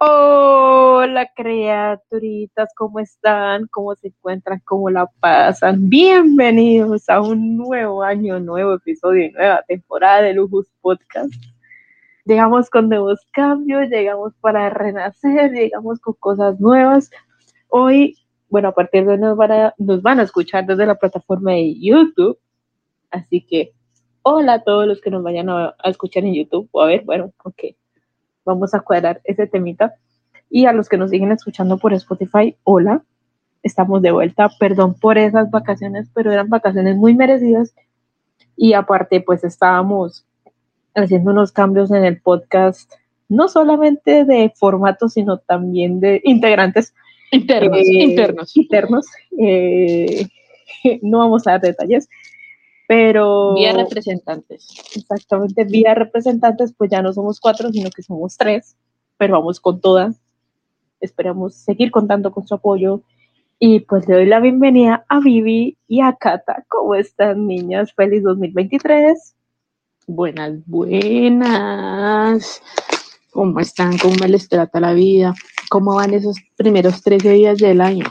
Hola 0.00 1.28
criaturitas, 1.34 2.68
¿cómo 2.76 3.00
están? 3.00 3.66
¿Cómo 3.66 3.96
se 3.96 4.08
encuentran? 4.08 4.62
¿Cómo 4.64 4.90
la 4.90 5.06
pasan? 5.18 5.88
Bienvenidos 5.88 7.08
a 7.08 7.20
un 7.20 7.56
nuevo 7.56 8.04
año, 8.04 8.38
nuevo 8.38 8.74
episodio 8.74 9.28
nueva 9.32 9.64
temporada 9.66 10.22
de 10.22 10.34
Lujus 10.34 10.68
Podcast. 10.82 11.34
Llegamos 12.24 12.70
con 12.70 12.88
nuevos 12.88 13.18
cambios, 13.32 13.88
llegamos 13.88 14.34
para 14.40 14.70
renacer, 14.70 15.50
llegamos 15.50 15.98
con 15.98 16.14
cosas 16.14 16.60
nuevas. 16.60 17.10
Hoy, 17.66 18.16
bueno, 18.48 18.68
a 18.68 18.74
partir 18.74 19.04
de 19.04 19.14
hoy 19.14 19.18
nos 19.18 19.36
van 20.02 20.20
a, 20.20 20.22
escuchar 20.22 20.64
desde 20.64 20.86
la 20.86 20.94
plataforma 20.94 21.54
de 21.54 21.74
YouTube. 21.76 22.38
Así 23.10 23.44
que, 23.44 23.72
hola 24.22 24.52
a 24.52 24.62
todos 24.62 24.86
los 24.86 25.00
que 25.00 25.10
nos 25.10 25.24
vayan 25.24 25.50
a, 25.50 25.74
escuchar 25.86 26.24
en 26.24 26.34
YouTube. 26.34 26.68
O 26.70 26.82
a 26.82 26.86
ver, 26.86 27.02
bueno, 27.04 27.32
ok 27.42 27.64
vamos 28.48 28.74
a 28.74 28.80
cuadrar 28.80 29.20
ese 29.24 29.46
temita. 29.46 29.94
Y 30.50 30.64
a 30.64 30.72
los 30.72 30.88
que 30.88 30.96
nos 30.96 31.10
siguen 31.10 31.30
escuchando 31.30 31.78
por 31.78 31.92
Spotify, 31.92 32.56
hola, 32.64 33.02
estamos 33.62 34.02
de 34.02 34.10
vuelta. 34.10 34.50
Perdón 34.58 34.94
por 34.94 35.18
esas 35.18 35.50
vacaciones, 35.50 36.08
pero 36.14 36.32
eran 36.32 36.48
vacaciones 36.48 36.96
muy 36.96 37.14
merecidas. 37.14 37.74
Y 38.56 38.72
aparte, 38.72 39.20
pues 39.20 39.44
estábamos 39.44 40.24
haciendo 40.94 41.30
unos 41.30 41.52
cambios 41.52 41.90
en 41.92 42.04
el 42.04 42.20
podcast, 42.20 42.90
no 43.28 43.48
solamente 43.48 44.24
de 44.24 44.52
formato, 44.56 45.08
sino 45.08 45.38
también 45.38 46.00
de 46.00 46.20
integrantes. 46.24 46.94
Internos, 47.30 47.78
eh, 47.80 47.92
internos. 47.92 48.56
Internos. 48.56 49.06
Eh, 49.38 50.26
no 51.02 51.18
vamos 51.18 51.46
a 51.46 51.52
dar 51.52 51.60
detalles, 51.60 52.08
pero... 52.88 53.54
Vía 53.54 53.74
representantes. 53.74 54.66
Exactamente, 54.96 55.64
vía 55.64 55.94
representantes, 55.94 56.72
pues 56.72 56.90
ya 56.90 57.02
no 57.02 57.12
somos 57.12 57.38
cuatro, 57.38 57.70
sino 57.70 57.90
que 57.90 58.02
somos 58.02 58.38
tres, 58.38 58.78
pero 59.18 59.34
vamos 59.34 59.60
con 59.60 59.78
todas. 59.82 60.16
Esperamos 60.98 61.54
seguir 61.54 61.90
contando 61.90 62.32
con 62.32 62.48
su 62.48 62.54
apoyo. 62.54 63.02
Y 63.58 63.80
pues 63.80 64.08
le 64.08 64.14
doy 64.14 64.26
la 64.26 64.40
bienvenida 64.40 65.04
a 65.10 65.20
Vivi 65.20 65.76
y 65.86 66.00
a 66.00 66.14
Cata. 66.14 66.64
¿Cómo 66.68 66.94
están, 66.94 67.46
niñas? 67.46 67.92
Feliz 67.92 68.22
2023. 68.22 69.34
Buenas, 70.06 70.54
buenas. 70.64 72.62
¿Cómo 73.32 73.60
están? 73.60 73.98
¿Cómo 73.98 74.14
les 74.26 74.48
trata 74.48 74.80
la 74.80 74.94
vida? 74.94 75.34
¿Cómo 75.68 75.96
van 75.96 76.14
esos 76.14 76.38
primeros 76.56 77.02
13 77.02 77.32
días 77.32 77.58
del 77.58 77.82
año? 77.82 78.06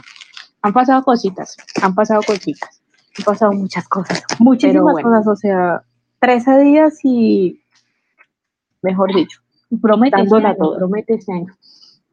Han 0.62 0.72
pasado 0.72 1.02
cositas, 1.02 1.56
han 1.82 1.96
pasado 1.96 2.20
cositas. 2.24 2.80
Han 3.18 3.24
pasado 3.24 3.52
muchas 3.52 3.88
cosas, 3.88 4.22
muchísimas 4.38 4.92
bueno. 4.92 5.08
cosas. 5.08 5.26
O 5.26 5.36
sea, 5.36 5.82
13 6.20 6.58
días 6.60 6.98
y, 7.04 7.60
mejor 8.82 9.14
dicho, 9.14 9.40
Promete 9.82 10.16
Dándola 10.16 10.48
año, 10.50 10.58
todo. 10.58 10.76
promete 10.78 11.14
este 11.14 11.32
año. 11.32 11.54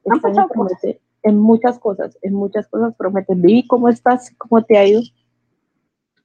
Han 0.07 0.13
año 0.13 0.21
pasado 0.21 0.47
promete 0.49 0.99
en 1.23 1.39
muchas 1.39 1.79
cosas, 1.79 2.17
en 2.21 2.33
muchas 2.33 2.67
cosas 2.67 2.93
prometen. 2.97 3.41
Vivi, 3.41 3.65
¿cómo 3.65 3.87
estás? 3.89 4.31
¿Cómo 4.37 4.61
te 4.63 4.77
ha 4.77 4.85
ido? 4.85 5.01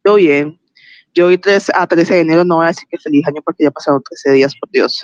Yo 0.05 0.15
bien. 0.17 0.59
Yo 1.15 1.27
hoy 1.27 1.39
tres- 1.39 1.71
a 1.75 1.87
13 1.87 2.15
de 2.15 2.21
enero 2.21 2.45
no 2.45 2.57
voy 2.57 2.65
a 2.65 2.69
decir 2.69 2.87
que 2.89 2.99
feliz 2.99 3.27
año 3.27 3.43
porque 3.45 3.65
ya 3.65 3.71
pasaron 3.71 4.03
13 4.03 4.33
días, 4.33 4.55
por 4.59 4.71
Dios. 4.71 5.01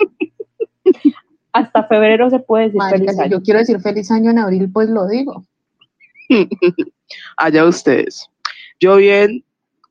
Hasta 1.53 1.83
febrero 1.87 2.29
se 2.29 2.39
puede 2.39 2.65
decir 2.65 2.81
feliz 2.89 3.15
si 3.15 3.21
año. 3.21 3.31
yo 3.31 3.41
quiero 3.41 3.59
decir 3.59 3.79
feliz 3.79 4.11
año 4.11 4.31
en 4.31 4.39
abril, 4.39 4.69
pues 4.71 4.89
lo 4.89 5.07
digo. 5.07 5.45
Allá 7.37 7.65
ustedes. 7.65 8.29
Yo 8.79 8.97
bien, 8.97 9.43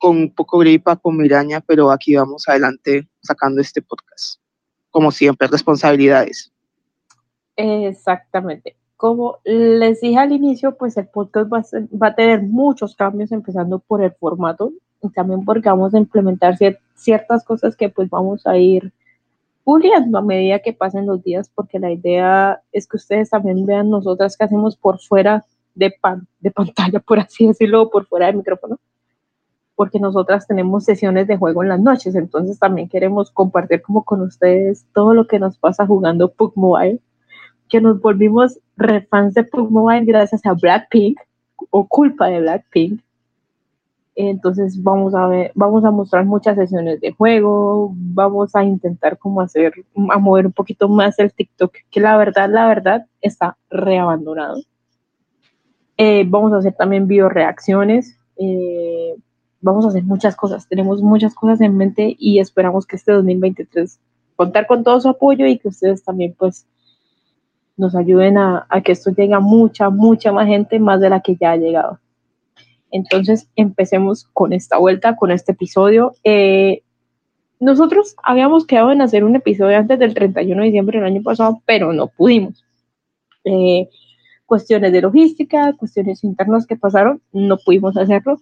con 0.07 0.17
un 0.19 0.31
poco 0.31 0.59
gripa, 0.59 0.95
con 0.95 1.17
migraña, 1.17 1.61
pero 1.61 1.91
aquí 1.91 2.15
vamos 2.15 2.45
adelante 2.47 3.09
sacando 3.21 3.61
este 3.61 3.83
podcast. 3.83 4.41
Como 4.91 5.11
siempre, 5.11 5.49
responsabilidades. 5.49 6.53
Exactamente. 7.57 8.77
Como 8.97 9.39
les 9.45 10.01
dije 10.01 10.17
al 10.17 10.31
inicio, 10.31 10.77
pues 10.77 10.97
el 10.97 11.09
podcast 11.09 11.53
va 11.53 11.59
a, 11.59 11.63
ser- 11.65 11.89
va 12.01 12.09
a 12.09 12.15
tener 12.15 12.43
muchos 12.43 12.95
cambios, 12.95 13.33
empezando 13.33 13.81
por 13.81 14.01
el 14.01 14.13
formato 14.13 14.71
y 15.03 15.11
también 15.11 15.45
porque 15.45 15.69
vamos 15.69 15.93
a 15.93 15.99
implementar 15.99 16.57
cier- 16.57 16.79
ciertas 16.95 17.43
cosas 17.45 17.75
que 17.75 17.89
pues 17.89 18.09
vamos 18.09 18.47
a 18.47 18.57
ir 18.57 18.93
puliendo 19.65 20.19
a 20.19 20.23
medida 20.23 20.61
que 20.61 20.73
pasen 20.73 21.07
los 21.07 21.25
días, 21.25 21.51
porque 21.53 21.81
la 21.81 21.91
idea 21.91 22.63
es 22.71 22.87
que 22.87 22.97
ustedes 22.97 23.31
también 23.31 23.67
vean 23.67 23.91
nosotras 23.91 24.37
que 24.37 24.45
hacemos 24.45 24.77
por 24.77 25.01
fuera 25.01 25.45
de, 25.75 25.91
pan, 26.01 26.29
de 26.39 26.53
pantalla, 26.53 27.01
por 27.01 27.19
así 27.19 27.49
decirlo, 27.49 27.91
por 27.91 28.07
fuera 28.07 28.27
del 28.27 28.37
micrófono, 28.37 28.79
porque 29.77 30.01
nosotras 30.01 30.47
tenemos 30.47 30.85
sesiones 30.85 31.29
de 31.29 31.37
juego 31.37 31.63
en 31.63 31.69
las 31.69 31.81
noches, 31.81 32.17
entonces 32.17 32.59
también 32.59 32.89
queremos 32.89 33.31
compartir 33.31 33.83
como 33.83 34.03
con 34.03 34.23
ustedes 34.23 34.87
todo 34.93 35.15
lo 35.15 35.27
que 35.29 35.39
nos 35.39 35.59
pasa 35.59 35.87
jugando 35.87 36.33
PUC 36.33 36.57
Mobile 36.57 37.01
que 37.69 37.81
nos 37.81 38.01
volvimos 38.01 38.59
re 38.77 39.03
fans 39.03 39.35
de 39.35 39.45
Pug 39.45 39.71
Mobile 39.71 40.05
gracias 40.05 40.45
a 40.47 40.53
Blackpink 40.53 41.19
o 41.71 41.87
culpa 41.87 42.29
de 42.29 42.41
Blackpink. 42.41 43.01
Entonces 44.15 44.83
vamos 44.83 45.15
a 45.15 45.27
ver, 45.27 45.53
vamos 45.55 45.85
a 45.85 45.91
mostrar 45.91 46.25
muchas 46.25 46.57
sesiones 46.57 47.01
de 47.01 47.13
juego, 47.13 47.93
vamos 47.95 48.55
a 48.57 48.65
intentar 48.65 49.19
como 49.19 49.43
hacer, 49.43 49.75
a 50.11 50.19
mover 50.19 50.47
un 50.47 50.53
poquito 50.53 50.89
más 50.89 51.19
el 51.19 51.33
TikTok, 51.33 51.75
que 51.91 52.01
la 52.01 52.17
verdad, 52.17 52.49
la 52.49 52.67
verdad 52.67 53.07
está 53.21 53.59
reabandonado. 53.69 54.57
Eh, 55.99 56.25
vamos 56.27 56.53
a 56.55 56.59
hacer 56.59 56.75
también 56.75 57.07
video 57.07 57.29
reacciones, 57.29 58.19
eh, 58.39 58.86
vamos 59.61 59.85
a 59.85 59.89
hacer 59.89 60.05
muchas 60.05 60.37
cosas, 60.37 60.69
tenemos 60.69 61.03
muchas 61.03 61.35
cosas 61.35 61.61
en 61.61 61.77
mente 61.77 62.17
y 62.19 62.39
esperamos 62.39 62.87
que 62.87 62.97
este 62.97 63.13
2023 63.13 63.99
contar 64.37 64.67
con 64.67 64.85
todo 64.85 65.01
su 65.01 65.09
apoyo 65.09 65.47
y 65.47 65.59
que 65.59 65.69
ustedes 65.69 66.05
también 66.05 66.35
pues 66.39 66.67
nos 67.77 67.95
ayuden 67.95 68.39
a, 68.39 68.67
que 68.85 68.93
esto 68.93 69.11
llegue 69.11 69.35
a 69.35 69.41
mucha, 69.41 69.91
mucha 69.91 70.33
más 70.33 70.47
gente, 70.47 70.79
más 70.79 71.01
de 71.01 71.11
la 71.11 71.21
que 71.21 71.37
ya 71.37 71.53
ha 71.53 71.57
llegado. 71.57 71.99
Entonces, 72.91 73.49
empecemos 73.57 74.25
con 74.33 74.53
esta 74.53 74.79
vuelta, 74.79 75.17
con 75.17 75.31
este 75.31 75.53
episodio. 75.53 76.15
Eh, 76.25 76.83
nosotros 77.61 78.17
habíamos 78.23 78.67
quedado 78.67 78.93
en 78.93 79.03
hacer 79.03 79.25
un 79.25 79.37
episodio 79.37 79.77
antes 79.77 79.99
del 79.99 80.15
31 80.15 80.63
de 80.63 80.67
diciembre 80.67 80.99
del 80.99 81.07
año 81.07 81.23
pasado, 81.23 81.61
pero 81.67 81.93
no 81.93 82.07
pudimos. 82.07 82.65
Eh, 83.45 83.89
cuestiones 84.47 84.93
de 84.93 85.03
logística, 85.03 85.73
cuestiones 85.75 86.25
internas 86.25 86.67
que 86.67 86.77
pasaron, 86.77 87.21
no 87.33 87.59
pudimos 87.59 87.97
hacerlo. 87.97 88.41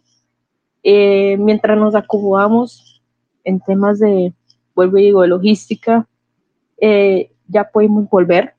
Eh, 0.84 1.38
mientras 1.38 1.78
nos 1.78 1.94
acomodamos 1.94 3.02
en 3.42 3.58
temas 3.60 3.98
de, 3.98 4.34
vuelvo 4.74 4.98
y 4.98 5.04
digo, 5.04 5.22
de 5.22 5.28
logística, 5.28 6.06
eh, 6.78 7.32
ya 7.48 7.70
pudimos 7.70 8.08
volver 8.10 8.54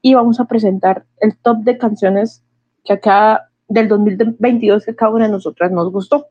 y 0.00 0.14
vamos 0.14 0.40
a 0.40 0.46
presentar 0.46 1.04
el 1.20 1.36
top 1.36 1.58
de 1.58 1.76
canciones 1.76 2.42
que 2.82 2.94
acá 2.94 3.50
del 3.68 3.88
2022 3.88 4.86
que 4.86 4.96
cada 4.96 5.12
una 5.12 5.26
de 5.26 5.32
nosotras 5.32 5.70
nos 5.70 5.92
gustó. 5.92 6.26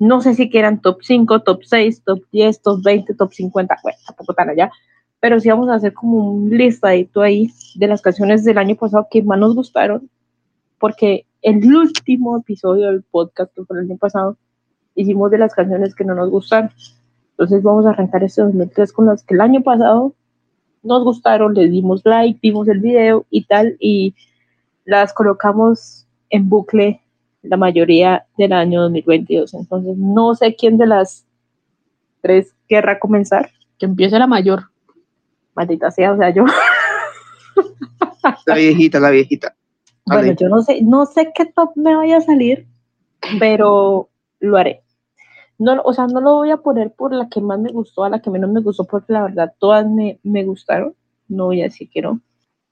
No 0.00 0.20
sé 0.22 0.34
si 0.34 0.50
quieran 0.50 0.80
top 0.80 0.98
5, 1.02 1.42
top 1.42 1.62
6, 1.64 2.02
top 2.04 2.22
10, 2.32 2.62
top 2.62 2.82
20, 2.82 3.14
top 3.14 3.32
50, 3.32 3.76
bueno, 3.82 3.98
tampoco 4.06 4.34
tan 4.34 4.50
allá, 4.50 4.70
pero 5.20 5.38
sí 5.38 5.50
vamos 5.50 5.68
a 5.68 5.74
hacer 5.74 5.92
como 5.92 6.32
un 6.32 6.50
listadito 6.50 7.20
ahí 7.20 7.50
de 7.76 7.86
las 7.86 8.00
canciones 8.02 8.44
del 8.44 8.58
año 8.58 8.74
pasado 8.74 9.06
que 9.10 9.22
más 9.22 9.38
nos 9.38 9.54
gustaron, 9.54 10.10
porque 10.80 11.26
el 11.42 11.64
último 11.72 12.38
episodio 12.38 12.86
del 12.86 13.02
podcast 13.02 13.54
que 13.54 13.64
fue 13.64 13.78
el 13.78 13.84
año 13.84 13.98
pasado 13.98 14.36
hicimos 14.96 15.30
de 15.30 15.38
las 15.38 15.54
canciones 15.54 15.94
que 15.94 16.04
no 16.04 16.14
nos 16.14 16.30
gustaron. 16.30 16.70
Entonces 17.32 17.62
vamos 17.62 17.86
a 17.86 17.90
arrancar 17.90 18.24
este 18.24 18.42
2003 18.42 18.92
con 18.92 19.06
las 19.06 19.22
que 19.22 19.34
el 19.34 19.40
año 19.42 19.62
pasado 19.62 20.14
nos 20.82 21.04
gustaron, 21.04 21.54
les 21.54 21.70
dimos 21.70 22.02
like, 22.04 22.40
vimos 22.42 22.66
el 22.66 22.80
video 22.80 23.26
y 23.30 23.44
tal, 23.44 23.76
y 23.78 24.14
las 24.84 25.12
colocamos 25.12 26.06
en 26.30 26.48
bucle 26.48 27.02
la 27.42 27.56
mayoría 27.56 28.26
del 28.36 28.52
año 28.52 28.82
2022. 28.82 29.54
Entonces, 29.54 29.96
no 29.96 30.34
sé 30.34 30.56
quién 30.56 30.78
de 30.78 30.86
las 30.86 31.26
tres 32.20 32.54
querrá 32.68 32.98
comenzar. 32.98 33.50
Que 33.78 33.86
empiece 33.86 34.18
la 34.18 34.26
mayor. 34.26 34.64
Maldita 35.54 35.90
sea, 35.90 36.12
o 36.12 36.18
sea, 36.18 36.30
yo. 36.30 36.44
La 38.46 38.54
viejita, 38.54 39.00
la 39.00 39.10
viejita. 39.10 39.56
Bueno, 40.06 40.32
yo 40.32 40.48
no 40.48 40.62
sé, 40.62 40.82
no 40.82 41.06
sé 41.06 41.32
qué 41.34 41.46
top 41.46 41.72
me 41.76 41.94
vaya 41.94 42.18
a 42.18 42.20
salir, 42.20 42.66
pero 43.38 44.08
lo 44.40 44.56
haré. 44.56 44.82
No, 45.58 45.80
o 45.82 45.92
sea, 45.92 46.06
no 46.06 46.20
lo 46.20 46.36
voy 46.36 46.50
a 46.50 46.56
poner 46.56 46.92
por 46.92 47.12
la 47.12 47.28
que 47.28 47.40
más 47.40 47.60
me 47.60 47.70
gustó, 47.70 48.04
a 48.04 48.08
la 48.08 48.20
que 48.20 48.30
menos 48.30 48.50
me 48.50 48.62
gustó, 48.62 48.84
porque 48.84 49.12
la 49.12 49.22
verdad 49.22 49.52
todas 49.58 49.86
me, 49.86 50.18
me 50.22 50.44
gustaron. 50.44 50.94
No 51.28 51.46
voy 51.46 51.60
a 51.60 51.64
decir 51.64 51.88
que 51.90 52.00
no. 52.02 52.20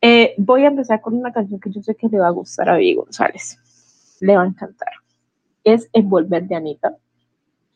Eh, 0.01 0.35
voy 0.39 0.65
a 0.65 0.69
empezar 0.69 1.01
con 1.01 1.15
una 1.15 1.33
canción 1.33 1.61
que 1.61 1.71
yo 1.71 1.83
sé 1.83 1.95
que 1.95 2.09
le 2.09 2.19
va 2.19 2.29
a 2.29 2.31
gustar 2.31 2.69
a 2.69 2.77
Vivi 2.77 2.95
González. 2.95 3.59
Le 4.21 4.37
va 4.37 4.43
a 4.43 4.47
encantar. 4.47 4.89
Es 5.65 5.89
Envolver 5.93 6.47
de 6.47 6.55
Anita. 6.55 6.97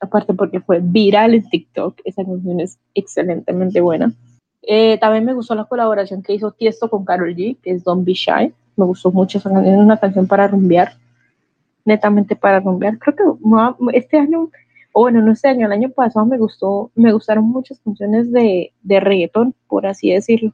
Aparte 0.00 0.34
porque 0.34 0.60
fue 0.60 0.80
viral 0.82 1.34
en 1.34 1.48
TikTok. 1.48 2.00
Esa 2.04 2.24
canción 2.24 2.60
es 2.60 2.78
excelentemente 2.94 3.80
buena. 3.80 4.12
Eh, 4.62 4.98
también 4.98 5.24
me 5.24 5.34
gustó 5.34 5.54
la 5.54 5.64
colaboración 5.64 6.22
que 6.22 6.34
hizo 6.34 6.52
Tiesto 6.52 6.88
con 6.88 7.04
Karol 7.04 7.34
G, 7.34 7.58
que 7.60 7.72
es 7.72 7.84
Don't 7.84 8.04
Be 8.04 8.14
Shy. 8.14 8.52
Me 8.76 8.84
gustó 8.84 9.12
mucho 9.12 9.38
esa 9.38 9.50
canción. 9.50 9.74
Es 9.74 9.80
una 9.80 9.98
canción 9.98 10.26
para 10.26 10.48
rumbear. 10.48 10.94
Netamente 11.84 12.36
para 12.36 12.60
rumbear. 12.60 12.98
Creo 12.98 13.16
que 13.16 13.98
este 13.98 14.18
año 14.18 14.50
o 14.92 15.02
bueno, 15.02 15.22
no 15.22 15.32
este 15.32 15.48
año, 15.48 15.66
el 15.66 15.72
año 15.72 15.90
pasado 15.90 16.26
me 16.26 16.38
gustó, 16.38 16.90
me 16.94 17.12
gustaron 17.12 17.44
muchas 17.44 17.80
canciones 17.80 18.30
de, 18.30 18.72
de 18.82 19.00
reggaetón, 19.00 19.54
por 19.66 19.86
así 19.86 20.10
decirlo. 20.10 20.52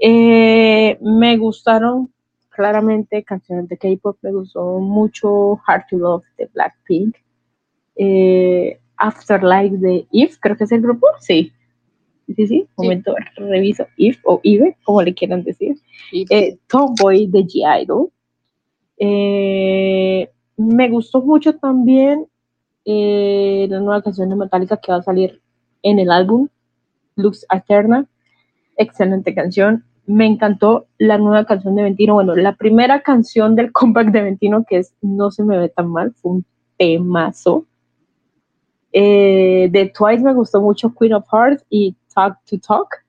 Eh, 0.00 0.98
me 1.00 1.36
gustaron 1.36 2.12
claramente 2.50 3.22
canciones 3.22 3.68
de 3.68 3.78
K-pop, 3.78 4.18
me 4.22 4.32
gustó 4.32 4.80
mucho 4.80 5.60
Hard 5.66 5.84
to 5.88 5.98
Love 5.98 6.24
de 6.36 6.50
Blackpink, 6.52 7.16
eh, 7.94 8.80
Afterlife 8.96 9.76
de 9.76 10.06
If, 10.10 10.38
creo 10.40 10.56
que 10.56 10.64
es 10.64 10.72
el 10.72 10.82
grupo, 10.82 11.06
sí. 11.20 11.52
Sí, 12.34 12.46
sí, 12.46 12.66
momento, 12.76 13.14
reviso 13.36 13.86
If 13.96 14.18
o 14.24 14.40
Ive, 14.42 14.76
como 14.84 15.00
le 15.00 15.14
quieran 15.14 15.44
decir. 15.44 15.76
Eh, 16.12 16.58
Tomboy 16.66 17.26
de 17.28 17.44
G-Idol. 17.44 18.10
Eh, 18.98 20.28
me 20.56 20.88
gustó 20.88 21.22
mucho 21.22 21.54
también 21.56 22.26
eh, 22.84 23.66
la 23.70 23.78
nueva 23.78 24.02
canción 24.02 24.28
de 24.28 24.36
Metallica 24.36 24.78
que 24.78 24.90
va 24.90 24.98
a 24.98 25.02
salir 25.02 25.40
en 25.82 26.00
el 26.00 26.10
álbum, 26.10 26.48
Lux 27.14 27.46
Eterna. 27.52 28.06
Excelente 28.76 29.32
canción. 29.32 29.84
Me 30.06 30.26
encantó 30.26 30.86
la 30.98 31.18
nueva 31.18 31.44
canción 31.44 31.76
de 31.76 31.84
Ventino. 31.84 32.14
Bueno, 32.14 32.34
la 32.34 32.56
primera 32.56 33.02
canción 33.02 33.54
del 33.54 33.70
comeback 33.70 34.10
de 34.10 34.22
Ventino, 34.22 34.64
que 34.68 34.78
es 34.78 34.94
No 35.00 35.30
se 35.30 35.44
me 35.44 35.58
ve 35.58 35.68
tan 35.68 35.90
mal, 35.90 36.12
fue 36.14 36.32
un 36.32 36.44
temazo. 36.76 37.66
de 38.92 39.92
Twice 39.96 40.24
me 40.24 40.34
gustó 40.34 40.60
mucho 40.60 40.92
Queen 40.92 41.14
of 41.14 41.26
Hearts 41.30 41.64
y 41.70 41.94
Talk 42.16 42.38
to 42.46 42.58
Talk. 42.58 43.04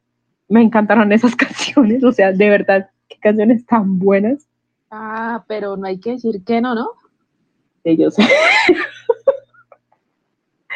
Me 0.49 0.61
encantaron 0.61 1.11
esas 1.11 1.35
canciones, 1.43 2.03
o 2.03 2.11
sea, 2.11 2.31
de 2.31 2.49
verdad, 2.49 2.89
qué 3.07 3.17
canciones 3.19 3.65
tan 3.65 3.97
buenas. 3.97 4.47
Ah, 4.91 5.43
pero 5.47 5.75
no 5.77 5.87
hay 5.87 5.99
que 5.99 6.11
decir 6.11 6.43
que 6.45 6.61
no, 6.61 6.75
¿no? 6.75 6.89
Ellos. 7.83 8.15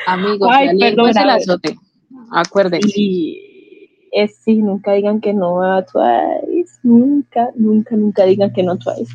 Amigos, 0.08 0.50
Ay, 0.52 0.78
perdón, 0.80 1.10
el 1.10 1.30
azote. 1.30 1.78
Acuérdense. 2.32 2.90
Y 2.96 3.52
es 4.12 4.38
sí, 4.38 4.56
nunca 4.56 4.94
digan 4.94 5.22
que 5.22 5.34
no 5.34 5.62
a 5.62 5.86
Twice. 5.86 6.80
Nunca, 6.84 7.50
nunca, 7.56 7.96
nunca 7.96 8.24
digan 8.24 8.52
que 8.52 8.64
no 8.64 8.78
Twice. 8.78 9.14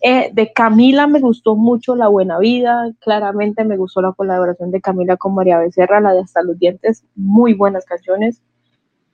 Eh, 0.00 0.30
de 0.32 0.52
Camila 0.52 1.06
me 1.06 1.20
gustó 1.20 1.54
mucho 1.54 1.94
La 1.94 2.08
Buena 2.08 2.38
Vida, 2.40 2.90
claramente 2.98 3.64
me 3.64 3.76
gustó 3.76 4.02
la 4.02 4.12
colaboración 4.12 4.72
de 4.72 4.80
Camila 4.80 5.16
con 5.16 5.32
María 5.34 5.60
Becerra, 5.60 6.00
la 6.00 6.12
de 6.12 6.22
Hasta 6.22 6.42
los 6.42 6.58
Dientes, 6.58 7.04
muy 7.14 7.54
buenas 7.54 7.84
canciones. 7.84 8.42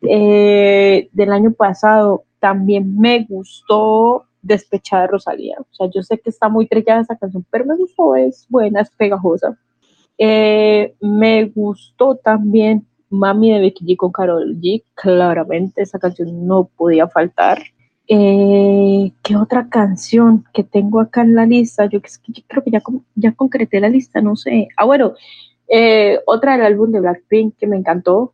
Eh, 0.03 1.09
del 1.13 1.33
año 1.33 1.53
pasado 1.53 2.25
también 2.39 2.99
me 2.99 3.25
gustó 3.29 4.25
Despechada 4.43 5.03
de 5.03 5.09
Rosalía. 5.09 5.57
O 5.59 5.75
sea, 5.75 5.91
yo 5.93 6.03
sé 6.03 6.19
que 6.19 6.31
está 6.31 6.49
muy 6.49 6.67
trillada 6.67 7.01
esa 7.01 7.17
canción, 7.17 7.45
pero 7.51 7.65
me 7.65 7.77
gustó, 7.77 8.15
es 8.15 8.47
buena, 8.49 8.81
es 8.81 8.91
pegajosa. 8.91 9.59
Eh, 10.17 10.95
me 11.01 11.47
gustó 11.47 12.17
también 12.17 12.87
Mami 13.11 13.53
de 13.53 13.61
Becky 13.61 13.85
G 13.85 13.97
con 13.97 14.13
Carol 14.13 14.57
G. 14.61 14.83
Claramente 14.95 15.83
esa 15.83 15.99
canción 15.99 16.47
no 16.47 16.71
podía 16.77 17.09
faltar. 17.09 17.63
Eh, 18.07 19.13
¿Qué 19.23 19.37
otra 19.37 19.69
canción 19.69 20.45
que 20.55 20.65
tengo 20.65 21.01
acá 21.01 21.23
en 21.23 21.35
la 21.35 21.45
lista? 21.45 21.87
Yo, 21.87 22.01
creo 22.47 22.63
que 22.63 22.71
ya, 22.71 22.81
ya 23.17 23.33
concreté 23.33 23.81
la 23.81 23.89
lista, 23.89 24.21
no 24.21 24.37
sé. 24.37 24.69
Ah, 24.77 24.85
bueno, 24.85 25.15
otra 26.27 26.53
del 26.53 26.65
álbum 26.65 26.93
de 26.93 27.01
Blackpink 27.01 27.57
que 27.59 27.67
me 27.67 27.77
encantó, 27.77 28.33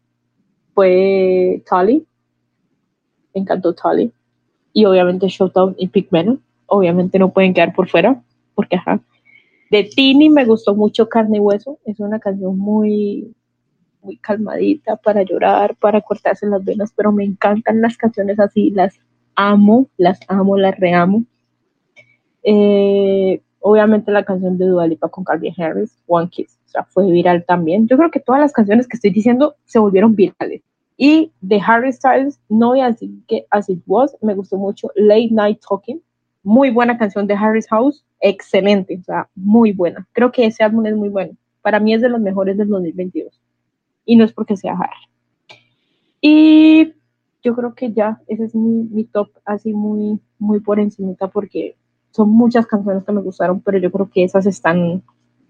fue 0.75 1.63
Tali. 1.69 2.07
Me 3.35 3.41
encantó 3.41 3.75
Tali. 3.75 4.13
Y 4.73 4.85
obviamente 4.85 5.29
Showdown 5.29 5.77
y 5.79 5.89
Pigmeno. 5.89 6.39
Obviamente 6.67 7.19
no 7.19 7.33
pueden 7.33 7.55
quedar 7.55 7.75
por 7.75 7.89
fuera, 7.89 8.23
porque 8.55 8.77
ajá. 8.77 9.01
De 9.71 9.85
Tini 9.85 10.31
me 10.31 10.45
gustó 10.45 10.75
mucho 10.75 11.09
Carne 11.09 11.39
y 11.39 11.41
Hueso. 11.41 11.79
Es 11.85 12.01
una 12.01 12.19
canción 12.19 12.59
muy, 12.59 13.35
muy 14.03 14.17
calmadita 14.19 14.97
para 14.97 15.23
llorar, 15.23 15.77
para 15.77 16.01
cortarse 16.01 16.47
las 16.47 16.65
venas, 16.65 16.93
pero 16.95 17.13
me 17.13 17.25
encantan 17.25 17.81
las 17.81 17.97
canciones 17.97 18.39
así, 18.39 18.71
las 18.71 18.99
amo, 19.35 19.89
las 19.97 20.21
amo, 20.29 20.57
las 20.57 20.79
reamo. 20.79 21.25
Eh, 22.43 23.41
obviamente 23.61 24.13
la 24.13 24.25
canción 24.25 24.59
de 24.59 24.67
Dua 24.67 24.87
Lipa 24.87 25.09
con 25.09 25.25
Calvin 25.25 25.55
Harris, 25.57 25.99
One 26.07 26.29
Kiss, 26.29 26.59
fue 26.83 27.11
viral 27.11 27.45
también. 27.47 27.87
Yo 27.87 27.97
creo 27.97 28.11
que 28.11 28.21
todas 28.21 28.41
las 28.41 28.53
canciones 28.53 28.89
que 28.89 28.97
estoy 28.97 29.11
diciendo 29.11 29.55
se 29.65 29.79
volvieron 29.79 30.17
virales. 30.17 30.63
Y 30.97 31.33
de 31.41 31.61
Harry 31.67 31.93
Styles, 31.93 32.41
no 32.49 32.69
voy 32.69 32.81
a 32.81 32.95
que 33.29 33.47
As 33.51 33.69
It 33.69 33.83
Was, 33.87 34.17
me 34.23 34.35
gustó 34.35 34.57
mucho 34.57 34.89
Late 34.95 35.31
Night 35.31 35.61
Talking, 35.69 36.01
muy 36.43 36.71
buena 36.71 36.99
canción 36.99 37.27
de 37.27 37.35
Harry's 37.35 37.69
House, 37.69 38.05
excelente, 38.21 38.99
o 39.01 39.05
sea, 39.05 39.29
muy 39.35 39.73
buena. 39.73 40.07
Creo 40.13 40.31
que 40.31 40.47
ese 40.47 40.63
álbum 40.63 40.87
es 40.87 40.95
muy 40.95 41.09
bueno. 41.09 41.33
Para 41.63 41.81
mí 41.81 41.95
es 41.95 42.03
de 42.03 42.09
los 42.09 42.21
mejores 42.21 42.57
del 42.57 42.69
2022. 42.69 43.41
Y 44.05 44.17
no 44.17 44.25
es 44.25 44.33
porque 44.33 44.57
sea 44.57 44.75
Harry. 44.75 45.09
Y 46.21 46.93
yo 47.43 47.55
creo 47.55 47.75
que 47.75 47.93
ya, 47.93 48.21
ese 48.27 48.45
es 48.45 48.55
mi, 48.55 48.85
mi 48.85 49.05
top 49.05 49.31
así 49.45 49.73
muy, 49.73 50.21
muy 50.39 50.61
por 50.61 50.79
encima 50.79 51.15
porque 51.33 51.77
son 52.11 52.31
muchas 52.31 52.67
canciones 52.67 53.05
que 53.05 53.13
me 53.13 53.21
gustaron, 53.21 53.61
pero 53.61 53.79
yo 53.79 53.91
creo 53.91 54.09
que 54.09 54.23
esas 54.23 54.47
están 54.47 55.03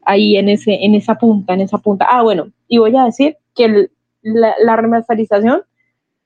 ahí 0.06 0.37
en, 0.37 0.49
ese, 0.49 0.75
en 0.85 0.95
esa 0.95 1.17
punta, 1.17 1.55
en 1.55 1.61
esa 1.61 1.79
punta. 1.79 2.06
Ah, 2.09 2.23
bueno, 2.23 2.51
y 2.69 2.79
voy 2.79 2.97
a 2.97 3.05
decir 3.05 3.37
que 3.55 3.89
la, 4.23 4.77
remasterización 4.77 5.62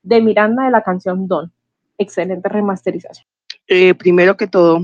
de 0.02 0.20
Miranda 0.20 0.64
de 0.64 0.70
la 0.70 0.82
canción 0.82 1.26
Don, 1.26 1.52
excelente 1.98 2.48
remasterización. 2.48 3.26
Eh, 3.66 3.94
primero 3.94 4.36
que 4.36 4.46
todo, 4.46 4.80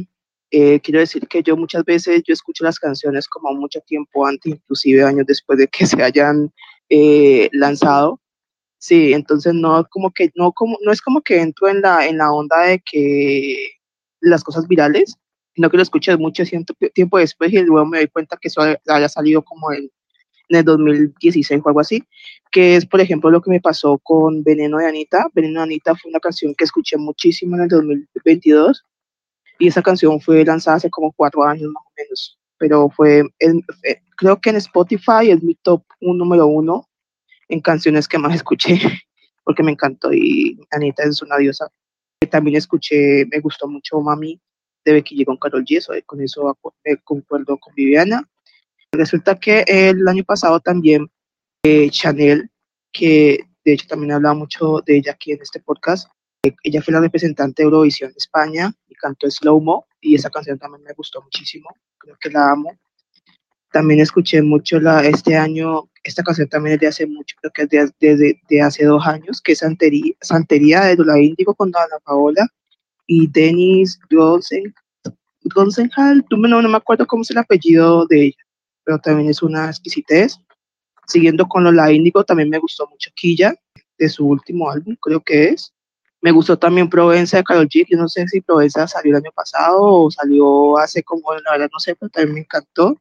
eh, 0.50 0.80
quiero 0.80 1.00
decir 1.00 1.26
que 1.26 1.42
yo 1.42 1.56
muchas 1.56 1.84
veces 1.84 2.22
yo 2.26 2.32
escucho 2.32 2.64
las 2.64 2.78
canciones 2.78 3.28
como 3.28 3.52
mucho 3.54 3.80
tiempo 3.80 4.26
antes, 4.26 4.52
inclusive 4.52 5.02
años 5.02 5.26
después 5.26 5.58
de 5.58 5.68
que 5.68 5.86
se 5.86 6.02
hayan 6.02 6.52
eh, 6.88 7.48
lanzado. 7.52 8.20
Sí, 8.78 9.14
entonces 9.14 9.54
no 9.54 9.86
como 9.90 10.10
que 10.10 10.30
no 10.34 10.52
como 10.52 10.76
no 10.84 10.92
es 10.92 11.00
como 11.00 11.22
que 11.22 11.40
entro 11.40 11.68
en 11.68 11.80
la 11.80 12.06
en 12.06 12.18
la 12.18 12.30
onda 12.30 12.66
de 12.66 12.80
que 12.80 13.56
las 14.20 14.44
cosas 14.44 14.68
virales, 14.68 15.16
no 15.56 15.70
que 15.70 15.76
lo 15.76 15.82
escuché 15.82 16.16
mucho 16.16 16.42
tiempo 16.92 17.18
después 17.18 17.52
y 17.52 17.62
luego 17.62 17.86
me 17.86 17.98
doy 17.98 18.08
cuenta 18.08 18.36
que 18.40 18.48
eso 18.48 18.60
haya 18.62 19.08
salido 19.08 19.42
como 19.42 19.72
en, 19.72 19.90
en, 20.48 20.58
el 20.58 20.64
2016 20.64 21.60
o 21.64 21.68
algo 21.68 21.80
así, 21.80 22.04
que 22.50 22.76
es 22.76 22.86
por 22.86 23.00
ejemplo 23.00 23.30
lo 23.30 23.40
que 23.40 23.50
me 23.50 23.60
pasó 23.60 23.98
con 23.98 24.42
Veneno 24.42 24.78
de 24.78 24.86
Anita. 24.86 25.28
Veneno 25.32 25.60
de 25.60 25.64
Anita 25.64 25.94
fue 25.94 26.10
una 26.10 26.20
canción 26.20 26.54
que 26.54 26.64
escuché 26.64 26.96
muchísimo 26.96 27.56
en 27.56 27.62
el 27.62 27.68
2022 27.68 28.84
y 29.58 29.68
esa 29.68 29.82
canción 29.82 30.20
fue 30.20 30.44
lanzada 30.44 30.78
hace 30.78 30.90
como 30.90 31.12
cuatro 31.12 31.44
años 31.44 31.70
más 31.72 31.84
o 31.86 31.92
menos, 31.96 32.38
pero 32.58 32.90
fue, 32.90 33.22
el, 33.38 33.64
eh, 33.84 34.00
creo 34.16 34.40
que 34.40 34.50
en 34.50 34.56
Spotify 34.56 35.30
es 35.30 35.42
mi 35.42 35.54
top 35.54 35.84
un, 36.00 36.18
número 36.18 36.46
uno 36.46 36.88
en 37.48 37.60
canciones 37.60 38.08
que 38.08 38.18
más 38.18 38.34
escuché 38.34 38.80
porque 39.44 39.62
me 39.62 39.72
encantó 39.72 40.12
y 40.12 40.58
Anita 40.70 41.04
es 41.04 41.22
una 41.22 41.36
diosa. 41.36 41.70
También 42.30 42.56
escuché, 42.56 43.26
me 43.26 43.38
gustó 43.40 43.68
mucho 43.68 44.00
Mami 44.00 44.40
de 44.84 44.92
Becky 44.92 45.16
G 45.16 45.24
con 45.24 45.36
Carol 45.36 45.64
G, 45.64 46.04
con 46.04 46.20
eso 46.20 46.56
me 46.84 46.96
concuerdo 46.98 47.56
con 47.58 47.74
Viviana. 47.74 48.28
Resulta 48.92 49.38
que 49.38 49.64
el 49.66 50.06
año 50.06 50.24
pasado 50.24 50.60
también 50.60 51.10
eh, 51.64 51.90
Chanel, 51.90 52.50
que 52.92 53.40
de 53.64 53.72
hecho 53.72 53.86
también 53.88 54.12
hablaba 54.12 54.34
mucho 54.34 54.82
de 54.86 54.98
ella 54.98 55.12
aquí 55.12 55.32
en 55.32 55.42
este 55.42 55.60
podcast, 55.60 56.08
eh, 56.44 56.54
ella 56.62 56.82
fue 56.82 56.92
la 56.92 57.00
representante 57.00 57.62
de 57.62 57.64
Eurovisión 57.64 58.10
de 58.10 58.18
España 58.18 58.72
y 58.88 58.94
cantó 58.94 59.30
Slow 59.30 59.60
Mo 59.60 59.86
y 60.00 60.14
esa 60.14 60.30
canción 60.30 60.58
también 60.58 60.84
me 60.84 60.92
gustó 60.92 61.22
muchísimo, 61.22 61.70
creo 61.98 62.16
que 62.20 62.30
la 62.30 62.52
amo. 62.52 62.78
También 63.72 63.98
escuché 63.98 64.40
mucho 64.42 64.78
la, 64.78 65.04
este 65.04 65.36
año, 65.36 65.90
esta 66.04 66.22
canción 66.22 66.48
también 66.48 66.74
es 66.74 66.80
de 66.80 66.86
hace 66.86 67.06
mucho, 67.06 67.34
creo 67.40 67.52
que 67.52 67.62
es 67.62 67.92
desde 67.98 68.40
de, 68.48 68.62
hace 68.62 68.84
dos 68.84 69.04
años, 69.04 69.40
que 69.40 69.52
es 69.52 69.58
Santería, 69.58 70.12
Santería 70.20 70.82
de 70.82 70.94
Dula 70.94 71.18
Índigo 71.18 71.54
con 71.54 71.72
Ana 71.74 71.98
Paola 72.04 72.46
y 73.06 73.26
Denis 73.28 73.98
Rosenhal, 74.10 74.74
no, 76.30 76.62
no 76.62 76.68
me 76.68 76.76
acuerdo 76.76 77.06
cómo 77.06 77.22
es 77.22 77.30
el 77.30 77.38
apellido 77.38 78.06
de 78.06 78.26
ella, 78.26 78.44
pero 78.84 78.98
también 78.98 79.30
es 79.30 79.42
una 79.42 79.66
exquisitez. 79.66 80.38
Siguiendo 81.06 81.46
con 81.46 81.64
Lola 81.64 81.92
Índigo, 81.92 82.24
también 82.24 82.48
me 82.48 82.58
gustó 82.58 82.88
mucho 82.88 83.10
Quilla, 83.14 83.54
de 83.98 84.08
su 84.08 84.26
último 84.26 84.70
álbum, 84.70 84.96
creo 85.00 85.20
que 85.20 85.50
es. 85.50 85.72
Me 86.20 86.30
gustó 86.30 86.58
también 86.58 86.88
Provenza 86.88 87.36
de 87.36 87.44
Karol 87.44 87.68
G, 87.68 87.84
yo 87.88 87.98
no 87.98 88.08
sé 88.08 88.26
si 88.28 88.40
Provenza 88.40 88.88
salió 88.88 89.12
el 89.12 89.22
año 89.22 89.30
pasado 89.34 89.82
o 89.82 90.10
salió 90.10 90.78
hace 90.78 91.02
como, 91.02 91.34
la 91.34 91.52
verdad 91.52 91.68
no 91.70 91.78
sé, 91.78 91.94
pero 91.94 92.08
también 92.08 92.34
me 92.34 92.40
encantó. 92.40 92.96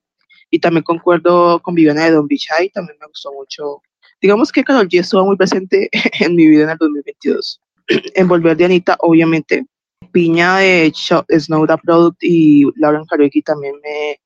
Y 0.50 0.60
también 0.60 0.84
concuerdo 0.84 1.62
con 1.62 1.74
Viviana 1.74 2.06
de 2.06 2.12
Don 2.12 2.28
Bichai, 2.28 2.70
también 2.70 2.98
me 3.00 3.08
gustó 3.08 3.32
mucho. 3.34 3.82
Digamos 4.22 4.52
que 4.52 4.64
Karol 4.64 4.90
G 4.90 5.00
estuvo 5.00 5.26
muy 5.26 5.38
presente 5.38 5.90
en 6.20 6.36
mi 6.36 6.48
vida 6.48 6.64
en 6.64 6.70
el 6.72 6.78
2022. 6.78 7.62
en 7.88 8.28
Volver 8.28 8.58
de 8.58 8.66
Anita, 8.66 8.98
obviamente, 9.00 9.66
Piña 10.14 10.58
de 10.58 10.94
Snowda 11.40 11.78
Product 11.78 12.18
y 12.22 12.66
Lauren 12.76 13.06
Karaoke 13.06 13.42
también 13.42 13.76
me, 13.84 14.20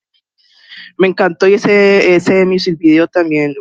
me 0.98 1.08
encantó 1.08 1.48
y 1.48 1.54
ese, 1.54 2.16
ese 2.16 2.46
music 2.46 2.78
video 2.78 3.08
también 3.08 3.56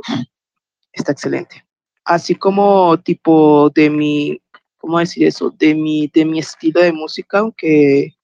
está 0.93 1.13
excelente. 1.13 1.65
Así 2.05 2.35
como 2.35 2.99
tipo 2.99 3.71
de 3.71 3.89
mi, 3.89 4.41
¿cómo 4.77 4.99
decir 4.99 5.27
eso? 5.27 5.51
De 5.51 5.75
mi, 5.75 6.11
de 6.13 6.25
mi 6.25 6.41
estilo 6.41 6.81
de 6.81 6.93
música, 6.93 7.39
aunque 7.39 8.15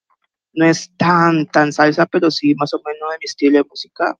no 0.53 0.65
es 0.65 0.91
tan, 0.97 1.47
tan 1.47 1.71
salsa, 1.73 2.05
pero 2.05 2.29
sí 2.29 2.53
más 2.55 2.73
o 2.73 2.81
menos 2.85 3.11
de 3.11 3.17
mi 3.19 3.25
estilo 3.25 3.57
de 3.57 3.65
música. 3.69 4.17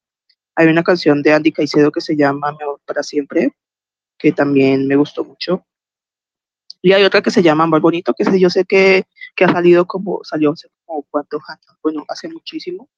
Hay 0.56 0.68
una 0.68 0.84
canción 0.84 1.22
de 1.22 1.34
Andy 1.34 1.52
Caicedo 1.52 1.92
que 1.92 2.02
se 2.02 2.16
llama 2.16 2.56
Mejor 2.58 2.80
para 2.86 3.04
siempre, 3.04 3.54
que 4.18 4.32
también 4.32 4.88
me 4.88 4.96
gustó 4.96 5.24
mucho. 5.24 5.66
Y 6.82 6.92
hay 6.92 7.04
otra 7.04 7.22
que 7.22 7.32
se 7.32 7.42
llama 7.42 7.64
Amor 7.64 7.80
Bonito, 7.80 8.14
que 8.14 8.40
yo 8.40 8.50
sé 8.50 8.66
que, 8.66 9.06
que 9.36 9.46
ha 9.46 9.52
salido 9.52 9.86
como, 9.86 10.24
salió 10.24 10.52
hace 10.52 10.68
como 10.86 11.04
cuántos 11.10 11.42
años, 11.48 11.78
bueno, 11.82 12.06
hace 12.08 12.28
muchísimo, 12.30 12.90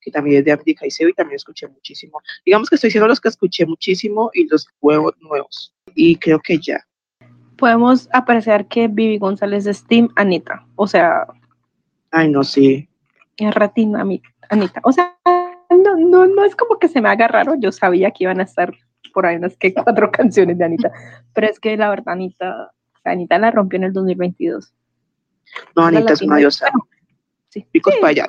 que 0.00 0.10
también 0.10 0.38
es 0.38 0.44
de 0.44 0.52
América 0.52 0.84
y 0.86 0.88
y 0.88 1.12
también 1.12 1.36
escuché 1.36 1.68
muchísimo. 1.68 2.20
Digamos 2.44 2.68
que 2.68 2.74
estoy 2.74 2.88
diciendo 2.88 3.08
los 3.08 3.20
que 3.20 3.28
escuché 3.28 3.64
muchísimo 3.66 4.30
y 4.34 4.48
los 4.48 4.66
nuevos, 4.82 5.14
nuevos. 5.20 5.72
Y 5.94 6.16
creo 6.16 6.40
que 6.40 6.58
ya. 6.58 6.84
Podemos 7.56 8.08
apreciar 8.12 8.66
que 8.66 8.88
Vivi 8.88 9.18
González 9.18 9.66
es 9.66 9.86
Team 9.86 10.08
Anita, 10.16 10.66
o 10.76 10.86
sea... 10.86 11.26
Ay, 12.10 12.28
no, 12.30 12.42
sí. 12.42 12.88
Es 13.36 13.54
ratín 13.54 13.96
Anita. 13.96 14.80
O 14.82 14.92
sea, 14.92 15.16
no, 15.70 15.96
no, 15.96 16.26
no 16.26 16.44
es 16.44 16.56
como 16.56 16.78
que 16.78 16.88
se 16.88 17.00
me 17.00 17.08
haga 17.08 17.28
raro, 17.28 17.54
yo 17.58 17.72
sabía 17.72 18.10
que 18.10 18.24
iban 18.24 18.40
a 18.40 18.44
estar 18.44 18.74
por 19.12 19.26
ahí 19.26 19.36
unas 19.36 19.56
que 19.56 19.72
cuatro 19.72 20.10
canciones 20.12 20.58
de 20.58 20.64
Anita, 20.64 20.90
pero 21.34 21.46
es 21.46 21.60
que 21.60 21.76
la 21.76 21.90
verdad 21.90 22.14
Anita, 22.14 22.72
Anita 23.04 23.38
la 23.38 23.50
rompió 23.50 23.76
en 23.76 23.84
el 23.84 23.92
2022. 23.92 24.72
No, 25.76 25.84
Anita 25.84 26.12
es 26.12 26.22
una 26.22 26.36
diosa. 26.36 26.70
sí. 27.48 27.66
Picos 27.70 27.94
para 27.96 28.08
allá. 28.08 28.26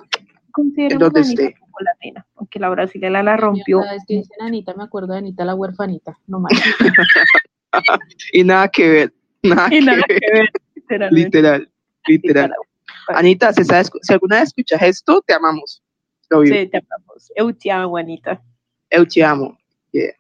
Considero 0.52 1.12
que 1.12 1.20
esté. 1.22 1.56
Como 1.60 1.78
latina, 1.80 2.26
aunque 2.36 2.60
la 2.60 2.70
brasileña 2.70 3.24
la 3.24 3.38
rompió. 3.38 3.80
Cada 3.80 3.94
vez 3.94 4.04
que 4.08 4.16
dicen 4.16 4.38
Anita, 4.42 4.74
me 4.76 4.84
acuerdo 4.84 5.14
de 5.14 5.20
Anita 5.20 5.44
la 5.46 5.56
huerfanita, 5.56 6.18
no 6.28 6.40
más. 6.40 6.52
y 8.34 8.44
nada 8.44 8.68
que 8.68 8.90
ver, 8.90 9.14
nada, 9.42 9.70
que, 9.70 9.82
ver. 9.82 11.12
Literal, 11.12 11.70
literal. 12.06 12.54
Anita, 13.08 13.52
si, 13.54 13.64
sabes, 13.64 13.90
si 14.02 14.14
alguna 14.14 14.40
vez 14.40 14.50
escuchas 14.50 14.82
esto, 14.82 15.22
te 15.26 15.34
amamos. 15.34 15.82
Sí, 16.46 16.68
te 16.68 16.78
amamos. 16.78 17.32
Eu 17.36 17.54
te 17.54 17.70
amo, 17.70 17.98
Anita. 17.98 18.42
Eu 18.90 19.06
te 19.06 19.24
amo. 19.24 19.58
Yeah. 19.92 20.16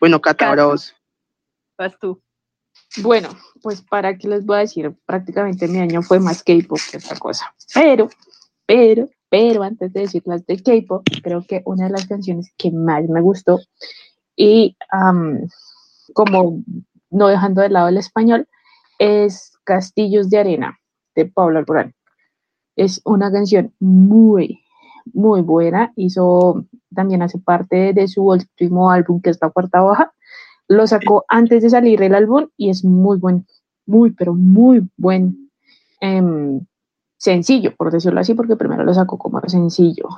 Bueno, 0.00 0.20
Cata, 0.20 0.54
Vas 0.54 1.98
tú. 2.00 2.20
Bueno, 3.02 3.28
pues 3.62 3.82
para 3.82 4.16
qué 4.16 4.28
les 4.28 4.46
voy 4.46 4.56
a 4.56 4.60
decir, 4.60 4.94
prácticamente 5.04 5.68
mi 5.68 5.78
año 5.78 6.02
fue 6.02 6.20
más 6.20 6.42
K-pop 6.42 6.78
que 6.90 6.96
otra 6.96 7.18
cosa. 7.18 7.54
Pero, 7.74 8.08
pero, 8.66 9.08
pero 9.28 9.62
antes 9.62 9.92
de 9.92 10.00
decir 10.00 10.22
las 10.24 10.46
de 10.46 10.62
K-pop, 10.62 11.04
creo 11.22 11.44
que 11.46 11.62
una 11.66 11.84
de 11.84 11.90
las 11.90 12.06
canciones 12.06 12.50
que 12.56 12.70
más 12.70 13.04
me 13.08 13.20
gustó 13.20 13.60
y 14.36 14.76
como 16.14 16.62
no 17.10 17.28
dejando 17.28 17.60
de 17.62 17.70
lado 17.70 17.88
el 17.88 17.98
español, 17.98 18.48
es 18.98 19.52
Castillos 19.64 20.30
de 20.30 20.38
Arena 20.38 20.78
de 21.14 21.26
Pablo 21.26 21.58
Alborán. 21.58 21.94
Es 22.76 23.00
una 23.04 23.30
canción 23.30 23.74
muy, 23.80 24.60
muy 25.12 25.40
buena. 25.40 25.92
Hizo, 25.96 26.64
también 26.94 27.22
hace 27.22 27.38
parte 27.38 27.92
de 27.92 28.08
su 28.08 28.24
último 28.24 28.90
álbum, 28.90 29.20
que 29.20 29.30
es 29.30 29.38
La 29.40 29.50
Cuarta 29.50 29.80
Baja. 29.80 30.12
Lo 30.68 30.86
sacó 30.86 31.24
antes 31.28 31.62
de 31.62 31.70
salir 31.70 32.02
el 32.02 32.14
álbum 32.14 32.48
y 32.56 32.70
es 32.70 32.84
muy 32.84 33.18
buen, 33.18 33.46
muy, 33.86 34.10
pero 34.12 34.34
muy 34.34 34.86
buen 34.96 35.50
em, 36.00 36.60
sencillo, 37.16 37.74
por 37.76 37.90
decirlo 37.90 38.20
así, 38.20 38.34
porque 38.34 38.56
primero 38.56 38.84
lo 38.84 38.94
sacó 38.94 39.18
como 39.18 39.40
sencillo. 39.46 40.08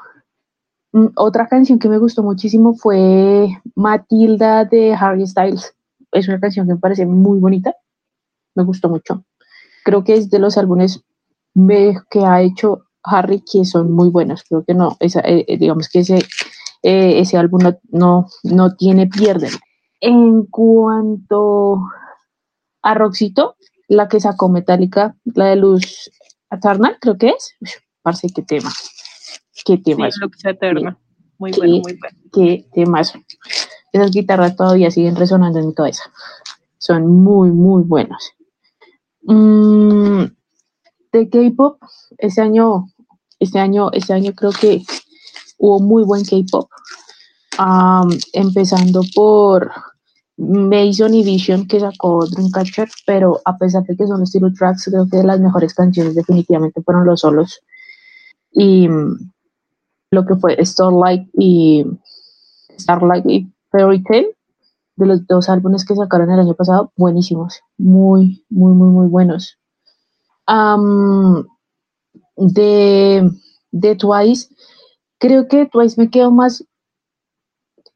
Mm, 0.92 1.06
otra 1.14 1.46
canción 1.46 1.78
que 1.78 1.88
me 1.88 1.98
gustó 1.98 2.22
muchísimo 2.22 2.74
fue 2.74 3.48
Matilda 3.76 4.64
de 4.64 4.94
Harry 4.94 5.26
Styles. 5.26 5.74
Es 6.12 6.28
una 6.28 6.40
canción 6.40 6.66
que 6.66 6.74
me 6.74 6.80
parece 6.80 7.06
muy 7.06 7.38
bonita. 7.38 7.74
Me 8.54 8.64
gustó 8.64 8.88
mucho. 8.88 9.24
Creo 9.84 10.04
que 10.04 10.14
es 10.14 10.30
de 10.30 10.40
los 10.40 10.58
álbumes 10.58 11.02
que 12.10 12.20
ha 12.24 12.42
hecho 12.42 12.84
Harry 13.02 13.42
que 13.50 13.64
son 13.64 13.92
muy 13.92 14.08
buenos. 14.08 14.44
Creo 14.48 14.64
que 14.64 14.74
no, 14.74 14.96
esa, 15.00 15.20
eh, 15.20 15.44
eh, 15.48 15.58
digamos 15.58 15.88
que 15.88 16.00
ese, 16.00 16.18
eh, 16.82 17.20
ese 17.20 17.36
álbum 17.36 17.62
no, 17.90 18.26
no, 18.42 18.74
tiene 18.76 19.06
pierde. 19.06 19.48
En 20.00 20.46
cuanto 20.46 21.80
a 22.82 22.94
Roxito, 22.94 23.56
la 23.88 24.08
que 24.08 24.20
sacó 24.20 24.48
Metallica, 24.48 25.16
la 25.24 25.46
de 25.46 25.56
Luz 25.56 26.10
Eternal, 26.50 26.96
creo 27.00 27.18
que 27.18 27.30
es. 27.30 27.54
Parce, 28.02 28.28
qué 28.34 28.42
tema. 28.42 28.70
Qué 29.64 29.78
tema. 29.78 30.10
Sí, 30.10 30.20
Luz 30.20 30.44
Eterna. 30.44 30.98
Muy 31.38 31.52
bueno, 31.52 31.72
muy 31.72 31.80
bueno. 31.98 32.16
Qué 32.32 32.66
temas. 32.72 33.12
Esas 33.92 34.10
guitarras 34.10 34.56
todavía 34.56 34.90
siguen 34.90 35.16
resonando 35.16 35.58
en 35.58 35.68
mi 35.68 35.74
cabeza. 35.74 36.04
Son 36.78 37.06
muy, 37.06 37.50
muy 37.50 37.82
buenos. 37.82 38.32
Mm, 39.22 40.24
de 41.12 41.28
K-pop, 41.28 41.82
ese 42.18 42.40
año, 42.40 42.86
este 43.38 43.58
año, 43.58 43.90
este 43.92 44.12
año 44.12 44.32
creo 44.34 44.52
que 44.52 44.82
hubo 45.58 45.80
muy 45.80 46.04
buen 46.04 46.24
K-pop. 46.24 46.70
empezando 48.32 49.02
por 49.14 49.72
Mason 50.40 51.14
y 51.14 51.22
Vision 51.22 51.66
que 51.66 51.80
sacó 51.80 52.26
Dreamcatcher, 52.26 52.88
pero 53.06 53.40
a 53.44 53.56
pesar 53.58 53.84
de 53.84 53.96
que 53.96 54.06
son 54.06 54.22
estilo 54.22 54.52
tracks, 54.52 54.86
creo 54.86 55.06
que 55.08 55.22
las 55.22 55.40
mejores 55.40 55.74
canciones 55.74 56.14
definitivamente 56.14 56.82
fueron 56.82 57.06
los 57.06 57.20
solos. 57.20 57.60
Y 58.52 58.88
mm, 58.88 59.32
lo 60.10 60.26
que 60.26 60.36
fue 60.36 60.64
Starlight 60.64 61.28
y 61.34 61.84
Starlight 62.78 63.26
y 63.26 63.52
Fairy 63.70 64.02
Tail, 64.02 64.26
de 64.96 65.06
los 65.06 65.26
dos 65.26 65.48
álbumes 65.48 65.84
que 65.84 65.94
sacaron 65.94 66.30
el 66.30 66.40
año 66.40 66.54
pasado, 66.54 66.92
buenísimos, 66.96 67.60
muy, 67.78 68.44
muy, 68.48 68.72
muy, 68.72 68.88
muy 68.88 69.08
buenos 69.08 69.56
de, 72.36 73.30
de 73.70 73.96
Twice, 73.96 74.48
creo 75.18 75.46
que 75.48 75.66
Twice 75.66 76.00
me 76.00 76.10
quedó 76.10 76.30
más. 76.30 76.64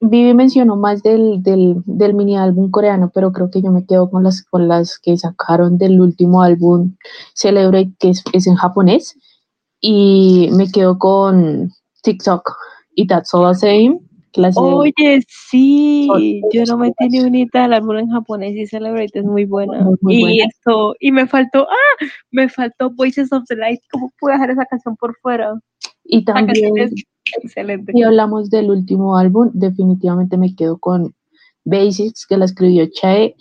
Vivi 0.00 0.34
mencionó 0.34 0.76
más 0.76 1.02
del, 1.02 1.42
del, 1.42 2.14
mini 2.14 2.36
álbum 2.36 2.70
coreano, 2.70 3.10
pero 3.14 3.32
creo 3.32 3.50
que 3.50 3.62
yo 3.62 3.70
me 3.70 3.86
quedo 3.86 4.10
con 4.10 4.24
las, 4.24 4.42
con 4.44 4.68
las 4.68 4.98
que 4.98 5.16
sacaron 5.16 5.78
del 5.78 6.00
último 6.00 6.42
álbum 6.42 6.96
Celebrate, 7.34 7.92
que 7.98 8.10
es, 8.10 8.22
es 8.32 8.46
en 8.46 8.54
japonés, 8.54 9.16
y 9.80 10.50
me 10.52 10.70
quedo 10.70 10.98
con 10.98 11.70
TikTok 12.02 12.50
y 12.94 13.06
That's 13.06 13.32
All 13.34 13.52
the 13.52 13.58
Same 13.58 14.00
Oye, 14.56 15.20
sí, 15.28 16.08
yo 16.52 16.64
no 16.64 16.76
me 16.76 16.90
tenía 16.92 17.22
unita 17.22 17.64
al 17.64 17.72
álbum 17.72 17.98
en 17.98 18.10
japonés 18.10 18.56
y 18.56 18.66
Celebrate 18.66 19.18
es 19.18 19.24
muy 19.24 19.44
buena. 19.44 19.86
y 20.08 20.40
esto, 20.40 20.96
y 20.98 21.12
me 21.12 21.26
faltó, 21.26 21.68
ah, 21.70 22.06
me 22.30 22.48
faltó 22.48 22.90
Voices 22.90 23.32
of 23.32 23.44
the 23.48 23.56
Light, 23.56 23.80
¿cómo 23.92 24.12
pude 24.18 24.32
dejar 24.32 24.50
esa 24.50 24.66
canción 24.66 24.96
por 24.96 25.16
fuera? 25.18 25.54
Y 26.04 26.24
también, 26.24 26.74
excelente. 27.42 27.92
Si 27.92 28.02
hablamos 28.02 28.50
del 28.50 28.70
último 28.70 29.16
álbum, 29.16 29.50
definitivamente 29.52 30.36
me 30.36 30.54
quedo 30.54 30.78
con 30.78 31.14
Basics, 31.64 32.26
que 32.26 32.36
la 32.36 32.44
escribió 32.44 32.86
Chae, 32.86 33.36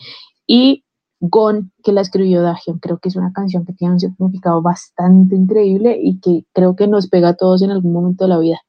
y 0.47 0.83
Gon, 1.19 1.71
que 1.83 1.93
la 1.93 2.01
escribió 2.01 2.41
Dahyun. 2.41 2.79
Creo 2.79 2.97
que 2.97 3.09
es 3.09 3.15
una 3.15 3.31
canción 3.31 3.65
que 3.65 3.73
tiene 3.73 3.93
un 3.93 3.99
significado 3.99 4.61
bastante 4.61 5.35
increíble 5.35 5.97
y 6.01 6.19
que 6.19 6.45
creo 6.53 6.75
que 6.75 6.87
nos 6.87 7.07
pega 7.07 7.29
a 7.29 7.35
todos 7.35 7.61
en 7.61 7.71
algún 7.71 7.93
momento 7.93 8.25
de 8.25 8.29
la 8.29 8.39
vida 8.39 8.59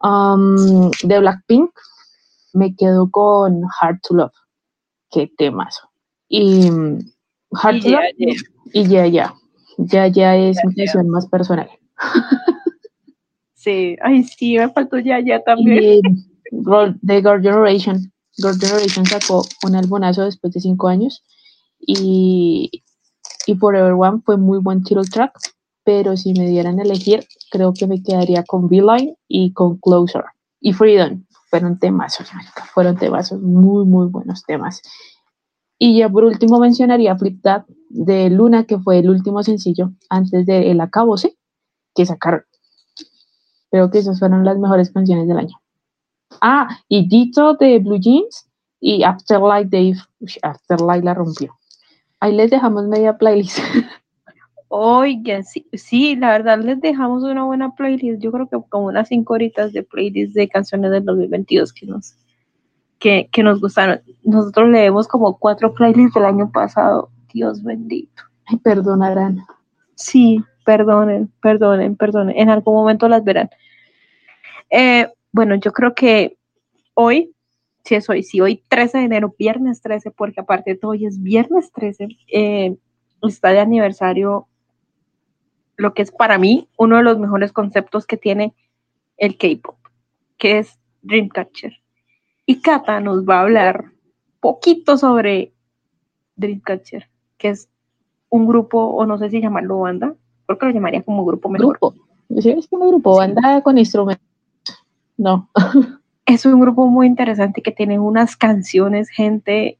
de 0.00 1.18
Blackpink 1.18 1.70
me 2.52 2.74
quedo 2.74 3.10
con 3.10 3.62
Hard 3.80 4.00
to 4.02 4.14
Love. 4.14 4.32
Qué 5.10 5.30
temazo. 5.36 5.88
Y 6.28 6.68
Hard 7.52 7.80
to 7.82 7.90
Love 7.90 8.36
y 8.72 8.86
ya, 8.86 9.06
ya. 9.06 9.34
Ya, 9.78 10.08
ya 10.08 10.36
es 10.36 10.58
mi 10.64 10.74
canción 10.74 11.08
más 11.08 11.26
personal. 11.28 11.70
sí, 13.68 13.96
ay, 14.02 14.24
sí, 14.24 14.56
me 14.56 14.68
faltó 14.70 14.98
ya, 14.98 15.20
ya 15.20 15.42
también. 15.42 16.00
de 17.02 17.16
Girl 17.20 17.42
Generation. 17.42 18.12
Girl 18.36 18.58
Generation 18.58 19.04
sacó 19.06 19.44
un 19.64 19.74
albumazo 19.74 20.24
después 20.24 20.52
de 20.54 20.60
cinco 20.60 20.88
años 20.88 21.24
y, 21.80 22.82
y 23.46 23.54
Forever 23.54 23.92
One 23.92 24.22
fue 24.24 24.36
muy 24.36 24.58
buen 24.60 24.82
title 24.82 25.04
track 25.04 25.32
pero 25.88 26.18
si 26.18 26.34
me 26.34 26.46
dieran 26.46 26.78
a 26.78 26.82
elegir, 26.82 27.26
creo 27.50 27.72
que 27.72 27.86
me 27.86 28.02
quedaría 28.02 28.44
con 28.44 28.68
Beeline 28.68 29.16
y 29.26 29.54
con 29.54 29.78
Closer. 29.78 30.22
Y 30.60 30.74
Freedom, 30.74 31.24
fueron 31.48 31.78
temas, 31.78 32.18
fueron 32.74 32.98
temas, 32.98 33.32
muy, 33.32 33.86
muy 33.86 34.06
buenos 34.08 34.42
temas. 34.42 34.82
Y 35.78 35.98
ya 35.98 36.10
por 36.10 36.24
último 36.24 36.60
mencionaría 36.60 37.16
Flip 37.16 37.40
That 37.40 37.64
de 37.88 38.28
Luna, 38.28 38.64
que 38.64 38.78
fue 38.78 38.98
el 38.98 39.08
último 39.08 39.42
sencillo 39.42 39.92
antes 40.10 40.44
de 40.44 40.70
El 40.70 40.82
Acabose 40.82 41.38
que 41.94 42.04
sacaron. 42.04 42.42
Creo 43.70 43.90
que 43.90 43.98
esas 43.98 44.18
fueron 44.18 44.44
las 44.44 44.58
mejores 44.58 44.90
canciones 44.90 45.28
del 45.28 45.38
año. 45.38 45.56
Ah, 46.40 46.68
y 46.88 47.08
Dito 47.08 47.54
de 47.54 47.78
Blue 47.78 47.98
Jeans 47.98 48.48
y 48.80 49.02
Afterlife 49.02 49.68
Dave. 49.70 49.96
Afterlife 50.42 51.04
la 51.04 51.14
rompió. 51.14 51.54
Ahí 52.20 52.34
les 52.34 52.50
dejamos 52.50 52.86
media 52.86 53.16
playlist. 53.16 53.58
Oigan, 54.70 55.44
sí, 55.44 55.66
sí, 55.72 56.14
la 56.16 56.32
verdad 56.32 56.58
les 56.58 56.80
dejamos 56.80 57.22
una 57.22 57.44
buena 57.44 57.74
playlist. 57.74 58.20
Yo 58.20 58.30
creo 58.32 58.48
que 58.48 58.58
como 58.68 58.86
unas 58.86 59.08
cinco 59.08 59.34
horitas 59.34 59.72
de 59.72 59.82
playlist 59.82 60.34
de 60.34 60.48
canciones 60.48 60.90
del 60.90 61.04
2022 61.04 61.72
que 61.72 61.86
nos, 61.86 62.16
que, 62.98 63.28
que 63.32 63.42
nos 63.42 63.60
gustaron. 63.60 64.00
Nosotros 64.24 64.68
leemos 64.68 65.08
como 65.08 65.38
cuatro 65.38 65.72
playlists 65.74 66.14
del 66.14 66.26
año 66.26 66.50
pasado. 66.52 67.10
Dios 67.32 67.62
bendito. 67.62 68.22
Ay, 68.46 68.58
perdonarán. 68.58 69.38
Sí, 69.94 70.42
perdonen, 70.68 71.32
perdonen, 71.40 71.96
perdonen. 71.96 72.38
En 72.38 72.50
algún 72.50 72.74
momento 72.74 73.08
las 73.08 73.24
verán. 73.24 73.48
Eh, 74.68 75.10
bueno, 75.32 75.54
yo 75.54 75.72
creo 75.72 75.94
que 75.94 76.36
hoy 76.92 77.32
si 77.84 77.94
es 77.94 78.06
hoy, 78.10 78.22
si 78.22 78.42
hoy 78.42 78.62
13 78.68 78.98
de 78.98 79.04
enero, 79.04 79.34
viernes 79.38 79.80
13, 79.80 80.10
porque 80.10 80.40
aparte 80.40 80.74
de 80.74 80.80
hoy 80.82 81.06
es 81.06 81.22
viernes 81.22 81.72
13, 81.72 82.08
eh, 82.30 82.76
está 83.22 83.48
de 83.48 83.60
aniversario 83.60 84.46
lo 85.78 85.94
que 85.94 86.02
es 86.02 86.10
para 86.10 86.36
mí 86.36 86.68
uno 86.76 86.98
de 86.98 87.02
los 87.02 87.18
mejores 87.18 87.50
conceptos 87.50 88.04
que 88.04 88.18
tiene 88.18 88.52
el 89.16 89.38
K-pop, 89.38 89.78
que 90.36 90.58
es 90.58 90.78
Dreamcatcher. 91.00 91.78
Y 92.44 92.60
Kata 92.60 93.00
nos 93.00 93.24
va 93.24 93.38
a 93.38 93.42
hablar 93.42 93.92
poquito 94.40 94.98
sobre 94.98 95.54
Dreamcatcher, 96.36 97.08
que 97.38 97.48
es 97.48 97.70
un 98.28 98.46
grupo, 98.46 98.84
o 98.84 99.06
no 99.06 99.16
sé 99.16 99.30
si 99.30 99.40
llamarlo 99.40 99.78
banda, 99.78 100.14
porque 100.48 100.64
lo 100.64 100.72
llamaría 100.72 101.02
como 101.02 101.26
grupo 101.26 101.50
mejor. 101.50 101.78
Grupo. 101.78 101.94
es 102.30 102.68
como 102.68 102.88
grupo, 102.88 103.18
banda 103.18 103.60
con 103.60 103.76
instrumentos. 103.76 104.26
No. 105.18 105.50
es 106.26 106.46
un 106.46 106.58
grupo 106.58 106.86
muy 106.86 107.06
interesante 107.06 107.60
que 107.60 107.70
tiene 107.70 107.98
unas 107.98 108.34
canciones, 108.34 109.10
gente, 109.10 109.78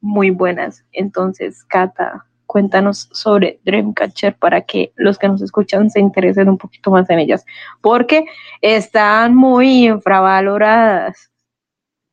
muy 0.00 0.30
buenas. 0.30 0.82
Entonces, 0.92 1.62
Kata, 1.64 2.24
cuéntanos 2.46 3.10
sobre 3.12 3.60
Dreamcatcher 3.64 4.36
para 4.38 4.62
que 4.62 4.94
los 4.96 5.18
que 5.18 5.28
nos 5.28 5.42
escuchan 5.42 5.90
se 5.90 6.00
interesen 6.00 6.48
un 6.48 6.56
poquito 6.56 6.90
más 6.90 7.10
en 7.10 7.18
ellas, 7.18 7.44
porque 7.82 8.24
están 8.62 9.34
muy 9.36 9.88
infravaloradas. 9.88 11.30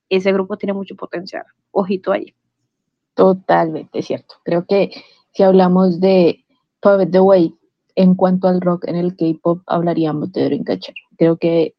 Ese 0.10 0.34
grupo 0.34 0.58
tiene 0.58 0.74
mucho 0.74 0.98
potencial. 0.98 1.46
Ojito 1.72 2.12
ahí. 2.12 2.36
Totalmente 3.14 4.02
cierto. 4.02 4.36
Creo 4.44 4.66
que 4.66 4.92
si 5.32 5.44
hablamos 5.44 6.00
de 6.00 6.43
Pave 6.84 7.08
the 7.08 7.22
Way 7.22 7.56
en 7.96 8.16
cuanto 8.16 8.48
al 8.48 8.60
rock 8.60 8.88
en 8.88 8.98
el 8.98 9.16
K-pop, 9.16 9.62
hablaríamos 9.68 10.32
de 10.34 10.46
Dreamcatcher. 10.46 10.96
Creo 11.18 11.38
que 11.38 11.76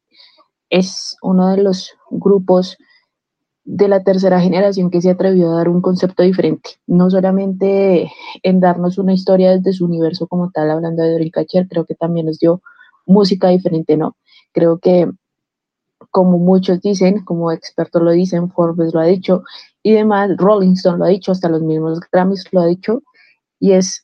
es 0.71 1.17
uno 1.23 1.49
de 1.51 1.63
los 1.63 1.93
grupos 2.11 2.79
de 3.65 3.89
la 3.89 4.03
tercera 4.03 4.41
generación 4.41 4.91
que 4.91 5.01
se 5.01 5.11
atrevió 5.11 5.51
a 5.51 5.57
dar 5.57 5.69
un 5.69 5.81
concepto 5.81 6.23
diferente, 6.23 6.71
no 6.87 7.11
solamente 7.11 8.11
en 8.43 8.61
darnos 8.61 8.99
una 8.99 9.13
historia 9.13 9.53
desde 9.53 9.73
su 9.73 9.87
universo 9.87 10.27
como 10.27 10.51
tal, 10.51 10.71
hablando 10.71 11.03
de 11.03 11.15
Dreamcatcher, 11.15 11.69
creo 11.69 11.85
que 11.85 11.95
también 11.95 12.27
nos 12.27 12.39
dio 12.39 12.63
música 13.07 13.49
diferente, 13.49 13.97
¿no? 13.97 14.17
Creo 14.53 14.79
que, 14.79 15.11
como 16.11 16.39
muchos 16.39 16.81
dicen, 16.81 17.25
como 17.25 17.53
expertos 17.53 18.03
lo 18.03 18.11
dicen, 18.11 18.51
Forbes 18.51 18.93
lo 18.93 19.01
ha 19.01 19.07
dicho, 19.07 19.43
y 19.83 19.93
demás, 19.93 20.31
Rolling 20.37 20.75
Stone 20.75 20.99
lo 20.99 21.05
ha 21.05 21.09
dicho, 21.09 21.33
hasta 21.33 21.49
los 21.49 21.63
mismos 21.63 22.01
Grammys 22.13 22.47
lo 22.53 22.61
ha 22.61 22.67
dicho, 22.67 23.03
y 23.59 23.73
es, 23.73 24.04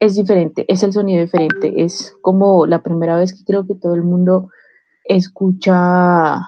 es 0.00 0.14
diferente, 0.14 0.64
es 0.68 0.82
el 0.82 0.92
sonido 0.92 1.22
diferente, 1.22 1.82
es 1.82 2.14
como 2.20 2.66
la 2.66 2.82
primera 2.82 3.16
vez 3.16 3.32
que 3.32 3.44
creo 3.44 3.66
que 3.66 3.74
todo 3.74 3.94
el 3.94 4.02
mundo 4.02 4.50
escucha 5.04 6.40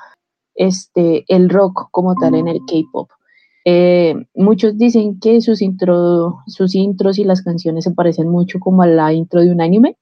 este, 0.54 1.24
el 1.28 1.48
rock 1.48 1.88
como 1.90 2.14
tal 2.14 2.34
en 2.34 2.48
el 2.48 2.58
K-pop. 2.66 3.10
Eh, 3.64 4.14
muchos 4.34 4.76
dicen 4.78 5.20
que 5.20 5.40
sus, 5.40 5.62
intro, 5.62 6.38
sus 6.46 6.74
intros 6.74 7.18
y 7.18 7.24
las 7.24 7.42
canciones 7.42 7.84
se 7.84 7.90
parecen 7.90 8.28
mucho 8.28 8.58
como 8.60 8.82
a 8.82 8.86
la 8.86 9.12
intro 9.12 9.40
de 9.40 9.50
un 9.50 9.60
anime. 9.60 9.96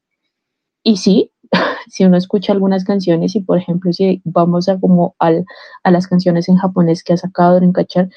Y 0.82 0.98
sí, 0.98 1.32
si 1.88 2.04
uno 2.04 2.16
escucha 2.16 2.52
algunas 2.52 2.84
canciones 2.84 3.34
y 3.36 3.40
por 3.40 3.58
ejemplo 3.58 3.92
si 3.92 4.22
vamos 4.24 4.68
a 4.68 4.78
como 4.78 5.14
al, 5.18 5.44
a 5.82 5.90
las 5.90 6.06
canciones 6.06 6.48
en 6.48 6.56
japonés 6.56 7.02
que 7.04 7.12
ha 7.12 7.16
sacado 7.16 7.56
Dreamcatcher, 7.56 8.08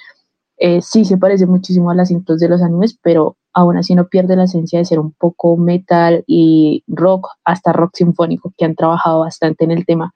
eh, 0.57 0.81
sí 0.81 1.05
se 1.05 1.17
parece 1.17 1.45
muchísimo 1.45 1.91
a 1.91 1.95
las 1.95 2.11
intros 2.11 2.39
de 2.39 2.49
los 2.49 2.61
animes, 2.61 2.97
pero 3.01 3.37
aún 3.53 3.77
así 3.77 3.95
no 3.95 4.07
pierde 4.07 4.35
la 4.35 4.43
esencia 4.43 4.79
de 4.79 4.85
ser 4.85 4.99
un 4.99 5.11
poco 5.11 5.57
metal 5.57 6.23
y 6.27 6.83
rock, 6.87 7.29
hasta 7.43 7.73
rock 7.73 7.91
sinfónico, 7.95 8.53
que 8.57 8.65
han 8.65 8.75
trabajado 8.75 9.21
bastante 9.21 9.65
en 9.65 9.71
el 9.71 9.85
tema. 9.85 10.13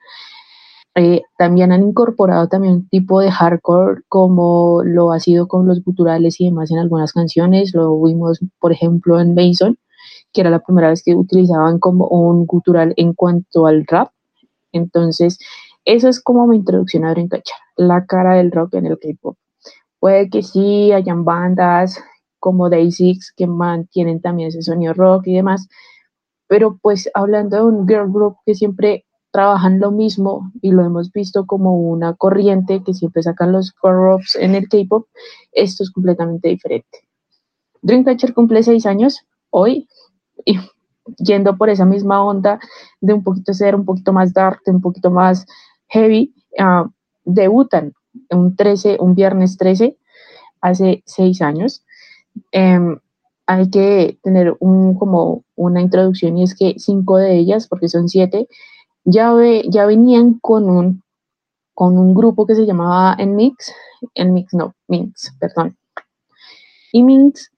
Eh, 0.96 1.24
también 1.38 1.72
han 1.72 1.82
incorporado 1.82 2.48
también 2.48 2.74
un 2.75 2.88
tipo 2.88 3.20
de 3.20 3.32
hardcore 3.32 4.02
como 4.10 4.84
lo 4.84 5.12
ha 5.12 5.20
sido 5.20 5.48
con 5.48 5.68
los 5.68 5.84
guturales 5.84 6.40
y 6.40 6.46
demás 6.46 6.72
en 6.72 6.78
algunas 6.78 7.13
canciones. 7.13 7.74
Lo 7.74 8.00
vimos, 8.02 8.40
por 8.60 8.72
ejemplo, 8.72 9.19
en 9.19 9.34
Mason, 9.34 9.78
que 10.32 10.41
era 10.41 10.52
la 10.52 10.60
primera 10.60 10.89
vez 10.89 11.02
que 11.04 11.15
utilizaban 11.15 11.80
como 11.80 12.08
un 12.08 12.46
gutural 12.46 12.93
en 12.98 13.13
cuanto 13.13 13.65
al 13.65 13.86
rap. 13.88 14.12
Entonces, 14.72 15.39
eso 15.86 16.10
es 16.10 16.22
como 16.22 16.48
mi 16.48 16.58
introducción 16.58 17.06
a 17.06 17.12
Dreamcatcher, 17.12 17.56
la 17.76 18.06
cara 18.06 18.36
del 18.36 18.52
rock 18.52 18.76
en 18.76 18.86
el 18.86 19.00
K-pop. 19.00 19.36
Puede 20.00 20.30
que 20.30 20.43
sí 20.43 20.91
hayan 20.91 21.26
bandas 21.26 22.00
como 22.43 22.69
Day6 22.69 23.32
que 23.38 23.47
mantienen 23.47 24.19
también 24.19 24.49
ese 24.49 24.62
sonido 24.62 24.93
rock 24.93 25.27
y 25.27 25.36
demás, 25.36 25.69
pero 26.45 26.77
pues 26.82 27.10
hablando 27.13 27.56
de 27.56 27.63
un 27.63 27.88
girl 27.88 28.12
group 28.12 28.36
que 28.45 28.53
siempre 28.53 29.06
trabajan 29.32 29.79
lo 29.79 29.91
mismo 29.91 30.51
y 30.62 30.71
lo 30.71 30.84
hemos 30.84 31.10
visto 31.13 31.45
como 31.45 31.73
una 31.73 32.15
corriente 32.15 32.84
que 32.84 32.93
siempre 32.93 33.23
sacan 33.23 33.53
los 33.53 33.71
core 33.71 34.21
en 34.41 34.56
el 34.56 34.67
K-pop, 34.67 35.08
esto 35.53 35.84
es 35.84 35.91
completamente 35.91 36.49
diferente. 36.49 37.08
Dreamcatcher 37.82 38.34
cumple 38.34 38.62
seis 38.62 38.86
años 38.86 39.21
hoy 39.49 39.88
y 40.43 40.60
yendo 41.19 41.56
por 41.56 41.69
esa 41.69 41.86
misma 41.86 42.25
onda 42.25 42.60
de 42.99 43.13
un 43.13 43.23
poquito 43.23 43.53
ser 43.53 43.73
un 43.73 43.86
poquito 43.86 44.12
más 44.12 44.34
dark, 44.34 44.60
un 44.65 44.82
poquito 44.82 45.10
más 45.12 45.45
heavy, 45.88 46.36
uh, 46.60 46.89
debutan 47.23 47.93
un 48.32 48.53
13, 48.58 48.97
un 48.99 49.15
viernes 49.15 49.56
13, 49.56 49.97
hace 50.60 51.03
seis 51.06 51.41
años. 51.41 51.86
Em, 52.52 53.00
hay 53.46 53.69
que 53.69 54.17
tener 54.24 54.56
un, 54.60 54.96
como 54.96 55.43
una 55.56 55.82
introducción 55.82 56.38
y 56.38 56.43
es 56.43 56.56
que 56.56 56.76
cinco 56.78 57.17
de 57.17 57.38
ellas, 57.38 57.67
porque 57.67 57.89
son 57.89 58.08
siete, 58.10 58.48
ya, 59.04 59.34
ya 59.67 59.86
venían 59.86 60.39
con 60.39 60.69
un, 60.69 61.04
con 61.74 61.98
un 61.98 62.13
grupo 62.13 62.46
que 62.46 62.56
se 62.56 62.65
llamaba 62.65 63.15
Enmix, 63.17 63.74
Enmix 64.15 64.54
no, 64.54 64.74
Minx, 64.88 65.34
perdón. 65.39 65.78
Y 66.91 67.04
Minx 67.04 67.52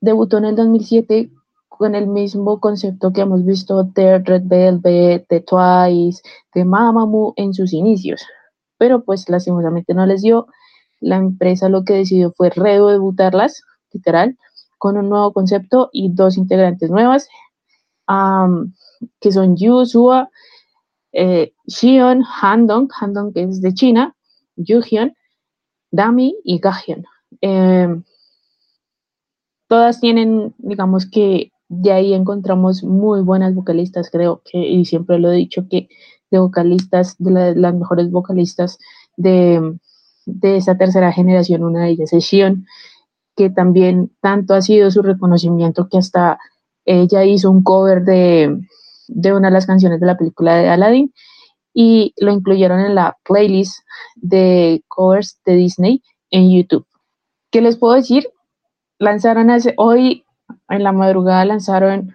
debutó 0.00 0.38
en 0.38 0.46
el 0.46 0.56
2007 0.56 1.30
con 1.68 1.94
el 1.94 2.06
mismo 2.06 2.58
concepto 2.60 3.12
que 3.12 3.20
hemos 3.20 3.44
visto 3.44 3.84
de 3.84 4.18
Red 4.18 4.42
Velvet, 4.46 5.26
de 5.28 5.40
Twice, 5.40 6.22
de 6.54 6.64
Mamamoo 6.64 7.34
en 7.36 7.54
sus 7.54 7.72
inicios. 7.72 8.22
Pero 8.78 9.04
pues 9.04 9.28
lastimosamente 9.28 9.94
no 9.94 10.06
les 10.06 10.22
dio. 10.22 10.46
La 11.00 11.16
empresa 11.16 11.68
lo 11.68 11.84
que 11.84 11.94
decidió 11.94 12.32
fue 12.32 12.50
redebutarlas, 12.50 13.62
literal, 13.92 14.36
con 14.78 14.96
un 14.96 15.08
nuevo 15.08 15.32
concepto 15.32 15.90
y 15.92 16.10
dos 16.10 16.36
integrantes 16.36 16.90
nuevas, 16.90 17.28
que 19.20 19.32
son 19.32 19.56
Yu 19.56 19.84
Sua 19.86 20.30
eh, 21.12 21.54
Xion, 21.66 22.22
Handong, 22.22 22.88
Handong 23.00 23.32
que 23.32 23.42
es 23.42 23.62
de 23.62 23.72
China, 23.72 24.14
Yuhyun, 24.56 25.14
Dami 25.90 26.36
y 26.44 26.58
Gahyun. 26.58 27.04
Em, 27.40 28.04
todas 29.66 30.00
tienen, 30.00 30.54
digamos 30.58 31.06
que 31.06 31.52
de 31.68 31.92
ahí 31.92 32.12
encontramos 32.12 32.84
muy 32.84 33.22
buenas 33.22 33.54
vocalistas, 33.54 34.10
creo 34.10 34.42
que, 34.44 34.58
y 34.58 34.84
siempre 34.84 35.18
lo 35.18 35.32
he 35.32 35.36
dicho, 35.36 35.66
que 35.68 35.88
de 36.30 36.38
vocalistas, 36.38 37.16
de 37.18 37.54
las 37.54 37.74
mejores 37.74 38.10
vocalistas 38.10 38.78
de, 39.16 39.78
de 40.26 40.56
esa 40.56 40.76
tercera 40.76 41.12
generación, 41.12 41.64
una 41.64 41.84
de 41.84 41.90
ellas 41.90 42.12
es 42.12 42.26
Xion, 42.26 42.66
que 43.36 43.50
también 43.50 44.10
tanto 44.20 44.54
ha 44.54 44.62
sido 44.62 44.90
su 44.90 45.02
reconocimiento 45.02 45.88
que 45.90 45.98
hasta 45.98 46.38
ella 46.84 47.24
hizo 47.24 47.50
un 47.50 47.62
cover 47.62 48.04
de, 48.04 48.58
de 49.08 49.32
una 49.32 49.48
de 49.48 49.54
las 49.54 49.66
canciones 49.66 50.00
de 50.00 50.06
la 50.06 50.16
película 50.16 50.56
de 50.56 50.68
Aladdin 50.68 51.12
y 51.74 52.14
lo 52.16 52.32
incluyeron 52.32 52.80
en 52.80 52.94
la 52.94 53.18
playlist 53.24 53.80
de 54.14 54.82
covers 54.88 55.38
de 55.44 55.56
Disney 55.56 56.02
en 56.30 56.50
YouTube. 56.50 56.86
¿Qué 57.50 57.60
les 57.60 57.76
puedo 57.76 57.94
decir? 57.94 58.28
Lanzaron 58.98 59.50
hace, 59.50 59.74
hoy 59.76 60.24
en 60.68 60.82
la 60.82 60.92
madrugada 60.92 61.44
lanzaron 61.44 62.14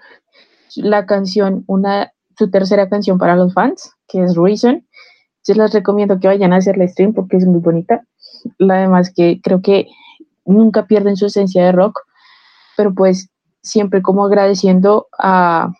la 0.75 1.05
canción, 1.05 1.63
una, 1.67 2.11
su 2.37 2.49
tercera 2.49 2.89
canción 2.89 3.17
para 3.19 3.35
los 3.35 3.53
fans, 3.53 3.93
que 4.07 4.23
es 4.23 4.35
Reason. 4.35 4.85
Yo 5.47 5.53
les 5.55 5.73
recomiendo 5.73 6.19
que 6.19 6.27
vayan 6.27 6.53
a 6.53 6.57
hacerle 6.57 6.87
stream 6.87 7.13
porque 7.13 7.37
es 7.37 7.45
muy 7.45 7.59
bonita. 7.59 8.03
Además 8.59 9.13
que 9.13 9.39
creo 9.41 9.61
que 9.61 9.87
nunca 10.45 10.85
pierden 10.85 11.15
su 11.15 11.25
esencia 11.27 11.65
de 11.65 11.71
rock, 11.71 11.99
pero 12.77 12.93
pues 12.93 13.29
siempre 13.61 14.01
como 14.01 14.25
agradeciendo 14.25 15.07
a, 15.17 15.71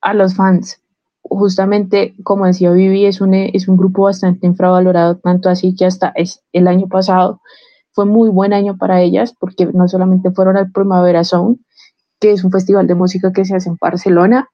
a 0.00 0.14
los 0.14 0.34
fans. 0.34 0.82
Justamente, 1.22 2.14
como 2.24 2.46
decía 2.46 2.70
Vivi, 2.70 3.04
es 3.04 3.20
un, 3.20 3.34
es 3.34 3.68
un 3.68 3.76
grupo 3.76 4.04
bastante 4.04 4.46
infravalorado, 4.46 5.18
tanto 5.18 5.50
así 5.50 5.74
que 5.76 5.84
hasta 5.84 6.08
es, 6.16 6.42
el 6.52 6.66
año 6.68 6.88
pasado 6.88 7.40
fue 7.92 8.06
muy 8.06 8.30
buen 8.30 8.52
año 8.52 8.76
para 8.78 9.02
ellas, 9.02 9.34
porque 9.38 9.66
no 9.66 9.88
solamente 9.88 10.30
fueron 10.30 10.56
al 10.56 10.70
Primavera 10.72 11.24
Zone, 11.24 11.56
que 12.20 12.32
es 12.32 12.44
un 12.44 12.50
festival 12.50 12.86
de 12.86 12.94
música 12.94 13.32
que 13.32 13.44
se 13.44 13.56
hace 13.56 13.68
en 13.68 13.76
Barcelona, 13.80 14.48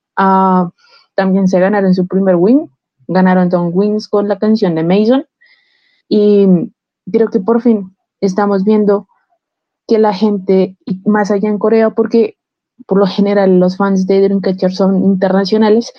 también 1.15 1.47
se 1.47 1.61
ganaron 1.61 1.95
su 1.95 2.07
primer 2.07 2.37
win, 2.37 2.71
ganaron 3.07 3.51
Don 3.51 3.71
Wins 3.73 4.09
con 4.09 4.29
la 4.29 4.39
canción 4.39 4.75
de 4.75 4.83
Mason, 4.83 5.27
y 6.09 6.73
creo 7.11 7.29
que 7.29 7.41
por 7.41 7.61
fin 7.63 7.95
estamos 8.21 8.65
viendo 8.65 9.09
que 9.87 9.99
la 9.99 10.15
gente, 10.15 10.77
más 11.05 11.31
allá 11.31 11.49
en 11.49 11.59
Corea, 11.59 11.91
porque 11.91 12.37
por 12.87 12.99
lo 12.99 13.07
general 13.07 13.59
los 13.59 13.77
fans 13.77 14.07
de 14.07 14.21
Dreamcatcher 14.21 14.73
son 14.73 15.05
internacionales, 15.05 15.93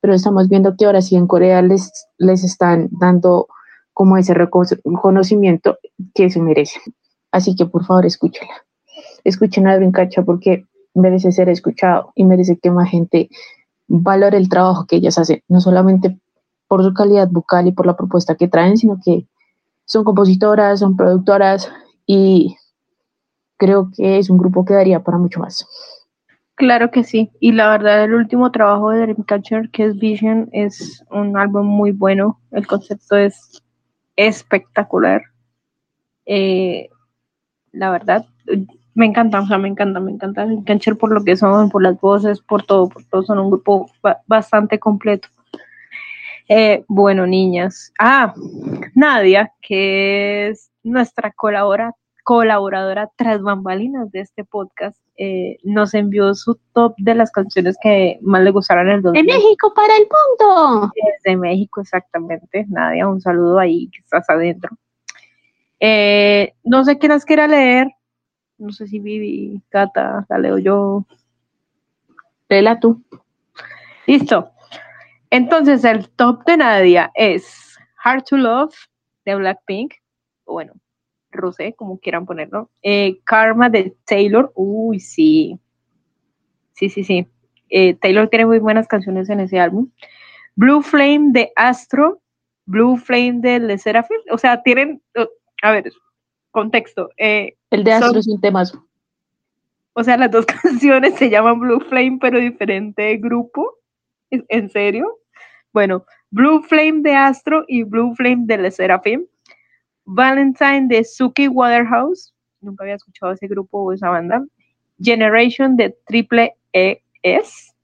pero 0.00 0.14
estamos 0.14 0.48
viendo 0.48 0.76
que 0.76 0.86
ahora 0.86 1.02
sí 1.02 1.16
en 1.16 1.26
Corea 1.26 1.62
les, 1.62 1.90
les 2.18 2.44
están 2.44 2.88
dando 2.92 3.48
como 3.92 4.16
ese 4.16 4.34
reconocimiento 4.34 5.78
que 6.14 6.30
se 6.30 6.40
merece. 6.40 6.80
Así 7.32 7.54
que 7.54 7.66
por 7.66 7.84
favor 7.84 8.06
escúchenla. 8.06 8.54
Escuchen 9.24 9.66
a 9.66 9.76
Dreamcatcher 9.76 10.24
porque 10.24 10.66
merece 10.94 11.32
ser 11.32 11.48
escuchado 11.48 12.12
y 12.14 12.24
merece 12.24 12.58
que 12.58 12.70
más 12.70 12.90
gente 12.90 13.28
valore 13.88 14.36
el 14.36 14.48
trabajo 14.48 14.86
que 14.86 14.96
ellas 14.96 15.18
hacen, 15.18 15.42
no 15.48 15.60
solamente 15.60 16.18
por 16.68 16.84
su 16.84 16.94
calidad 16.94 17.28
vocal 17.28 17.66
y 17.66 17.72
por 17.72 17.86
la 17.86 17.96
propuesta 17.96 18.36
que 18.36 18.48
traen, 18.48 18.76
sino 18.76 18.98
que 19.04 19.26
son 19.90 20.04
compositoras, 20.04 20.78
son 20.78 20.96
productoras 20.96 21.68
y 22.06 22.56
creo 23.56 23.90
que 23.96 24.18
es 24.18 24.30
un 24.30 24.38
grupo 24.38 24.64
que 24.64 24.74
daría 24.74 25.02
para 25.02 25.18
mucho 25.18 25.40
más. 25.40 25.66
Claro 26.54 26.92
que 26.92 27.02
sí, 27.02 27.32
y 27.40 27.50
la 27.50 27.70
verdad 27.70 28.04
el 28.04 28.14
último 28.14 28.52
trabajo 28.52 28.90
de 28.90 29.00
Dreamcatcher, 29.00 29.70
que 29.70 29.86
es 29.86 29.98
Vision, 29.98 30.48
es 30.52 31.02
un 31.10 31.36
álbum 31.36 31.66
muy 31.66 31.90
bueno, 31.90 32.38
el 32.52 32.68
concepto 32.68 33.16
es 33.16 33.62
espectacular. 34.14 35.22
Eh, 36.24 36.88
la 37.72 37.90
verdad, 37.90 38.26
me 38.94 39.06
encanta, 39.06 39.40
o 39.40 39.46
sea, 39.46 39.58
me 39.58 39.68
encanta, 39.68 39.98
me 39.98 40.12
encanta 40.12 40.46
Dreamcatcher 40.46 40.96
por 40.98 41.12
lo 41.12 41.24
que 41.24 41.34
son, 41.34 41.68
por 41.68 41.82
las 41.82 42.00
voces, 42.00 42.40
por 42.40 42.62
todo, 42.62 42.88
por 42.88 43.02
todo, 43.06 43.24
son 43.24 43.40
un 43.40 43.50
grupo 43.50 43.90
bastante 44.28 44.78
completo. 44.78 45.26
Eh, 46.52 46.84
bueno, 46.88 47.28
niñas. 47.28 47.92
Ah, 48.00 48.34
Nadia, 48.96 49.52
que 49.62 50.48
es 50.48 50.72
nuestra 50.82 51.30
colabora, 51.30 51.94
colaboradora 52.24 53.08
tras 53.14 53.40
bambalinas 53.40 54.10
de 54.10 54.22
este 54.22 54.44
podcast, 54.44 54.98
eh, 55.16 55.58
nos 55.62 55.94
envió 55.94 56.34
su 56.34 56.58
top 56.72 56.94
de 56.98 57.14
las 57.14 57.30
canciones 57.30 57.76
que 57.80 58.18
más 58.22 58.42
le 58.42 58.50
gustaron 58.50 58.88
en 58.88 58.96
el 58.96 59.02
2000. 59.02 59.26
De 59.26 59.32
México 59.32 59.72
para 59.72 59.96
el 59.96 60.08
punto. 60.08 60.92
De 61.24 61.36
México, 61.36 61.82
exactamente. 61.82 62.66
Nadia, 62.68 63.06
un 63.06 63.20
saludo 63.20 63.60
ahí 63.60 63.88
que 63.92 64.00
estás 64.00 64.28
adentro. 64.28 64.76
Eh, 65.78 66.54
no 66.64 66.84
sé 66.84 66.98
qué 66.98 67.06
las 67.06 67.24
quiera 67.24 67.46
leer. 67.46 67.92
No 68.58 68.72
sé 68.72 68.88
si 68.88 68.98
Vivi, 68.98 69.62
Cata, 69.68 70.26
la 70.28 70.38
leo 70.38 70.58
yo. 70.58 71.06
Léela 72.48 72.80
tú. 72.80 73.04
Listo. 74.08 74.50
Entonces, 75.30 75.84
el 75.84 76.08
top 76.10 76.44
de 76.44 76.56
Nadia 76.56 77.10
es 77.14 77.78
Hard 78.02 78.24
to 78.24 78.36
Love 78.36 78.74
de 79.24 79.36
Blackpink. 79.36 79.94
Bueno, 80.44 80.74
Rosé, 81.30 81.74
como 81.74 81.98
quieran 81.98 82.26
ponerlo. 82.26 82.70
Eh, 82.82 83.20
Karma 83.24 83.70
de 83.70 83.96
Taylor, 84.04 84.52
uy, 84.56 84.98
sí. 84.98 85.58
Sí, 86.72 86.88
sí, 86.88 87.04
sí. 87.04 87.26
Eh, 87.68 87.94
Taylor 87.94 88.28
tiene 88.28 88.46
muy 88.46 88.58
buenas 88.58 88.88
canciones 88.88 89.28
en 89.30 89.40
ese 89.40 89.60
álbum. 89.60 89.90
Blue 90.56 90.82
Flame 90.82 91.30
de 91.30 91.52
Astro, 91.54 92.20
Blue 92.66 92.96
Flame 92.96 93.38
de 93.40 93.60
Le 93.60 93.78
Seraphim. 93.78 94.18
O 94.32 94.38
sea, 94.38 94.62
tienen, 94.62 95.00
a 95.62 95.70
ver, 95.70 95.92
contexto. 96.50 97.10
Eh, 97.16 97.54
el 97.70 97.84
de 97.84 97.92
Astro 97.92 98.18
es 98.18 98.26
un 98.26 98.40
temazo. 98.40 98.84
O 99.92 100.02
sea, 100.02 100.16
las 100.16 100.30
dos 100.32 100.46
canciones 100.62 101.14
se 101.14 101.30
llaman 101.30 101.60
Blue 101.60 101.80
Flame, 101.80 102.18
pero 102.20 102.38
diferente 102.38 103.16
grupo. 103.18 103.76
¿En 104.30 104.70
serio? 104.70 105.19
Bueno, 105.72 106.04
Blue 106.30 106.62
Flame 106.62 107.02
de 107.02 107.14
Astro 107.14 107.64
y 107.68 107.84
Blue 107.84 108.14
Flame 108.14 108.44
de 108.46 108.58
Le 108.58 108.70
Seraphim. 108.70 109.26
Valentine 110.04 110.88
de 110.88 111.04
Suki 111.04 111.46
Waterhouse, 111.46 112.34
nunca 112.60 112.82
había 112.82 112.96
escuchado 112.96 113.32
ese 113.32 113.46
grupo 113.46 113.78
o 113.78 113.92
esa 113.92 114.08
banda. 114.08 114.44
Generation 115.00 115.76
de 115.76 115.96
Triple 116.06 116.56
ES 116.72 117.74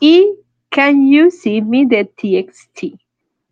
y 0.00 0.34
Can 0.68 1.08
You 1.08 1.30
See 1.30 1.62
Me 1.62 1.86
de 1.86 2.04
TXT. 2.04 3.00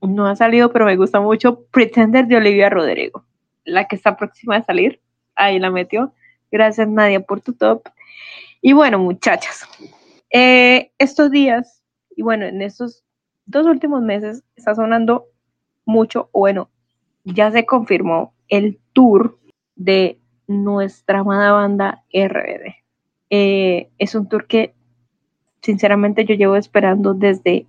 No 0.03 0.27
ha 0.27 0.35
salido, 0.35 0.73
pero 0.73 0.87
me 0.87 0.97
gusta 0.97 1.21
mucho 1.21 1.65
Pretender 1.67 2.27
de 2.27 2.37
Olivia 2.37 2.69
Rodrigo, 2.69 3.25
la 3.65 3.87
que 3.87 3.95
está 3.95 4.17
próxima 4.17 4.57
a 4.57 4.65
salir. 4.65 5.01
Ahí 5.37 5.61
la 5.61 5.71
metió. 5.71 6.13
Gracias 6.51 6.89
Nadia 6.89 7.21
por 7.21 7.41
tu 7.41 7.53
top. 7.53 7.89
Y 8.61 8.73
bueno, 8.73 8.99
muchachas, 8.99 9.65
eh, 10.31 10.93
estos 10.99 11.31
días, 11.31 11.83
y 12.17 12.23
bueno, 12.23 12.47
en 12.47 12.63
estos 12.63 13.05
dos 13.53 13.67
últimos 13.67 14.03
meses 14.03 14.43
está 14.57 14.75
sonando 14.75 15.27
mucho, 15.85 16.29
bueno, 16.33 16.71
ya 17.25 17.53
se 17.53 17.65
confirmó 17.65 18.35
el 18.49 18.81
tour 18.93 19.39
de 19.77 20.19
nuestra 20.49 21.21
amada 21.21 21.53
banda 21.53 22.03
RBD. 22.13 22.75
Eh, 23.31 23.91
es 23.99 24.15
un 24.15 24.29
tour 24.29 24.47
que 24.47 24.75
sinceramente 25.63 26.25
yo 26.25 26.35
llevo 26.35 26.57
esperando 26.57 27.15
desde 27.15 27.67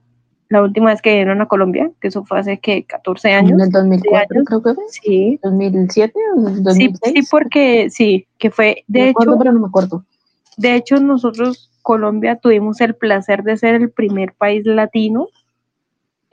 la 0.49 0.61
última 0.61 0.91
vez 0.91 1.01
que 1.01 1.09
vinieron 1.11 1.41
a 1.41 1.47
Colombia, 1.47 1.91
que 1.99 2.09
eso 2.09 2.23
fue 2.25 2.39
hace 2.39 2.59
que 2.59 2.85
14 2.85 3.31
años. 3.31 3.53
En 3.53 3.61
el 3.61 3.69
2004 3.69 4.43
creo 4.43 4.63
que 4.63 4.73
fue. 4.73 4.83
Sí. 4.89 5.39
2007 5.43 6.13
o 6.35 6.41
2006. 6.41 6.99
Sí, 7.03 7.11
sí, 7.13 7.27
porque 7.29 7.89
sí, 7.89 8.27
que 8.37 8.51
fue 8.51 8.83
de 8.87 9.09
hecho 9.09 9.37
pero 9.37 9.51
no 9.51 9.59
me 9.59 9.67
acuerdo. 9.67 10.05
De 10.57 10.75
hecho 10.75 10.97
nosotros 10.97 11.71
Colombia 11.81 12.37
tuvimos 12.37 12.81
el 12.81 12.95
placer 12.95 13.43
de 13.43 13.57
ser 13.57 13.75
el 13.75 13.91
primer 13.91 14.33
país 14.33 14.65
latino 14.65 15.27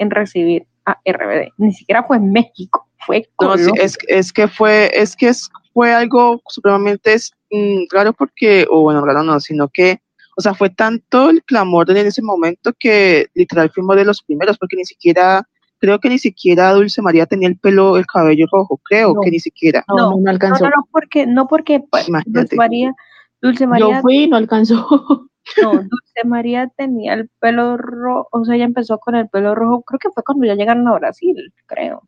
en 0.00 0.10
recibir 0.10 0.66
a 0.86 0.98
RBD. 1.04 1.52
Ni 1.58 1.72
siquiera 1.72 2.02
fue 2.02 2.16
en 2.16 2.32
México, 2.32 2.88
fue 3.06 3.28
no, 3.40 3.54
es, 3.54 3.98
es, 4.08 4.32
que 4.32 4.48
fue, 4.48 4.90
es 4.94 5.14
que 5.14 5.30
fue 5.72 5.92
algo 5.92 6.40
supremamente 6.48 7.16
mm, 7.50 7.84
raro 7.92 8.12
porque, 8.14 8.66
o 8.68 8.82
bueno, 8.82 9.04
raro 9.04 9.22
no, 9.22 9.38
sino 9.40 9.68
que, 9.68 10.00
o 10.36 10.40
sea, 10.40 10.54
fue 10.54 10.70
tanto 10.70 11.30
el 11.30 11.44
clamor 11.44 11.90
en 11.90 12.06
ese 12.06 12.22
momento 12.22 12.72
que 12.78 13.26
literal 13.34 13.70
fuimos 13.70 13.96
de 13.96 14.06
los 14.06 14.22
primeros, 14.22 14.56
porque 14.58 14.76
ni 14.76 14.86
siquiera, 14.86 15.46
creo 15.78 15.98
que 15.98 16.08
ni 16.08 16.18
siquiera 16.18 16.72
Dulce 16.72 17.02
María 17.02 17.26
tenía 17.26 17.48
el 17.48 17.58
pelo, 17.58 17.98
el 17.98 18.06
cabello 18.06 18.46
rojo, 18.50 18.80
creo 18.82 19.14
que 19.20 19.30
ni 19.30 19.38
siquiera. 19.38 19.84
No, 19.88 20.18
no, 20.18 20.30
alcanzó. 20.30 20.64
No, 20.64 20.70
no, 20.70 20.88
porque, 20.90 21.26
no 21.26 21.46
porque 21.46 21.82
Dulce 22.26 22.56
María, 22.56 22.94
Dulce 23.42 23.66
María. 23.66 23.96
Yo 23.96 24.00
fui 24.00 24.24
y 24.24 24.28
no 24.28 24.38
alcanzó. 24.38 24.86
No, 25.62 25.72
Dulce 25.72 26.24
María 26.24 26.68
tenía 26.76 27.14
el 27.14 27.28
pelo 27.40 27.76
rojo, 27.76 28.28
o 28.32 28.44
sea, 28.44 28.54
ella 28.54 28.64
empezó 28.64 28.98
con 28.98 29.14
el 29.14 29.28
pelo 29.28 29.54
rojo, 29.54 29.82
creo 29.82 29.98
que 29.98 30.10
fue 30.10 30.22
cuando 30.22 30.46
ya 30.46 30.54
llegaron 30.54 30.86
a 30.88 30.94
Brasil, 30.94 31.52
creo. 31.66 32.02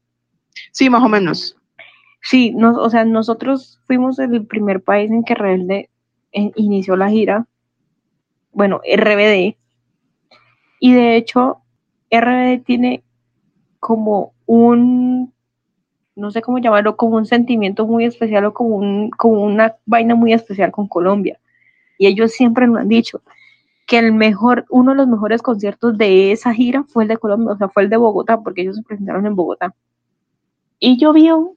Sí, 0.71 0.91
más 0.91 1.03
o 1.03 1.09
menos. 1.09 1.57
Sí, 2.21 2.53
no, 2.53 2.77
o 2.77 2.91
sea, 2.91 3.05
nosotros 3.05 3.81
fuimos 3.87 4.19
el 4.19 4.47
primer 4.47 4.83
país 4.83 5.11
en 5.11 5.25
que 5.25 5.35
Rebelde 5.35 5.91
eh, 6.33 6.53
inició 6.57 6.97
la 6.97 7.11
gira, 7.11 7.47
bueno, 8.53 8.81
RBD, 8.85 9.57
y 10.79 10.93
de 10.93 11.17
hecho, 11.17 11.63
RBD 12.11 12.65
tiene 12.65 13.03
como 13.81 14.35
un, 14.47 15.33
no 16.15 16.31
sé 16.31 16.43
cómo 16.43 16.59
llamarlo, 16.59 16.97
como 16.97 17.17
un 17.17 17.27
sentimiento 17.27 17.87
muy 17.87 18.05
especial 18.05 18.45
o 18.45 18.55
como, 18.55 18.77
un, 18.77 19.11
como 19.11 19.43
una 19.43 19.77
vaina 19.87 20.15
muy 20.15 20.33
especial 20.33 20.71
con 20.71 20.87
Colombia 20.87 21.41
y 22.03 22.09
ellos 22.09 22.33
siempre 22.33 22.67
nos 22.67 22.79
han 22.79 22.89
dicho 22.89 23.23
que 23.87 23.97
el 23.97 24.13
mejor, 24.13 24.67
uno 24.71 24.91
de 24.91 24.97
los 24.97 25.07
mejores 25.07 25.41
conciertos 25.41 25.97
de 25.97 26.33
esa 26.33 26.53
gira 26.53 26.83
fue 26.89 27.05
el 27.05 27.09
de 27.09 27.17
Colombia, 27.17 27.53
o 27.53 27.57
sea, 27.57 27.69
fue 27.69 27.85
el 27.85 27.91
de 27.91 27.97
Bogotá, 27.97 28.41
porque 28.41 28.63
ellos 28.63 28.75
se 28.75 28.83
presentaron 28.83 29.25
en 29.25 29.37
Bogotá. 29.37 29.73
Y 30.81 30.99
llovió. 30.99 31.57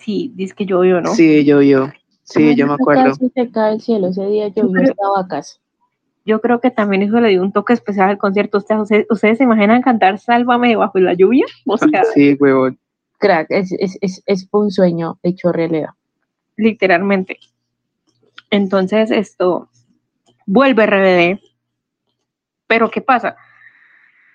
Sí, 0.00 0.32
dice 0.34 0.54
que 0.54 0.66
llovió, 0.66 1.00
¿no? 1.00 1.14
Sí, 1.14 1.44
llovió. 1.44 1.90
Sí, 2.24 2.54
yo 2.56 2.66
me 2.66 2.74
acuerdo. 2.74 3.14
Se 3.14 3.50
cae 3.50 3.72
el 3.72 3.80
cielo, 3.80 4.08
ese 4.08 4.26
día 4.26 4.48
llovió, 4.48 4.82
estaba 4.82 5.26
casa. 5.26 5.58
Yo 6.26 6.42
creo 6.42 6.60
que 6.60 6.70
también 6.70 7.00
eso 7.00 7.18
le 7.20 7.30
dio 7.30 7.40
un 7.40 7.52
toque 7.52 7.72
especial 7.72 8.10
al 8.10 8.18
concierto. 8.18 8.58
¿Ustedes, 8.58 9.06
¿ustedes 9.08 9.38
se 9.38 9.44
imaginan 9.44 9.80
cantar 9.80 10.18
Sálvame 10.18 10.76
bajo 10.76 10.98
la 10.98 11.14
lluvia? 11.14 11.46
O 11.64 11.78
sea, 11.78 12.04
sí, 12.12 12.36
huevón. 12.38 12.78
Crack, 13.16 13.46
es, 13.48 13.72
es, 13.78 13.96
es, 14.02 14.22
es 14.26 14.46
un 14.52 14.70
sueño 14.70 15.18
hecho 15.22 15.52
realidad. 15.52 15.90
Literalmente. 16.56 17.38
Entonces 18.50 19.10
esto 19.10 19.68
vuelve 20.46 20.86
RBD. 20.86 21.40
Pero 22.66 22.90
¿qué 22.90 23.00
pasa? 23.00 23.36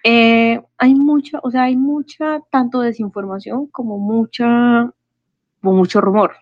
Eh, 0.04 0.62
hay 0.78 0.96
mucha, 0.96 1.40
o 1.44 1.50
sea, 1.50 1.64
hay 1.64 1.78
mucha 1.78 2.42
tanto 2.52 2.82
desinformación 2.82 3.68
como 3.68 3.98
mucha, 3.98 4.92
mucho 5.62 6.02
rumor. 6.02 6.34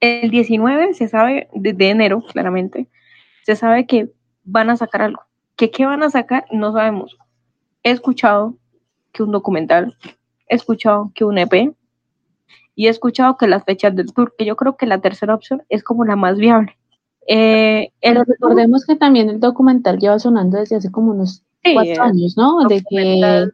El 0.00 0.30
19 0.30 0.94
se 0.94 1.08
sabe, 1.08 1.48
de, 1.52 1.90
enero, 1.90 2.22
claramente, 2.22 2.88
se 3.44 3.56
sabe 3.56 3.86
que 3.86 4.12
van 4.44 4.70
a 4.70 4.76
sacar 4.76 5.02
algo. 5.02 5.22
¿Qué, 5.56 5.70
¿Qué 5.70 5.84
van 5.84 6.04
a 6.04 6.10
sacar? 6.10 6.46
No 6.52 6.72
sabemos. 6.72 7.18
He 7.82 7.90
escuchado 7.90 8.56
que 9.12 9.24
un 9.24 9.32
documental, 9.32 9.96
he 10.46 10.54
escuchado 10.54 11.10
que 11.14 11.24
un 11.24 11.38
EP, 11.38 11.74
y 12.76 12.86
he 12.86 12.90
escuchado 12.90 13.36
que 13.36 13.48
las 13.48 13.64
fechas 13.64 13.96
del 13.96 14.12
tour, 14.12 14.32
que 14.38 14.44
yo 14.44 14.54
creo 14.54 14.76
que 14.76 14.86
la 14.86 15.00
tercera 15.00 15.34
opción 15.34 15.64
es 15.68 15.82
como 15.82 16.04
la 16.04 16.14
más 16.14 16.38
viable. 16.38 16.77
Eh, 17.30 17.90
recordemos 18.02 18.86
que 18.86 18.96
también 18.96 19.28
el 19.28 19.38
documental 19.38 19.98
lleva 19.98 20.18
sonando 20.18 20.58
desde 20.58 20.76
hace 20.76 20.90
como 20.90 21.12
unos 21.12 21.42
cuatro 21.74 22.02
años, 22.02 22.34
¿no? 22.38 22.66
De 22.66 22.82
que, 22.88 23.46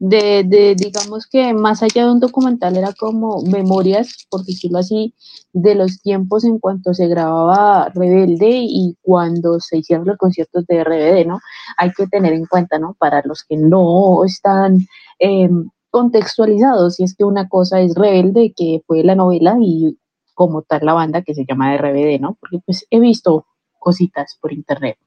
de, 0.00 0.42
de, 0.44 0.74
digamos 0.74 1.28
que 1.28 1.54
más 1.54 1.82
allá 1.84 2.06
de 2.06 2.10
un 2.10 2.18
documental 2.18 2.76
era 2.76 2.92
como 2.92 3.40
memorias, 3.42 4.26
por 4.28 4.44
decirlo 4.44 4.78
así, 4.78 5.14
de 5.52 5.76
los 5.76 6.00
tiempos 6.02 6.44
en 6.44 6.58
cuanto 6.58 6.92
se 6.92 7.06
grababa 7.06 7.88
Rebelde 7.94 8.50
y 8.50 8.96
cuando 9.00 9.60
se 9.60 9.78
hicieron 9.78 10.06
los 10.06 10.18
conciertos 10.18 10.66
de 10.66 10.82
RBD, 10.82 11.26
¿no? 11.26 11.38
Hay 11.76 11.92
que 11.92 12.08
tener 12.08 12.32
en 12.32 12.46
cuenta, 12.46 12.80
¿no? 12.80 12.96
Para 12.98 13.22
los 13.24 13.44
que 13.44 13.56
no 13.56 14.24
están... 14.24 14.80
Eh, 15.20 15.48
contextualizados. 15.94 16.98
Y 16.98 17.04
es 17.04 17.14
que 17.14 17.22
una 17.22 17.48
cosa 17.48 17.80
es 17.80 17.94
Rebelde, 17.94 18.52
que 18.56 18.82
fue 18.84 19.04
la 19.04 19.14
novela, 19.14 19.56
y 19.60 19.96
como 20.34 20.62
tal 20.62 20.80
la 20.84 20.92
banda 20.92 21.22
que 21.22 21.34
se 21.34 21.44
llama 21.46 21.76
RBD, 21.76 22.20
¿no? 22.20 22.36
Porque 22.40 22.58
pues 22.64 22.86
he 22.90 23.00
visto 23.00 23.46
cositas 23.78 24.38
por 24.40 24.52
internet. 24.52 24.98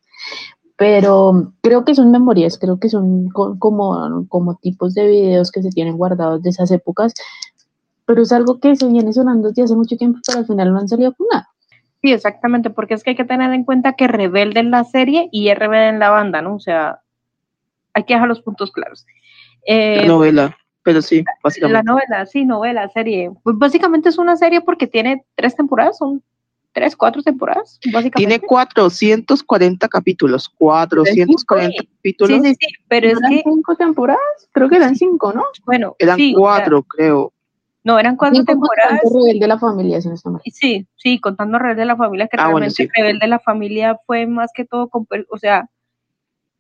Pero 0.78 1.54
creo 1.62 1.84
que 1.84 1.96
son 1.96 2.12
memorias, 2.12 2.58
creo 2.58 2.80
que 2.80 2.90
son 2.90 3.30
como, 3.30 4.26
como 4.30 4.56
tipos 4.56 4.94
de 4.94 5.08
videos 5.08 5.52
que 5.52 5.64
se 5.64 5.70
tienen 5.70 5.98
guardados 5.98 6.44
de 6.44 6.52
esas 6.52 6.70
épocas, 6.72 7.14
pero 8.06 8.22
es 8.22 8.32
algo 8.32 8.60
que 8.60 8.76
se 8.76 8.88
viene 8.88 9.12
sonando 9.12 9.50
desde 9.50 9.64
hace 9.64 9.76
mucho 9.76 9.98
tiempo, 9.98 10.20
pero 10.26 10.40
al 10.40 10.46
final 10.46 10.72
no 10.72 10.80
han 10.80 10.88
salido 10.88 11.14
con 11.14 11.28
nada. 11.32 11.50
Sí, 12.02 12.14
exactamente, 12.14 12.70
porque 12.70 12.94
es 12.94 13.04
que 13.04 13.12
hay 13.12 13.16
que 13.16 13.26
tener 13.26 13.52
en 13.54 13.64
cuenta 13.64 13.94
que 13.94 14.08
Rebelde 14.08 14.60
en 14.60 14.70
la 14.70 14.84
serie 14.84 15.30
y 15.32 15.52
Rebelde 15.52 15.90
en 15.90 16.00
la 16.00 16.12
banda, 16.12 16.44
¿no? 16.44 16.56
O 16.56 16.60
sea, 16.60 17.02
hay 17.94 18.04
que 18.04 18.14
dejar 18.14 18.28
los 18.28 18.42
puntos 18.42 18.72
claros. 18.72 19.06
Eh, 19.66 20.02
la 20.02 20.08
novela, 20.08 20.58
pero 20.88 21.02
sí, 21.02 21.22
básicamente. 21.44 21.74
La 21.74 21.84
novela, 21.84 22.26
sí, 22.26 22.46
novela, 22.46 22.88
serie. 22.88 23.30
Pues 23.44 23.58
básicamente 23.58 24.08
es 24.08 24.18
una 24.18 24.38
serie 24.38 24.62
porque 24.62 24.88
tiene 24.88 25.26
tres 25.36 25.54
temporadas, 25.54 25.98
son 25.98 26.24
tres, 26.72 26.96
cuatro 26.96 27.22
temporadas, 27.22 27.78
básicamente. 27.92 28.16
Tiene 28.16 28.40
440 28.40 29.86
capítulos, 29.90 30.48
440 30.48 31.84
capítulos. 31.84 32.42
Sí, 32.42 32.42
sí, 32.42 32.56
sí, 32.58 32.68
pero 32.88 33.10
es 33.10 33.20
que... 33.20 33.42
cinco 33.44 33.76
temporadas? 33.76 34.22
Creo 34.54 34.70
que 34.70 34.78
eran 34.78 34.96
cinco, 34.96 35.34
¿no? 35.34 35.44
Bueno, 35.66 35.98
eran 36.00 36.18
cuatro, 36.34 36.84
creo. 36.84 37.34
No, 37.84 38.00
eran 38.00 38.16
cuatro 38.16 38.46
temporadas. 38.46 39.02
Rebelde 39.04 39.42
de 39.42 39.48
la 39.50 39.60
familia, 39.60 40.00
si 40.00 40.08
no 40.08 40.14
está 40.14 40.30
mal. 40.30 40.42
Sí, 40.46 40.88
sí, 40.96 41.20
contando 41.20 41.60
Rebelde 41.60 41.82
de 41.82 41.88
la 41.88 41.98
familia, 41.98 42.30
que 42.30 42.38
ah, 42.40 42.48
realmente 42.48 42.90
Rebelde 42.96 43.26
de 43.26 43.28
la 43.28 43.40
familia 43.40 44.00
fue 44.06 44.26
más 44.26 44.52
que 44.54 44.64
todo, 44.64 44.88
con, 44.88 45.06
o 45.30 45.38
sea, 45.38 45.70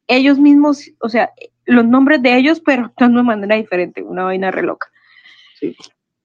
ellos 0.08 0.38
mismos, 0.38 0.92
o 1.00 1.08
sea, 1.08 1.32
los 1.68 1.86
nombres 1.86 2.22
de 2.22 2.36
ellos, 2.36 2.62
pero 2.62 2.92
de 2.98 3.08
manera 3.10 3.56
diferente, 3.56 4.02
una 4.02 4.24
vaina 4.24 4.50
re 4.50 4.64
loca. 4.64 4.88
Sí. 5.60 5.76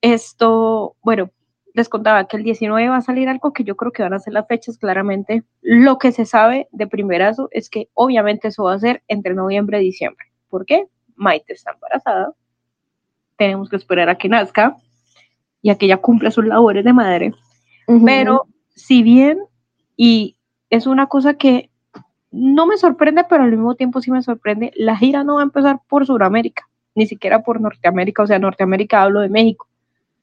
Esto, 0.01 0.97
bueno, 1.03 1.31
les 1.75 1.89
contaba 1.89 2.27
que 2.27 2.37
el 2.37 2.45
19 2.45 2.89
va 2.89 2.97
a 2.97 3.03
salir 3.03 3.29
algo 3.29 3.53
que 3.53 3.65
yo 3.65 3.77
creo 3.77 3.93
que 3.93 4.03
van 4.03 4.15
a 4.15 4.19
ser 4.19 4.33
las 4.35 4.47
fechas 4.47 4.79
claramente. 4.79 5.43
Lo 5.61 5.99
que 5.99 6.13
se 6.13 6.25
sabe 6.25 6.69
de 6.71 6.87
primerazo 6.87 7.49
es 7.51 7.69
que 7.69 7.89
obviamente 7.95 8.49
eso 8.49 8.65
va 8.65 8.75
a 8.75 8.79
ser 8.79 9.03
entre 9.09 9.35
noviembre 9.35 9.81
y 9.81 9.87
diciembre. 9.87 10.27
¿Por 10.49 10.65
qué? 10.65 10.87
Maite 11.17 11.53
está 11.53 11.73
embarazada. 11.73 12.33
Tenemos 13.37 13.69
que 13.69 13.77
esperar 13.77 14.09
a 14.09 14.17
que 14.17 14.29
nazca 14.29 14.77
y 15.61 15.71
a 15.71 15.77
que 15.77 15.87
ella 15.87 15.97
cumpla 15.97 16.31
sus 16.31 16.45
labores 16.45 16.85
de 16.85 16.93
madre. 16.93 17.33
Pero 18.05 18.47
si 18.75 19.03
bien, 19.03 19.39
y 19.97 20.37
es 20.71 20.87
una 20.87 21.07
cosa 21.07 21.35
que 21.35 21.71
no 22.33 22.67
me 22.67 22.77
sorprende, 22.77 23.25
pero 23.29 23.45
al 23.45 23.51
mismo 23.51 23.75
tiempo 23.75 24.01
sí 24.01 24.11
me 24.11 24.23
sorprende, 24.23 24.73
la 24.75 24.97
gira 24.97 25.23
no 25.23 25.35
va 25.35 25.41
a 25.41 25.45
empezar 25.45 25.81
por 25.89 26.07
Sudamérica, 26.07 26.69
ni 26.95 27.07
siquiera 27.07 27.43
por 27.43 27.61
Norteamérica, 27.61 28.23
o 28.23 28.27
sea, 28.27 28.39
Norteamérica 28.39 29.03
hablo 29.03 29.21
de 29.21 29.29
México 29.29 29.69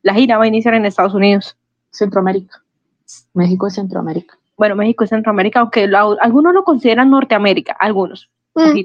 la 0.02 0.14
gira 0.14 0.38
va 0.38 0.46
a 0.46 0.48
iniciar 0.48 0.74
en 0.74 0.86
Estados 0.86 1.14
Unidos. 1.14 1.58
Centroamérica. 1.92 2.64
México 3.34 3.68
es 3.68 3.74
Centroamérica. 3.74 4.38
Bueno, 4.58 4.76
México 4.76 5.04
es 5.04 5.10
Centroamérica, 5.10 5.62
aunque 5.62 5.90
algunos 6.22 6.54
lo 6.54 6.64
consideran 6.64 7.10
Norteamérica, 7.10 7.76
algunos. 7.80 8.30
Mm. 8.56 8.80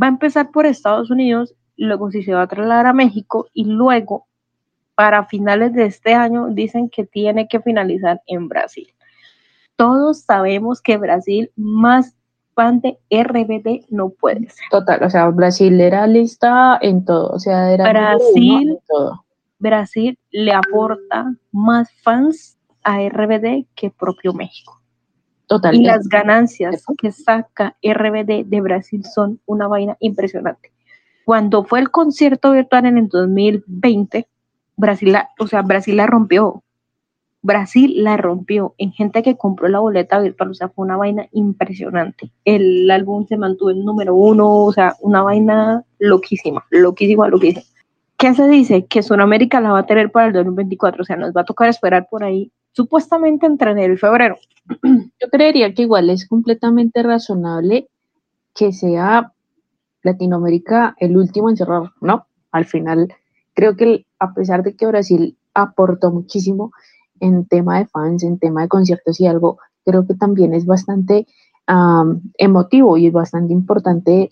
Va 0.00 0.06
a 0.06 0.10
empezar 0.10 0.50
por 0.50 0.64
Estados 0.64 1.10
Unidos, 1.10 1.54
luego 1.76 2.10
si 2.10 2.22
se 2.22 2.32
va 2.32 2.42
a 2.42 2.46
trasladar 2.46 2.86
a 2.86 2.92
México 2.92 3.48
y 3.52 3.64
luego 3.64 4.26
para 4.94 5.26
finales 5.26 5.72
de 5.74 5.86
este 5.86 6.14
año 6.14 6.48
dicen 6.48 6.88
que 6.88 7.04
tiene 7.04 7.48
que 7.48 7.60
finalizar 7.60 8.22
en 8.26 8.48
Brasil. 8.48 8.88
Todos 9.82 10.20
sabemos 10.20 10.80
que 10.80 10.96
Brasil 10.96 11.50
más 11.56 12.14
fan 12.54 12.80
de 12.80 12.98
RBD 13.10 13.86
no 13.88 14.10
puede 14.10 14.48
ser. 14.48 14.64
Total, 14.70 15.02
o 15.02 15.10
sea, 15.10 15.28
Brasil 15.30 15.80
era 15.80 16.06
lista 16.06 16.78
en 16.80 17.04
todo, 17.04 17.30
o 17.30 17.40
sea, 17.40 17.72
era 17.72 17.90
Brasil 17.90 18.68
en 18.68 18.78
todo. 18.86 19.24
Brasil 19.58 20.16
le 20.30 20.52
aporta 20.52 21.34
más 21.50 21.90
fans 22.04 22.56
a 22.84 23.00
RBD 23.00 23.66
que 23.74 23.90
propio 23.90 24.32
México. 24.32 24.80
Total. 25.48 25.74
Y 25.74 25.82
las 25.82 26.06
ganancias 26.06 26.84
que 26.96 27.10
saca 27.10 27.76
RBD 27.82 28.44
de 28.44 28.60
Brasil 28.60 29.04
son 29.04 29.40
una 29.46 29.66
vaina 29.66 29.96
impresionante. 29.98 30.72
Cuando 31.24 31.64
fue 31.64 31.80
el 31.80 31.90
concierto 31.90 32.52
virtual 32.52 32.86
en 32.86 32.98
el 32.98 33.08
2020, 33.08 34.28
Brasil 34.76 35.10
la, 35.10 35.30
o 35.40 35.48
sea, 35.48 35.62
Brasil 35.62 35.96
la 35.96 36.06
rompió. 36.06 36.62
Brasil 37.42 38.04
la 38.04 38.16
rompió 38.16 38.74
en 38.78 38.92
gente 38.92 39.22
que 39.22 39.36
compró 39.36 39.68
la 39.68 39.80
boleta 39.80 40.20
virtual, 40.20 40.50
o 40.50 40.54
sea, 40.54 40.68
fue 40.68 40.84
una 40.84 40.96
vaina 40.96 41.26
impresionante. 41.32 42.30
El 42.44 42.88
álbum 42.90 43.26
se 43.26 43.36
mantuvo 43.36 43.70
en 43.70 43.84
número 43.84 44.14
uno, 44.14 44.64
o 44.64 44.72
sea, 44.72 44.94
una 45.00 45.22
vaina 45.22 45.84
loquísima, 45.98 46.64
loquísima, 46.70 47.28
loquísima. 47.28 47.66
¿Qué 48.16 48.34
se 48.34 48.46
dice? 48.46 48.86
Que 48.86 49.02
Sudamérica 49.02 49.60
la 49.60 49.72
va 49.72 49.80
a 49.80 49.86
tener 49.86 50.12
para 50.12 50.28
el 50.28 50.32
2024, 50.32 51.02
o 51.02 51.04
sea, 51.04 51.16
nos 51.16 51.32
va 51.32 51.40
a 51.40 51.44
tocar 51.44 51.68
esperar 51.68 52.06
por 52.08 52.22
ahí, 52.22 52.52
supuestamente 52.70 53.46
entre 53.46 53.72
enero 53.72 53.94
y 53.94 53.96
febrero. 53.96 54.38
Yo 54.84 55.28
creería 55.30 55.74
que 55.74 55.82
igual 55.82 56.10
es 56.10 56.28
completamente 56.28 57.02
razonable 57.02 57.88
que 58.54 58.72
sea 58.72 59.32
Latinoamérica 60.02 60.94
el 61.00 61.16
último 61.16 61.50
en 61.50 61.56
cerrar, 61.56 61.90
¿no? 62.00 62.26
Al 62.52 62.66
final, 62.66 63.12
creo 63.54 63.76
que 63.76 64.06
a 64.20 64.32
pesar 64.34 64.62
de 64.62 64.76
que 64.76 64.86
Brasil 64.86 65.36
aportó 65.54 66.12
muchísimo 66.12 66.70
en 67.22 67.46
tema 67.46 67.78
de 67.78 67.86
fans, 67.86 68.24
en 68.24 68.38
tema 68.38 68.62
de 68.62 68.68
conciertos 68.68 69.20
y 69.20 69.26
algo, 69.26 69.58
creo 69.84 70.06
que 70.06 70.14
también 70.14 70.52
es 70.52 70.66
bastante 70.66 71.26
emotivo 72.36 72.98
y 72.98 73.06
es 73.06 73.12
bastante 73.12 73.52
importante 73.52 74.28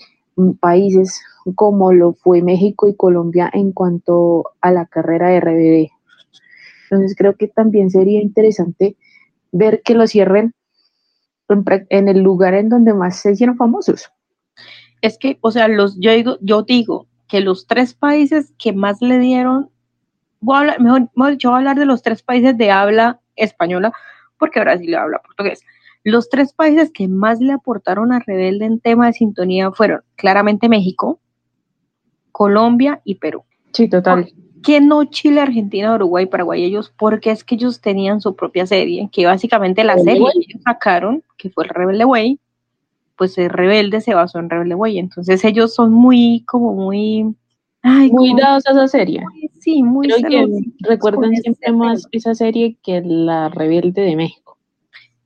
países 0.60 1.22
como 1.54 1.92
lo 1.92 2.12
fue 2.12 2.42
México 2.42 2.88
y 2.88 2.96
Colombia 2.96 3.48
en 3.52 3.72
cuanto 3.72 4.44
a 4.60 4.72
la 4.72 4.86
carrera 4.86 5.28
de 5.28 5.40
RBD. 5.40 5.90
Entonces 6.90 7.16
creo 7.16 7.36
que 7.36 7.48
también 7.48 7.90
sería 7.90 8.20
interesante 8.20 8.96
ver 9.52 9.82
que 9.82 9.94
lo 9.94 10.06
cierren 10.06 10.54
en, 11.88 12.08
el 12.08 12.20
lugar 12.20 12.54
en 12.54 12.68
donde 12.68 12.94
más 12.94 13.20
se 13.20 13.32
hicieron 13.32 13.56
famosos. 13.56 14.10
Es 15.00 15.18
que, 15.18 15.38
o 15.40 15.50
sea, 15.50 15.68
los, 15.68 15.98
yo 15.98 16.12
digo, 16.12 16.38
yo 16.40 16.62
digo 16.62 17.06
que 17.28 17.40
los 17.40 17.66
tres 17.66 17.94
países 17.94 18.52
que 18.58 18.72
más 18.72 19.00
le 19.00 19.18
dieron, 19.18 19.70
voy 20.40 20.56
a 20.56 20.58
hablar, 20.60 20.80
mejor, 20.80 21.10
mejor 21.14 21.36
voy 21.42 21.52
a 21.52 21.56
hablar 21.56 21.78
de 21.78 21.86
los 21.86 22.02
tres 22.02 22.22
países 22.22 22.56
de 22.56 22.70
habla 22.70 23.20
española, 23.36 23.92
porque 24.38 24.60
Brasil 24.60 24.94
habla 24.94 25.20
portugués. 25.20 25.62
Los 26.02 26.30
tres 26.30 26.52
países 26.52 26.90
que 26.90 27.08
más 27.08 27.40
le 27.40 27.52
aportaron 27.52 28.12
a 28.12 28.20
Rebelde 28.20 28.64
en 28.64 28.80
tema 28.80 29.06
de 29.06 29.12
sintonía 29.12 29.70
fueron 29.70 30.02
claramente 30.16 30.68
México, 30.68 31.20
Colombia 32.32 33.02
y 33.04 33.16
Perú. 33.16 33.44
Sí, 33.72 33.88
total. 33.88 34.32
¿Qué 34.62 34.80
no 34.80 35.04
Chile, 35.04 35.40
Argentina, 35.40 35.94
Uruguay, 35.94 36.26
Paraguay? 36.26 36.64
Ellos, 36.64 36.92
porque 36.98 37.30
es 37.30 37.44
que 37.44 37.54
ellos 37.54 37.80
tenían 37.80 38.20
su 38.20 38.34
propia 38.34 38.66
serie, 38.66 39.08
que 39.12 39.26
básicamente 39.26 39.84
la 39.84 39.98
serie 39.98 40.26
que 40.32 40.38
ellos 40.38 40.62
sacaron, 40.64 41.22
que 41.36 41.50
fue 41.50 41.64
el 41.64 41.70
Rebelde 41.70 42.04
Way, 42.04 42.40
pues 43.16 43.36
el 43.38 43.50
Rebelde 43.50 44.00
se 44.00 44.14
basó 44.14 44.38
en 44.38 44.50
Rebelde 44.50 44.74
Way. 44.74 44.98
Entonces 44.98 45.44
ellos 45.44 45.74
son 45.74 45.92
muy, 45.92 46.44
como 46.46 46.74
muy... 46.74 47.34
muy 47.82 48.34
dados 48.34 48.66
a 48.66 48.72
esa 48.72 48.88
serie. 48.88 49.22
sí, 49.60 49.82
muy 49.82 50.08
Recuerden 50.80 51.36
siempre 51.36 51.72
más 51.72 52.06
esa 52.12 52.34
serie 52.34 52.76
que 52.82 53.02
la 53.04 53.48
Rebelde 53.48 54.02
de 54.02 54.16
México. 54.16 54.58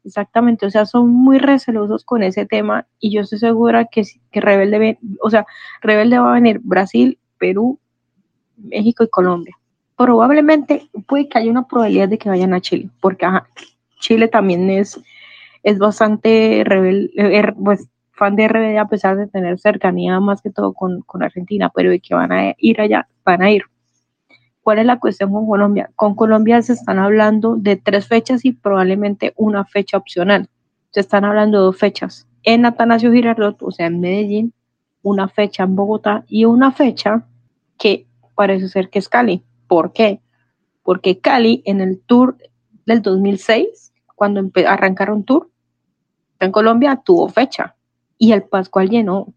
Exactamente, 0.04 0.66
o 0.66 0.70
sea, 0.70 0.84
son 0.84 1.08
muy 1.08 1.38
recelosos 1.38 2.04
con 2.04 2.22
ese 2.22 2.44
tema 2.44 2.86
y 3.00 3.10
yo 3.10 3.22
estoy 3.22 3.38
segura 3.38 3.86
que, 3.86 4.02
que 4.30 4.40
Rebelde, 4.40 4.98
o 5.22 5.30
sea, 5.30 5.46
Rebelde 5.80 6.18
va 6.18 6.30
a 6.30 6.34
venir 6.34 6.60
Brasil, 6.62 7.18
Perú, 7.38 7.78
México 8.58 9.02
y 9.02 9.08
Colombia. 9.08 9.56
Probablemente 9.96 10.88
puede 11.06 11.28
que 11.28 11.38
haya 11.38 11.50
una 11.50 11.66
probabilidad 11.66 12.08
de 12.08 12.18
que 12.18 12.28
vayan 12.28 12.52
a 12.52 12.60
Chile, 12.60 12.90
porque 13.00 13.26
Chile 14.00 14.28
también 14.28 14.68
es, 14.68 15.00
es 15.62 15.78
bastante 15.78 16.62
rebelde, 16.66 17.10
er, 17.16 17.54
pues, 17.54 17.88
fan 18.14 18.36
de 18.36 18.48
RBD 18.48 18.78
a 18.78 18.88
pesar 18.88 19.16
de 19.16 19.26
tener 19.26 19.58
cercanía 19.58 20.18
más 20.20 20.40
que 20.40 20.50
todo 20.50 20.72
con, 20.72 21.02
con 21.02 21.22
Argentina, 21.22 21.70
pero 21.74 21.90
de 21.90 22.00
que 22.00 22.14
van 22.14 22.32
a 22.32 22.54
ir 22.58 22.80
allá, 22.80 23.08
van 23.24 23.42
a 23.42 23.50
ir. 23.50 23.64
¿Cuál 24.62 24.78
es 24.78 24.86
la 24.86 24.98
cuestión 24.98 25.32
con 25.32 25.46
Colombia? 25.46 25.90
Con 25.94 26.14
Colombia 26.14 26.62
se 26.62 26.72
están 26.72 26.98
hablando 26.98 27.56
de 27.56 27.76
tres 27.76 28.08
fechas 28.08 28.44
y 28.44 28.52
probablemente 28.52 29.34
una 29.36 29.64
fecha 29.64 29.98
opcional. 29.98 30.48
Se 30.90 31.00
están 31.00 31.24
hablando 31.24 31.58
de 31.58 31.64
dos 31.64 31.76
fechas. 31.76 32.26
En 32.44 32.64
Atanasio 32.64 33.12
Girardot, 33.12 33.62
o 33.62 33.70
sea, 33.70 33.86
en 33.86 34.00
Medellín, 34.00 34.54
una 35.02 35.28
fecha 35.28 35.64
en 35.64 35.76
Bogotá 35.76 36.24
y 36.28 36.46
una 36.46 36.72
fecha 36.72 37.26
que 37.78 38.06
parece 38.34 38.68
ser 38.68 38.88
que 38.88 39.00
es 39.00 39.08
Cali. 39.08 39.44
¿Por 39.66 39.92
qué? 39.92 40.20
Porque 40.82 41.18
Cali 41.18 41.62
en 41.66 41.80
el 41.80 42.00
tour 42.00 42.38
del 42.86 43.02
2006, 43.02 43.92
cuando 44.14 44.50
arrancaron 44.66 45.24
tour 45.24 45.50
en 46.40 46.52
Colombia, 46.52 47.02
tuvo 47.04 47.28
fecha 47.28 47.73
y 48.18 48.32
el 48.32 48.42
Pascual 48.44 48.88
llenó. 48.90 49.32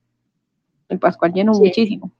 El 0.90 1.00
Pascual 1.00 1.34
llenó 1.34 1.54
muchísimo. 1.54 2.12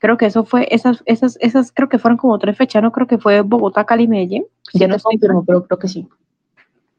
Creo 0.00 0.16
que 0.16 0.26
eso 0.26 0.44
fue, 0.44 0.68
esas, 0.70 1.02
esas, 1.06 1.38
esas 1.40 1.72
creo 1.72 1.88
que 1.88 1.98
fueron 1.98 2.18
como 2.18 2.38
tres 2.38 2.56
fechas, 2.56 2.82
¿no? 2.82 2.92
Creo 2.92 3.06
que 3.06 3.18
fue 3.18 3.40
Bogotá, 3.40 3.84
Cali, 3.84 4.06
Medellín. 4.06 4.44
Ya 4.74 4.86
no 4.86 4.98
confirmo, 4.98 5.44
pero 5.44 5.64
creo 5.66 5.78
que 5.78 5.88
sí. 5.88 6.06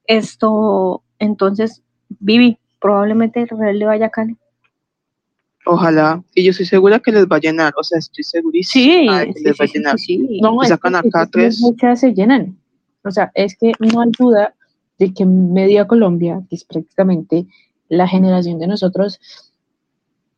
Esto, 0.08 1.04
entonces, 1.20 1.84
Vivi, 2.20 2.58
probablemente 2.80 3.48
el 3.50 3.80
le 3.80 3.86
vaya 3.86 4.08
a 4.08 4.10
Cali. 4.10 4.36
Ojalá. 5.66 6.24
Y 6.36 6.44
yo 6.44 6.52
estoy 6.52 6.66
segura 6.66 7.00
que 7.00 7.12
les 7.12 7.26
va 7.26 7.38
a 7.38 7.40
llenar. 7.40 7.74
O 7.78 7.84
sea, 7.84 7.98
estoy 7.98 8.24
segurísima 8.24 9.20
Sí, 9.20 9.20
de 9.20 9.26
que 9.28 9.40
sí, 9.40 9.44
les 9.46 9.54
va 9.60 9.66
a 9.66 9.68
llenar. 9.68 10.00
sí, 10.00 10.26
sí. 10.28 10.42
No, 10.42 10.64
sacan 10.64 10.94
que- 10.94 11.08
acá 11.10 11.22
es 11.24 11.26
que 11.26 11.32
tres. 11.32 11.60
Muchas 11.62 12.00
se 12.00 12.14
llenan. 12.14 12.58
O 13.04 13.12
sea, 13.12 13.32
es 13.34 13.58
que 13.58 13.72
no 13.80 14.02
hay 14.02 14.10
duda 14.18 14.54
de 15.00 15.14
que 15.14 15.26
Media 15.26 15.86
Colombia, 15.88 16.42
que 16.50 16.56
es 16.56 16.64
prácticamente 16.64 17.48
la 17.90 18.08
generación 18.08 18.60
de 18.60 18.68
nosotros, 18.68 19.20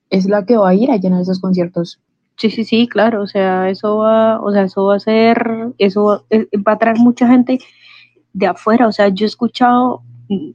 es 0.09 0.25
la 0.27 0.45
que 0.45 0.57
va 0.57 0.69
a 0.69 0.75
ir 0.75 0.91
a 0.91 0.97
llenar 0.97 1.21
esos 1.21 1.39
conciertos. 1.39 1.99
Sí, 2.37 2.49
sí, 2.49 2.63
sí, 2.63 2.87
claro, 2.87 3.23
o 3.23 3.27
sea, 3.27 3.69
eso 3.69 3.97
va, 3.97 4.39
o 4.41 4.51
sea, 4.51 4.63
eso 4.63 4.85
va 4.85 4.95
a 4.95 4.99
ser, 4.99 5.73
eso 5.79 6.03
va, 6.03 6.23
eh, 6.29 6.47
va 6.65 6.73
a 6.73 6.77
traer 6.77 6.97
mucha 6.97 7.27
gente 7.27 7.59
de 8.33 8.47
afuera, 8.47 8.87
o 8.87 8.91
sea, 8.91 9.09
yo 9.09 9.25
he 9.25 9.27
escuchado 9.27 10.03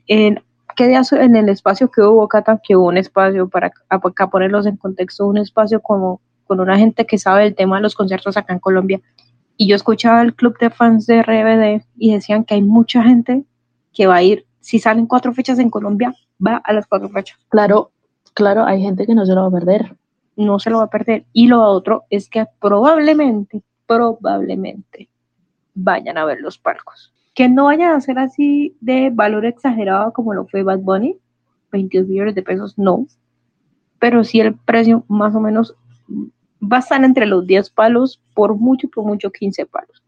en 0.07 0.39
días 0.87 1.13
en 1.13 1.37
el 1.37 1.49
espacio 1.49 1.91
que 1.91 2.03
hubo 2.03 2.29
Cata, 2.29 2.61
que 2.63 2.77
hubo 2.77 2.89
un 2.89 2.97
espacio 2.97 3.49
para 3.49 3.73
acá 3.89 4.29
ponerlos 4.29 4.67
en 4.67 4.77
contexto, 4.77 5.27
un 5.27 5.39
espacio 5.39 5.81
como 5.81 6.21
con 6.47 6.61
una 6.61 6.77
gente 6.77 7.07
que 7.07 7.19
sabe 7.19 7.47
el 7.47 7.55
tema 7.55 7.77
de 7.77 7.83
los 7.83 7.95
conciertos 7.95 8.37
acá 8.37 8.53
en 8.53 8.59
Colombia. 8.59 9.01
Y 9.57 9.69
yo 9.69 9.77
escuchaba 9.77 10.23
el 10.23 10.35
club 10.35 10.59
de 10.59 10.71
fans 10.71 11.07
de 11.07 11.23
RBD 11.23 11.85
y 11.97 12.13
decían 12.13 12.45
que 12.45 12.55
hay 12.55 12.63
mucha 12.63 13.03
gente 13.03 13.45
que 13.93 14.07
va 14.07 14.17
a 14.17 14.23
ir, 14.23 14.47
si 14.61 14.79
salen 14.79 15.07
cuatro 15.07 15.33
fechas 15.33 15.59
en 15.59 15.71
Colombia, 15.71 16.15
va 16.45 16.57
a 16.57 16.73
las 16.73 16.87
cuatro 16.87 17.09
fechas 17.09 17.39
Claro, 17.49 17.93
claro, 18.35 18.65
hay 18.65 18.81
gente 18.81 19.07
que 19.07 19.15
no 19.15 19.27
se 19.27 19.35
lo 19.35 19.43
va 19.43 19.49
a 19.49 19.61
perder. 19.61 19.97
no 20.37 20.59
se 20.59 20.71
lo 20.71 20.79
va 20.79 20.85
a 20.85 20.91
perder. 20.91 21.25
Y 21.33 21.49
lo 21.49 21.63
otro 21.63 22.05
es 22.11 22.29
que 22.29 22.47
probablemente, 22.61 23.63
probablemente 23.87 25.09
vayan 25.75 26.19
a 26.19 26.25
ver 26.25 26.41
los 26.41 26.59
palcos. 26.59 27.13
Que 27.35 27.49
no 27.49 27.67
vayan 27.67 27.95
a 27.95 28.01
ser 28.01 28.19
así 28.19 28.77
de 28.81 29.11
valor 29.13 29.47
exagerado 29.47 30.13
como 30.13 30.35
lo 30.35 30.47
fue 30.47 30.63
Bad 30.63 30.81
Bunny, 30.81 31.17
22 31.71 32.09
millones 32.09 32.35
de 32.35 32.43
pesos, 32.43 32.79
no. 32.79 33.07
Pero 33.99 34.25
sí 34.25 34.41
el 34.41 34.55
precio 34.55 35.05
más 35.09 35.35
o 35.35 35.41
menos 35.41 35.75
va 36.63 36.79
a 36.79 36.81
estar 36.81 37.03
entre 37.03 37.27
los 37.27 37.47
10 37.47 37.71
palos, 37.71 38.21
por 38.35 38.55
mucho, 38.57 38.89
por 38.89 39.05
mucho 39.05 39.31
15 39.31 39.67
palos. 39.67 40.03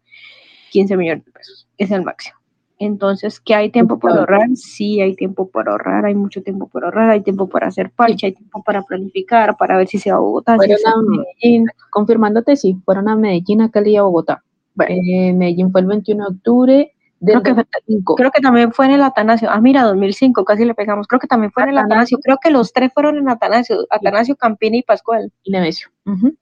15 0.71 0.97
millones 0.97 1.25
de 1.25 1.31
pesos, 1.31 1.67
es 1.77 1.91
el 1.91 2.03
máximo. 2.03 2.37
Entonces, 2.77 3.39
¿que 3.39 3.55
hay 3.55 3.69
tiempo 3.71 3.97
para 3.99 4.15
ahorrar? 4.19 4.49
Sí, 4.55 4.99
hay 4.99 5.15
tiempo 5.15 5.47
para 5.47 5.71
ahorrar, 5.71 6.05
hay 6.05 6.15
mucho 6.15 6.41
tiempo 6.43 6.67
para 6.67 6.87
ahorrar, 6.87 7.09
hay 7.11 7.21
tiempo 7.21 7.47
para 7.47 7.67
hacer 7.67 7.89
parche, 7.91 8.27
hay 8.27 8.33
tiempo 8.33 8.61
para 8.63 8.81
planificar, 8.83 9.55
para 9.57 9.77
ver 9.77 9.87
si 9.87 9.97
se 9.97 10.11
va 10.11 10.17
a 10.17 10.19
Bogotá, 10.19 10.57
si 10.59 10.71
a 10.73 10.77
Medellín. 11.07 11.67
Confirmándote, 11.89 12.55
sí, 12.57 12.77
fueron 12.83 13.07
a 13.07 13.15
Medellín, 13.15 13.61
a 13.61 13.69
Cali 13.71 13.91
y 13.91 13.95
a 13.97 14.03
Bogotá. 14.03 14.43
Bueno. 14.73 14.93
Eh, 14.93 15.31
Medellín 15.33 15.71
fue 15.71 15.81
el 15.81 15.87
21 15.87 16.25
de 16.25 16.35
octubre 16.35 16.91
del 17.21 17.41
Creo 17.41 17.43
que 17.43 17.53
fue- 17.53 17.63
2005. 17.87 18.15
Creo 18.15 18.31
que 18.31 18.41
también 18.41 18.73
fue 18.73 18.85
en 18.87 18.91
el 18.91 19.03
Atanasio. 19.03 19.49
Ah, 19.49 19.61
mira, 19.61 19.83
2005, 19.83 20.43
casi 20.43 20.65
le 20.65 20.75
pegamos. 20.75 21.07
Creo 21.07 21.19
que 21.21 21.27
también 21.27 21.53
fue 21.53 21.63
en 21.63 21.69
el 21.69 21.77
Atanasio. 21.77 22.19
Creo 22.21 22.37
que 22.43 22.51
los 22.51 22.73
tres 22.73 22.91
fueron 22.93 23.17
en 23.17 23.29
Atanasio, 23.29 23.77
Atanasio, 23.89 24.35
Campini 24.35 24.79
y 24.79 24.83
Pascual. 24.83 25.31
y 25.43 25.51
Nemesio. 25.51 25.87
Ujú. 26.05 26.35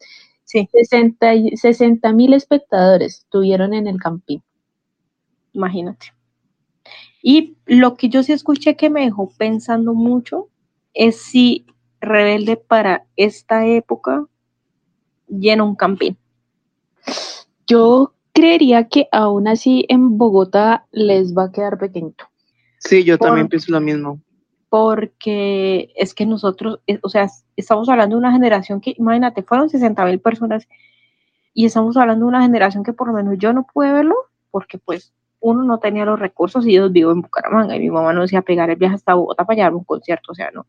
Sí, 0.45 0.67
60 0.73 2.11
mil 2.13 2.33
espectadores 2.33 3.25
tuvieron 3.29 3.73
en 3.75 3.85
el 3.85 3.99
Campín. 3.99 4.41
imagínate. 5.53 6.07
Y 7.25 7.55
lo 7.65 7.95
que 7.95 8.09
yo 8.09 8.21
sí 8.21 8.33
escuché 8.33 8.75
que 8.75 8.89
me 8.89 9.01
dejó 9.01 9.31
pensando 9.37 9.93
mucho 9.93 10.49
es 10.93 11.21
si 11.21 11.65
Rebelde 12.01 12.57
para 12.57 13.05
esta 13.15 13.65
época 13.65 14.25
llena 15.29 15.63
un 15.63 15.75
Campín. 15.75 16.17
Yo 17.65 18.13
creería 18.33 18.89
que 18.89 19.07
aún 19.13 19.47
así 19.47 19.85
en 19.87 20.17
Bogotá 20.17 20.85
les 20.91 21.33
va 21.35 21.45
a 21.45 21.51
quedar 21.53 21.77
pequeñito. 21.77 22.25
Sí, 22.79 23.05
yo 23.05 23.17
Por- 23.17 23.29
también 23.29 23.47
pienso 23.47 23.71
lo 23.71 23.79
mismo. 23.79 24.19
porque 24.69 25.93
es 25.95 26.13
que 26.15 26.25
nosotros, 26.25 26.79
eh, 26.87 26.97
o 27.03 27.09
sea, 27.09 27.29
estamos 27.55 27.87
hablando 27.89 28.15
de 28.15 28.19
una 28.19 28.31
generación 28.33 28.81
que, 28.81 28.95
imagínate, 28.97 29.43
fueron 29.43 29.69
60 29.69 30.03
mil 30.05 30.19
personas 30.19 30.67
y 31.53 31.65
estamos 31.65 31.95
hablando 31.95 32.25
de 32.25 32.29
una 32.29 32.41
generación 32.41 32.83
que 32.83 32.91
por 32.91 33.07
lo 33.07 33.13
menos 33.13 33.35
yo 33.37 33.53
no 33.53 33.67
pude 33.71 33.93
verlo 33.93 34.15
porque 34.49 34.79
pues 34.79 35.13
uno 35.43 35.63
no 35.63 35.77
tenía 35.77 36.05
los 36.05 36.17
recursos 36.19 36.65
y 36.65 36.73
yo 36.73 36.89
vivo 36.89 37.11
en 37.11 37.21
Bucaramanga 37.21 37.75
y 37.75 37.79
mi 37.79 37.89
mamá 37.91 38.13
no 38.13 38.21
decía 38.21 38.41
pegar 38.41 38.69
el 38.69 38.77
viaje 38.77 38.95
hasta 38.95 39.13
Bogotá 39.13 39.45
para 39.45 39.57
llevar 39.57 39.75
un 39.75 39.83
concierto, 39.83 40.31
o 40.31 40.35
sea, 40.35 40.49
no. 40.51 40.65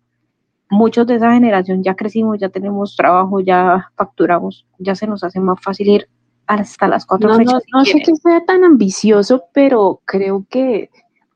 Muchos 0.69 1.07
de 1.07 1.15
esa 1.15 1.33
generación 1.33 1.83
ya 1.85 1.95
crecimos, 1.95 2.39
ya 2.41 2.49
tenemos 2.49 2.97
trabajo, 2.97 3.39
ya 3.41 3.91
facturamos, 3.95 4.67
ya 4.79 4.95
se 4.97 5.07
nos 5.07 5.23
hace 5.23 5.39
más 5.39 5.61
fácil 5.63 5.89
ir 5.89 6.09
hasta 6.47 6.89
las 6.89 7.07
cuatro 7.07 7.29
No, 7.29 7.35
no, 7.35 7.39
fechas. 7.39 7.63
si 7.65 7.71
no 7.73 7.85
sé 7.85 7.99
que 8.05 8.17
sea 8.17 8.45
tan 8.45 8.65
ambicioso, 8.65 9.45
pero 9.53 10.01
creo 10.05 10.45
que 10.51 10.91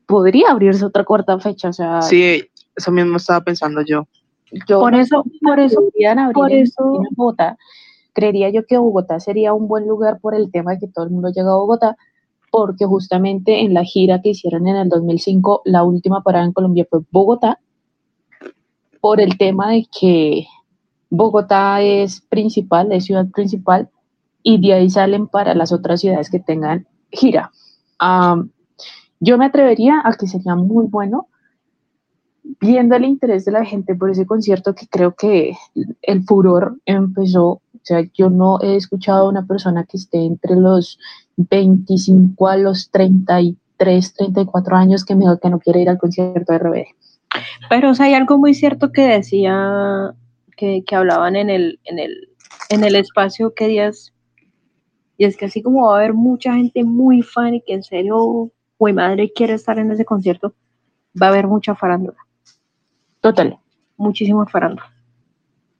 podría 0.05 0.51
abrirse 0.51 0.83
otra 0.83 1.05
cuarta 1.05 1.39
fecha. 1.39 1.69
O 1.69 1.73
sea, 1.73 2.01
Sí, 2.01 2.43
eso 2.75 2.91
mismo 2.91 3.17
estaba 3.17 3.41
pensando 3.41 3.81
yo. 3.81 4.07
yo 4.67 4.79
Por 4.81 4.91
no 4.91 4.99
eso, 4.99 5.23
por 5.41 5.59
eso, 5.59 5.79
abrir 5.79 6.33
por 6.33 6.51
eso- 6.51 6.95
en 6.95 7.15
Bogotá. 7.15 7.57
Creería 8.13 8.49
yo 8.49 8.65
que 8.65 8.77
Bogotá 8.77 9.19
sería 9.21 9.53
un 9.53 9.67
buen 9.69 9.87
lugar 9.87 10.19
por 10.19 10.35
el 10.35 10.51
tema 10.51 10.71
de 10.73 10.79
que 10.79 10.87
todo 10.87 11.05
el 11.05 11.11
mundo 11.11 11.29
llega 11.29 11.51
a 11.51 11.55
Bogotá, 11.55 11.95
porque 12.51 12.85
justamente 12.85 13.61
en 13.61 13.73
la 13.73 13.83
gira 13.83 14.21
que 14.21 14.29
hicieron 14.29 14.67
en 14.67 14.75
el 14.75 14.89
2005, 14.89 15.61
la 15.65 15.83
última 15.83 16.21
parada 16.21 16.45
en 16.45 16.53
Colombia 16.53 16.85
fue 16.89 17.01
Bogotá, 17.11 17.59
por 19.01 19.21
el 19.21 19.37
tema 19.37 19.71
de 19.71 19.87
que 19.97 20.45
Bogotá 21.09 21.81
es 21.81 22.21
principal, 22.21 22.91
es 22.91 23.05
ciudad 23.05 23.27
principal, 23.29 23.89
y 24.43 24.59
de 24.59 24.73
ahí 24.73 24.89
salen 24.89 25.27
para 25.27 25.53
las 25.53 25.71
otras 25.71 26.01
ciudades 26.01 26.29
que 26.29 26.39
tengan 26.39 26.87
gira. 27.11 27.51
Yo 29.19 29.37
me 29.37 29.45
atrevería 29.45 30.01
a 30.03 30.13
que 30.13 30.27
sería 30.27 30.55
muy 30.55 30.85
bueno 30.85 31.27
viendo 32.61 32.95
el 32.95 33.05
interés 33.05 33.45
de 33.45 33.51
la 33.51 33.65
gente 33.65 33.95
por 33.95 34.09
ese 34.09 34.25
concierto 34.25 34.73
que 34.73 34.87
creo 34.87 35.13
que 35.13 35.55
el 36.01 36.23
furor 36.23 36.79
empezó, 36.85 37.61
o 37.81 37.85
sea, 37.85 38.03
yo 38.13 38.29
no 38.29 38.59
he 38.61 38.75
escuchado 38.75 39.25
a 39.25 39.29
una 39.29 39.45
persona 39.45 39.85
que 39.85 39.97
esté 39.97 40.19
entre 40.25 40.55
los 40.55 40.99
25 41.37 42.47
a 42.47 42.57
los 42.57 42.91
33, 42.91 44.13
34 44.13 44.75
años 44.75 45.05
que 45.05 45.15
me 45.15 45.21
diga 45.21 45.39
que 45.39 45.49
no 45.49 45.59
quiere 45.59 45.81
ir 45.81 45.89
al 45.89 45.97
concierto 45.97 46.51
de 46.51 46.59
RBD. 46.59 46.83
Pero 47.69 47.91
o 47.91 47.95
sea, 47.95 48.07
hay 48.07 48.13
algo 48.13 48.37
muy 48.37 48.53
cierto 48.53 48.91
que 48.91 49.03
decía, 49.03 50.13
que, 50.57 50.83
que 50.85 50.95
hablaban 50.95 51.35
en 51.35 51.49
el, 51.49 51.79
en, 51.85 51.99
el, 51.99 52.29
en 52.69 52.83
el 52.83 52.95
espacio 52.95 53.53
que 53.53 53.67
días, 53.67 54.13
y 55.17 55.25
es 55.25 55.37
que 55.37 55.45
así 55.45 55.61
como 55.61 55.87
va 55.87 55.95
a 55.95 55.99
haber 55.99 56.13
mucha 56.13 56.53
gente 56.53 56.83
muy 56.83 57.21
fan 57.21 57.55
y 57.55 57.61
que 57.61 57.73
en 57.73 57.83
serio, 57.83 58.51
mi 58.79 58.93
madre 58.93 59.31
quiere 59.33 59.53
estar 59.53 59.79
en 59.79 59.91
ese 59.91 60.05
concierto, 60.05 60.53
va 61.21 61.27
a 61.27 61.29
haber 61.29 61.47
mucha 61.47 61.75
farándula, 61.75 62.17
Total. 63.21 63.57
muchísima 63.97 64.45
farándula. 64.45 64.98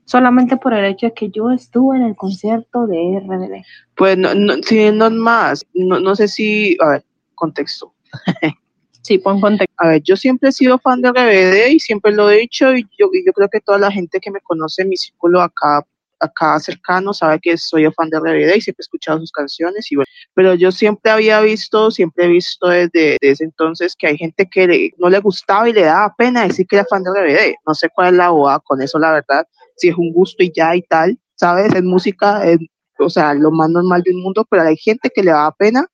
Solamente 0.10 0.58
por 0.58 0.74
el 0.74 0.86
hecho 0.86 1.06
de 1.06 1.14
que 1.14 1.30
yo 1.30 1.52
estuve 1.52 1.98
en 1.98 2.04
el 2.04 2.16
concierto 2.16 2.88
de 2.88 3.18
RBD. 3.18 3.64
Pues 3.96 4.18
no, 4.18 4.34
no, 4.34 4.56
sí, 4.64 4.90
no 4.92 5.06
es 5.06 5.12
más. 5.12 5.64
No, 5.76 6.00
no 6.00 6.16
sé 6.16 6.28
si, 6.28 6.76
a 6.82 6.90
ver, 6.90 7.04
contexto. 7.36 7.94
Sí, 9.02 9.18
pon 9.18 9.40
contexto. 9.40 9.74
A 9.78 9.88
ver, 9.88 10.02
yo 10.04 10.16
siempre 10.18 10.50
he 10.50 10.52
sido 10.52 10.78
fan 10.80 11.02
de 11.02 11.10
RBD 11.10 11.70
y 11.72 11.80
siempre 11.80 12.12
lo 12.12 12.30
he 12.30 12.38
dicho 12.40 12.76
y 12.76 12.84
yo, 12.98 13.08
y 13.14 13.26
yo 13.26 13.32
creo 13.34 13.48
que 13.50 13.62
toda 13.62 13.78
la 13.78 13.92
gente 13.92 14.20
que 14.20 14.30
me 14.30 14.42
conoce 14.42 14.82
en 14.82 14.90
mi 14.90 14.98
círculo 14.98 15.42
acá, 15.42 15.84
acá 16.20 16.60
cercano 16.60 17.14
sabe 17.14 17.40
que 17.42 17.58
soy 17.58 17.90
fan 17.94 18.10
de 18.10 18.18
RBD 18.18 18.58
y 18.58 18.62
siempre 18.62 18.82
he 18.82 18.84
escuchado 18.84 19.20
sus 19.20 19.32
canciones 19.32 19.90
y 19.92 19.96
bueno, 19.96 20.08
pero 20.34 20.54
yo 20.54 20.72
siempre 20.72 21.12
había 21.12 21.40
visto, 21.42 21.92
siempre 21.92 22.26
he 22.26 22.28
visto 22.28 22.68
desde, 22.68 23.18
desde 23.22 23.32
ese 23.32 23.44
entonces 23.46 23.96
que 23.96 24.08
hay 24.08 24.18
gente 24.18 24.48
que 24.50 24.68
le- 24.68 24.94
no 24.98 25.10
le 25.10 25.20
gustaba 25.20 25.70
y 25.70 25.74
le 25.74 25.84
daba 25.84 26.14
pena 26.18 26.44
decir 26.46 26.68
que 26.68 26.76
era 26.76 26.86
fan 26.86 27.02
de 27.04 27.10
RBD. 27.12 27.56
No 27.66 27.74
sé 27.74 27.90
cuál 27.90 28.10
es 28.10 28.14
la 28.16 28.30
boda 28.32 28.60
con 28.60 28.82
eso, 28.82 29.00
la 29.00 29.14
verdad, 29.14 29.48
si 29.80 29.90
es 29.90 29.96
un 29.98 30.12
gusto 30.14 30.44
y 30.44 30.52
ya 30.56 30.76
y 30.76 30.82
tal, 30.84 31.18
¿sabes? 31.36 31.74
Es 31.74 31.84
música, 31.84 32.46
es, 32.46 32.60
o 33.00 33.10
sea, 33.10 33.34
lo 33.34 33.52
más 33.52 33.70
normal 33.70 34.02
del 34.04 34.16
mundo, 34.16 34.46
pero 34.50 34.64
hay 34.64 34.78
gente 34.78 35.10
que 35.14 35.24
le 35.24 35.32
daba 35.32 35.52
pena 35.54 35.86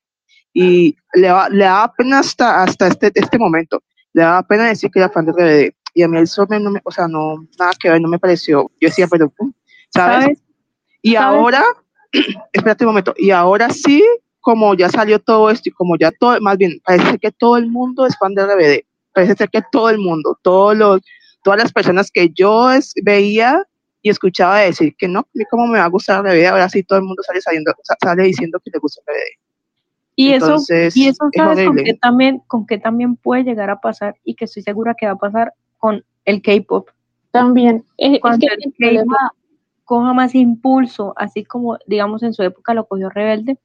y 0.54 0.96
le, 1.14 1.30
va- 1.32 1.50
le 1.50 1.66
daba 1.66 1.94
pena 1.94 2.20
hasta, 2.20 2.64
hasta 2.64 2.88
este, 2.88 3.12
este 3.14 3.38
momento. 3.38 3.82
Le 4.14 4.22
daba 4.24 4.44
pena 4.44 4.68
decir 4.68 4.90
que 4.92 5.00
era 5.00 5.10
fan 5.10 5.26
de 5.26 5.32
RBD. 5.34 5.76
Y 5.94 6.04
a 6.04 6.08
mí 6.08 6.18
eso 6.20 6.46
me- 6.50 6.60
no 6.60 6.72
me, 6.72 6.82
o 6.84 6.92
sea, 6.92 7.08
no, 7.08 7.36
nada 7.60 7.72
que 7.80 7.90
ver, 7.90 8.02
no 8.02 8.08
me 8.10 8.20
pareció. 8.20 8.72
Yo 8.82 8.88
decía, 8.90 9.08
pero, 9.08 9.32
¿sabes? 9.94 10.24
¿Sabes? 10.24 10.44
Y 11.02 11.14
¿Sabes? 11.14 11.28
ahora, 11.40 11.64
espérate 12.54 12.84
un 12.86 12.90
momento, 12.92 13.14
y 13.18 13.32
ahora 13.32 13.70
sí, 13.70 14.04
como 14.40 14.74
ya 14.76 14.90
salió 14.90 15.20
todo 15.20 15.50
esto 15.50 15.70
y 15.70 15.72
como 15.72 15.98
ya 15.98 16.12
todo, 16.12 16.40
más 16.42 16.58
bien, 16.58 16.80
parece 16.86 17.12
ser 17.12 17.20
que 17.20 17.32
todo 17.32 17.58
el 17.58 17.68
mundo 17.70 18.06
es 18.06 18.18
fan 18.18 18.34
de 18.34 18.44
RBD. 18.44 18.86
Parece 19.14 19.36
ser 19.36 19.50
que 19.50 19.62
todo 19.72 19.90
el 19.90 19.98
mundo, 20.00 20.38
todos 20.44 20.76
los, 20.78 21.02
todas 21.44 21.60
las 21.60 21.72
personas 21.74 22.12
que 22.12 22.30
yo 22.30 22.72
es- 22.72 22.94
veía 23.04 23.64
y 24.06 24.10
escuchaba 24.12 24.60
decir 24.60 24.96
que 24.96 25.08
no, 25.08 25.22
a 25.22 25.28
mí 25.34 25.44
cómo 25.50 25.66
me 25.66 25.80
va 25.80 25.86
a 25.86 25.90
gustar 25.90 26.24
RBD, 26.24 26.46
ahora 26.46 26.70
sí 26.70 26.84
todo 26.84 27.00
el 27.00 27.06
mundo 27.06 27.24
sale, 27.24 27.42
saliendo, 27.42 27.74
sa- 27.82 27.98
sale 28.00 28.22
diciendo 28.22 28.60
que 28.64 28.70
le 28.72 28.78
gusta 28.78 29.02
RBD. 29.08 29.40
Y 30.16 30.34
Entonces, 30.34 30.96
eso, 30.96 31.00
y 31.00 31.08
eso 31.08 31.26
es 31.32 31.42
sabes 31.42 31.66
con 31.66 31.76
qué 31.78 31.94
también, 31.96 32.40
con 32.46 32.68
qué 32.68 32.78
también 32.78 33.16
puede 33.16 33.44
llegar 33.44 33.72
a 33.72 33.82
pasar 33.82 34.16
y 34.24 34.36
que 34.36 34.46
estoy 34.46 34.62
segura 34.62 34.94
que 34.94 35.08
va 35.08 35.14
a 35.14 35.18
pasar 35.18 35.54
con 35.80 36.06
el 36.26 36.44
K-pop. 36.44 36.88
También, 37.32 37.84
eh, 37.98 38.14
es 38.14 38.20
Cuando 38.20 38.46
que 38.46 38.54
el 38.54 38.60
el 38.64 38.74
problema, 38.74 39.32
coja 39.86 40.14
más 40.14 40.36
impulso, 40.36 41.16
así 41.18 41.44
como 41.44 41.80
digamos 41.88 42.22
en 42.22 42.34
su 42.34 42.44
época 42.44 42.76
lo 42.76 42.86
cogió 42.86 43.10
Rebelde, 43.10 43.58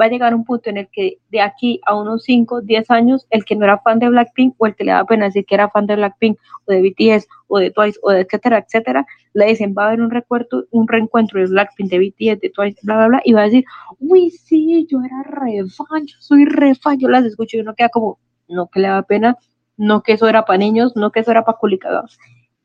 va 0.00 0.06
a 0.06 0.08
llegar 0.08 0.34
un 0.34 0.44
punto 0.44 0.70
en 0.70 0.78
el 0.78 0.88
que 0.88 1.18
de 1.30 1.40
aquí 1.40 1.80
a 1.84 1.94
unos 1.94 2.24
5, 2.24 2.62
10 2.62 2.90
años, 2.90 3.26
el 3.30 3.44
que 3.44 3.56
no 3.56 3.64
era 3.64 3.78
fan 3.78 3.98
de 3.98 4.08
Blackpink 4.08 4.54
o 4.58 4.66
el 4.66 4.74
que 4.74 4.84
le 4.84 4.92
da 4.92 5.04
pena 5.04 5.26
decir 5.26 5.44
que 5.44 5.54
era 5.54 5.68
fan 5.68 5.86
de 5.86 5.96
Blackpink 5.96 6.38
o 6.66 6.72
de 6.72 6.82
BTS 6.82 7.28
o 7.48 7.58
de 7.58 7.70
Twice 7.70 7.98
o 8.02 8.10
de 8.10 8.20
etcétera, 8.20 8.58
etcétera, 8.58 9.06
le 9.34 9.46
dicen 9.46 9.74
va 9.76 9.84
a 9.84 9.86
haber 9.88 10.00
un 10.00 10.10
recuerdo, 10.10 10.64
un 10.70 10.88
reencuentro 10.88 11.40
de 11.40 11.46
Blackpink, 11.46 11.90
de 11.90 11.98
BTS, 11.98 12.40
de 12.40 12.50
Twice, 12.50 12.78
bla, 12.82 12.96
bla, 12.96 13.08
bla, 13.08 13.22
y 13.24 13.32
va 13.32 13.42
a 13.42 13.44
decir, 13.44 13.64
uy, 13.98 14.30
sí, 14.30 14.86
yo 14.88 15.00
era 15.02 15.22
re 15.24 15.64
fan, 15.68 16.06
yo 16.06 16.16
soy 16.20 16.44
re 16.46 16.74
fan, 16.74 16.98
yo 16.98 17.08
las 17.08 17.24
escucho 17.24 17.56
y 17.56 17.60
uno 17.60 17.74
queda 17.74 17.90
como, 17.90 18.18
no 18.48 18.68
que 18.68 18.80
le 18.80 18.88
da 18.88 19.02
pena, 19.02 19.36
no 19.76 20.02
que 20.02 20.12
eso 20.12 20.28
era 20.28 20.44
para 20.44 20.58
niños, 20.58 20.96
no 20.96 21.10
que 21.10 21.20
eso 21.20 21.30
era 21.30 21.44
para 21.44 21.58
culicados. 21.58 22.18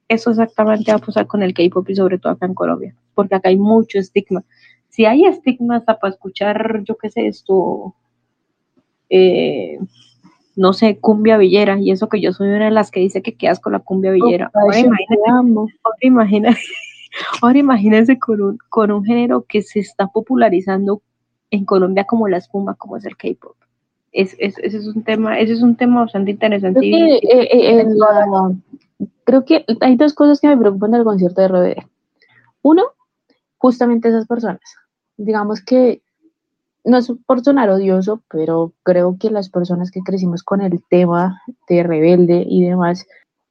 Eso 0.07 0.29
exactamente 0.29 0.91
va 0.91 0.97
a 0.97 1.01
pasar 1.01 1.25
con 1.25 1.41
el 1.41 1.53
K-pop 1.53 1.89
y 1.89 1.95
sobre 1.95 2.19
todo 2.19 2.33
acá 2.33 2.45
en 2.45 2.53
Colombia, 2.53 2.95
porque 3.15 3.35
acá 3.35 3.49
hay 3.49 3.57
mucho 3.57 3.97
estigma 3.97 4.43
si 4.95 5.03
hay 5.03 5.25
estigmas 5.25 5.83
para 5.83 6.07
escuchar, 6.07 6.81
yo 6.85 6.95
qué 6.95 7.09
sé, 7.09 7.27
esto, 7.27 7.93
eh, 9.09 9.77
no 10.55 10.71
sé, 10.71 10.99
cumbia 10.99 11.35
villera, 11.35 11.77
y 11.77 11.91
eso 11.91 12.07
que 12.07 12.21
yo 12.21 12.31
soy 12.31 12.47
una 12.47 12.65
de 12.65 12.71
las 12.71 12.91
que 12.91 13.01
dice 13.01 13.21
que 13.21 13.35
quedas 13.35 13.59
con 13.59 13.73
la 13.73 13.79
cumbia 13.79 14.11
villera. 14.11 14.49
ahora, 14.53 14.79
imagínense, 15.99 16.61
ahora, 17.41 17.59
imagínense, 17.59 18.17
con 18.17 18.41
un, 18.41 18.57
con 18.69 18.89
un 18.89 19.03
género 19.03 19.43
que 19.43 19.63
se 19.63 19.81
está 19.81 20.07
popularizando 20.07 21.01
en 21.51 21.65
Colombia 21.65 22.05
como 22.05 22.29
la 22.29 22.37
espuma, 22.37 22.75
como 22.75 22.95
es 22.95 23.03
el 23.03 23.17
K-pop. 23.17 23.57
Es, 24.13 24.33
es, 24.39 24.57
ese 24.59 24.77
es 24.77 24.87
un 24.87 25.03
tema, 25.03 25.37
ese 25.39 25.51
es 25.51 25.61
un 25.61 25.75
tema 25.75 26.03
bastante 26.03 26.31
interesante. 26.31 26.79
Creo 26.79 27.19
que, 27.19 27.27
eh, 27.27 27.81
eh, 27.81 27.85
creo 29.25 29.43
que 29.43 29.65
hay 29.81 29.97
dos 29.97 30.13
cosas 30.13 30.39
que 30.39 30.47
me 30.47 30.55
preocupan 30.55 30.91
del 30.91 31.03
concierto 31.03 31.41
de 31.41 31.47
RBD. 31.49 31.85
Uno, 32.61 32.83
justamente 33.57 34.07
esas 34.07 34.25
personas 34.25 34.61
digamos 35.17 35.61
que 35.61 36.01
no 36.83 36.97
es 36.97 37.11
por 37.25 37.43
sonar 37.43 37.69
odioso, 37.69 38.21
pero 38.29 38.73
creo 38.83 39.17
que 39.19 39.31
las 39.31 39.49
personas 39.49 39.91
que 39.91 40.01
crecimos 40.01 40.43
con 40.43 40.61
el 40.61 40.83
tema 40.89 41.41
de 41.67 41.83
rebelde 41.83 42.45
y 42.47 42.63
demás, 42.63 43.05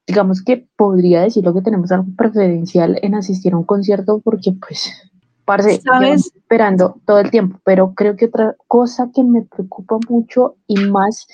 digamos 0.06 0.42
que 0.42 0.68
podría 0.76 1.22
decirlo 1.22 1.52
que 1.52 1.62
tenemos 1.62 1.90
algo 1.90 2.06
preferencial 2.16 2.98
en 3.02 3.14
asistir 3.14 3.52
a 3.52 3.58
un 3.58 3.64
concierto 3.64 4.20
porque 4.22 4.52
pues 4.52 4.92
parce, 5.44 5.80
¿Sabes? 5.80 6.32
esperando 6.34 7.00
todo 7.06 7.18
el 7.18 7.30
tiempo, 7.30 7.58
pero 7.64 7.94
creo 7.94 8.16
que 8.16 8.26
otra 8.26 8.54
cosa 8.68 9.10
que 9.14 9.24
me 9.24 9.42
preocupa 9.42 9.98
mucho 10.08 10.56
y 10.66 10.76
más 10.76 11.26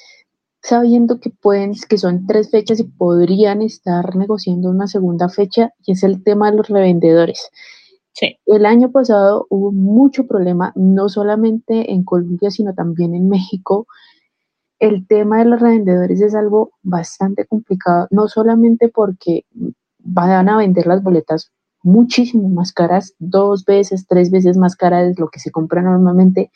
sabiendo 0.62 1.20
que 1.20 1.31
pueden 1.31 1.74
que 1.89 1.99
son 1.99 2.26
tres 2.26 2.51
fechas 2.51 2.81
y 2.81 2.85
podrían 2.85 3.62
estar 3.62 4.16
negociando 4.16 4.70
una 4.70 4.87
segunda 4.87 5.28
fecha 5.28 5.72
y 5.85 5.93
es 5.93 6.03
el 6.03 6.22
tema 6.22 6.51
de 6.51 6.57
los 6.59 6.68
revendedores. 6.68 7.51
El 8.47 8.66
año 8.66 8.91
pasado 8.91 9.47
hubo 9.49 9.73
mucho 9.73 10.27
problema, 10.27 10.73
no 10.75 11.09
solamente 11.09 11.93
en 11.93 12.05
Colombia, 12.05 12.51
sino 12.51 12.75
también 12.75 13.14
en 13.14 13.29
México. 13.29 13.87
El 14.79 15.07
tema 15.07 15.39
de 15.39 15.47
los 15.47 15.61
revendedores 15.61 16.21
es 16.21 16.35
algo 16.35 16.73
bastante 16.83 17.47
complicado, 17.47 18.09
no 18.11 18.29
solamente 18.29 18.89
porque 18.89 19.45
van 19.99 20.49
a 20.49 20.57
vender 20.57 20.87
las 20.87 21.03
boletas 21.03 21.51
muchísimo 21.83 22.49
más 22.49 22.73
caras, 22.73 23.14
dos 23.18 23.64
veces, 23.64 24.07
tres 24.07 24.31
veces 24.31 24.57
más 24.57 24.77
caras 24.77 25.14
de 25.14 25.21
lo 25.21 25.29
que 25.29 25.41
se 25.41 25.51
compra 25.51 25.83
normalmente, 25.83 26.51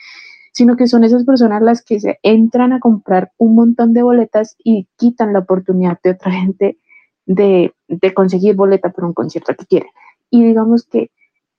sino 0.52 0.76
que 0.76 0.86
son 0.86 1.04
esas 1.04 1.24
personas 1.24 1.62
las 1.62 1.82
que 1.82 1.98
se 2.00 2.18
entran 2.22 2.72
a 2.72 2.80
comprar 2.80 3.32
un 3.38 3.54
montón 3.54 3.92
de 3.92 4.02
boletas 4.02 4.54
y 4.62 4.86
quitan 4.96 5.32
la 5.32 5.40
oportunidad 5.40 5.98
de 6.02 6.10
otra 6.10 6.32
gente 6.42 6.78
de, 7.26 7.74
de 7.88 8.14
conseguir 8.14 8.54
boleta 8.54 8.90
para 8.90 9.06
un 9.06 9.14
concierto 9.14 9.54
que 9.54 9.66
quieren. 9.66 9.90
Y 10.30 10.44
digamos 10.44 10.84
que 10.84 11.10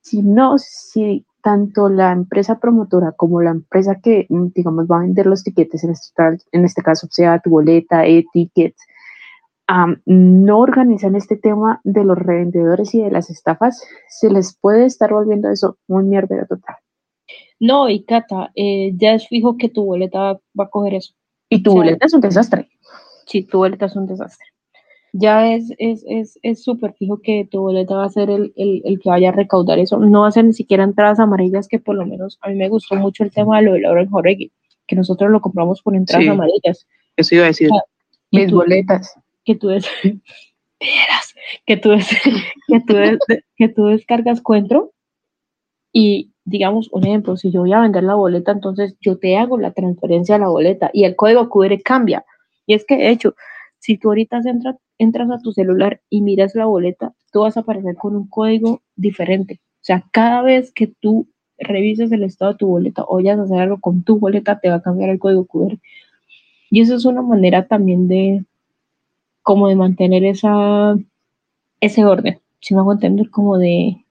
si 0.06 0.22
no, 0.22 0.60
si 0.60 1.26
tanto 1.42 1.90
la 1.90 2.12
empresa 2.12 2.60
promotora 2.60 3.14
como 3.14 3.42
la 3.42 3.50
empresa 3.50 4.00
que, 4.02 4.28
mm, 4.30 4.48
digamos, 4.54 4.86
va 4.86 4.98
a 4.98 5.02
vender 5.02 5.26
los 5.26 5.44
tiquetes, 5.44 5.84
en 5.84 5.92
este, 5.92 6.24
en 6.52 6.64
este 6.64 6.84
caso 6.84 7.08
sea 7.10 7.40
tu 7.40 7.50
boleta, 7.50 8.06
e-tickets, 8.06 8.78
no 10.06 10.60
organizan 10.60 11.16
este 11.16 11.38
tema 11.38 11.82
de 11.84 12.04
los 12.04 12.20
revendedores 12.20 12.94
y 12.94 13.02
de 13.02 13.10
las 13.10 13.32
estafas, 13.32 13.82
se 14.08 14.30
les 14.30 14.56
puede 14.56 14.86
estar 14.86 15.12
volviendo 15.12 15.50
eso 15.50 15.80
muy 15.88 16.04
mierda 16.04 16.46
total. 16.46 16.76
No, 17.60 17.90
y 17.90 18.04
Cata, 18.04 18.52
eh, 18.54 18.92
ya 18.96 19.14
es 19.16 19.28
fijo 19.28 19.58
que 19.58 19.70
tu 19.70 19.86
boleta 19.86 20.40
va, 20.60 20.66
a 20.66 20.70
coger 20.70 20.94
eso. 20.94 21.16
Y 21.50 21.64
tu 21.64 21.74
boleta 21.74 22.06
es 22.06 22.14
un 22.14 22.22
desastre. 22.22 22.70
Sí, 23.26 23.44
tu 23.44 23.58
boleta 23.58 23.88
es 23.88 23.96
un 23.96 24.06
desastre 24.06 24.55
ya 25.18 25.54
es 25.54 25.72
es 25.78 26.04
es 26.42 26.64
súper 26.64 26.94
fijo 26.94 27.22
que 27.22 27.48
tu 27.50 27.62
boleta 27.62 27.96
va 27.96 28.06
a 28.06 28.10
ser 28.10 28.30
el, 28.30 28.52
que 28.54 29.10
vaya 29.10 29.30
a 29.30 29.32
recaudar 29.32 29.80
eso. 29.80 29.98
No 29.98 30.22
va 30.22 30.28
a 30.28 30.32
ser 30.32 30.44
ni 30.44 30.54
siquiera 30.54 30.84
entradas 30.84 31.20
amarillas, 31.20 31.70
que 31.70 31.80
por 31.80 31.96
lo 31.96 32.06
menos 32.06 32.38
a 32.42 32.50
mí 32.50 32.56
me 32.56 32.68
gustó 32.68 32.96
mucho 32.96 33.24
el 33.24 33.32
tema 33.32 33.58
de 33.58 33.64
lo 33.64 33.74
de 33.74 33.80
Lauren 33.80 34.10
Jorregui, 34.10 34.52
que 34.86 34.96
nosotros 34.96 35.32
lo 35.32 35.40
compramos 35.40 35.82
por 35.82 35.96
entradas 35.96 36.28
amarillas. 36.28 36.86
Eso 37.16 37.36
iba 37.36 37.46
a 37.46 37.48
decir. 37.48 37.70
Mis 38.32 38.52
boletas. 38.52 39.16
Que 39.46 39.54
tú 39.54 39.68
des, 39.68 39.86
que 41.68 41.78
tú 41.78 41.92
que 42.68 42.80
tú 42.80 42.96
que 43.56 43.70
tú 43.70 43.86
descargas 43.86 44.42
Cuentro 44.42 44.92
y 45.94 46.32
digamos 46.46 46.90
un 46.92 47.06
ejemplo, 47.06 47.38
si 47.38 47.52
yo 47.52 47.62
voy 47.62 47.74
a 47.74 47.82
vender 47.82 48.02
la 48.02 48.16
boleta, 48.16 48.52
entonces 48.54 48.96
yo 49.00 49.20
te 49.20 49.38
hago 49.38 49.60
la 49.60 49.72
transferencia 49.72 50.36
a 50.36 50.40
la 50.40 50.48
boleta 50.48 50.90
y 50.94 51.04
el 51.04 51.16
código 51.16 51.48
QR 51.48 51.80
cambia. 51.84 52.26
Y 52.66 52.74
es 52.74 52.86
que 52.86 52.98
de 52.98 53.10
hecho, 53.10 53.36
si 53.86 54.00
tú 54.00 54.10
ahorita 54.10 54.42
entras, 54.46 54.78
entras 54.98 55.30
a 55.30 55.38
tu 55.38 55.52
celular 55.52 56.02
y 56.10 56.24
miras 56.24 56.56
la 56.56 56.66
boleta, 56.66 57.14
tú 57.32 57.42
vas 57.42 57.56
a 57.56 57.60
aparecer 57.60 57.96
con 57.96 58.16
un 58.16 58.28
código 58.28 58.82
diferente. 58.96 59.60
O 59.62 59.84
sea, 59.84 60.04
cada 60.12 60.42
vez 60.42 60.72
que 60.72 60.88
tú 60.88 61.28
revises 61.60 62.12
el 62.12 62.24
estado 62.24 62.54
de 62.54 62.58
tu 62.58 62.66
boleta 62.66 63.04
o 63.08 63.18
vayas 63.18 63.38
a 63.38 63.44
hacer 63.44 63.60
algo 63.60 63.80
con 63.80 64.02
tu 64.02 64.18
boleta, 64.18 64.60
te 64.60 64.70
va 64.70 64.78
a 64.78 64.82
cambiar 64.82 65.12
el 65.12 65.20
código 65.20 65.46
QR. 65.46 65.78
Y 66.72 66.82
eso 66.82 66.96
es 66.96 67.06
una 67.06 67.22
manera 67.22 67.68
también 67.68 68.08
de, 68.08 68.44
como 69.44 69.68
de 69.68 69.76
mantener 69.76 70.26
esa, 70.26 70.98
ese 71.80 72.06
orden. 72.06 72.40
Si 72.62 72.74
me 72.74 72.80
hago 72.80 72.92
entender, 72.92 73.30
como 73.30 73.60
de, 73.60 74.04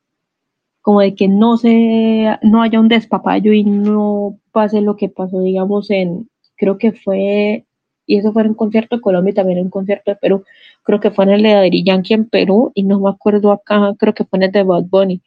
como 0.83 1.01
de 1.01 1.17
que 1.17 1.27
no 1.27 1.57
se, 1.57 2.39
no 2.43 2.63
haya 2.63 2.79
un 2.79 2.87
despapayo 2.87 3.53
y 3.53 3.65
no 3.65 4.39
pase 4.53 4.83
lo 4.83 4.95
que 4.95 5.09
pasó, 5.09 5.41
digamos, 5.41 5.91
en, 5.91 6.31
creo 6.57 6.79
que 6.79 6.93
fue 6.93 7.65
y 8.07 8.19
eso 8.19 8.33
fue 8.33 8.43
en 8.43 8.49
un 8.49 8.55
concierto 8.55 8.97
de 8.97 9.03
Colombia 9.03 9.31
y 9.31 9.35
también 9.35 9.59
en 9.59 9.65
un 9.65 9.71
concierto 9.71 10.11
de 10.11 10.17
Perú. 10.17 10.45
Creo 10.83 11.01
que 11.01 11.11
fue 11.11 11.25
en 11.25 11.31
el 11.31 11.43
de 11.43 11.53
Daddy 11.53 11.85
Yankee 11.85 12.15
en 12.15 12.29
Perú 12.29 12.73
y 12.75 12.83
no 12.83 13.01
me 13.01 13.11
acuerdo 13.11 13.53
acá, 13.53 13.95
creo 13.99 14.15
que 14.15 14.25
fue 14.25 14.39
en 14.39 14.45
el 14.45 14.53
de 14.53 14.63
Bad 14.63 14.85
Bunny, 14.85 15.23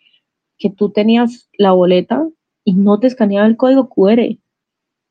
que 0.58 0.70
tú 0.70 0.90
tenías 0.90 1.50
la 1.58 1.72
boleta 1.72 2.28
y 2.64 2.74
no 2.74 3.00
te 3.00 3.08
escaneaba 3.08 3.48
el 3.48 3.58
código 3.58 3.90
QR. 3.90 4.38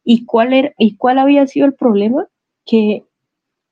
¿Y 0.04 0.24
cuál, 0.24 0.52
era, 0.52 0.72
¿Y 0.78 0.96
cuál 0.96 1.18
había 1.18 1.46
sido 1.46 1.66
el 1.66 1.74
problema? 1.74 2.28
Que 2.64 3.04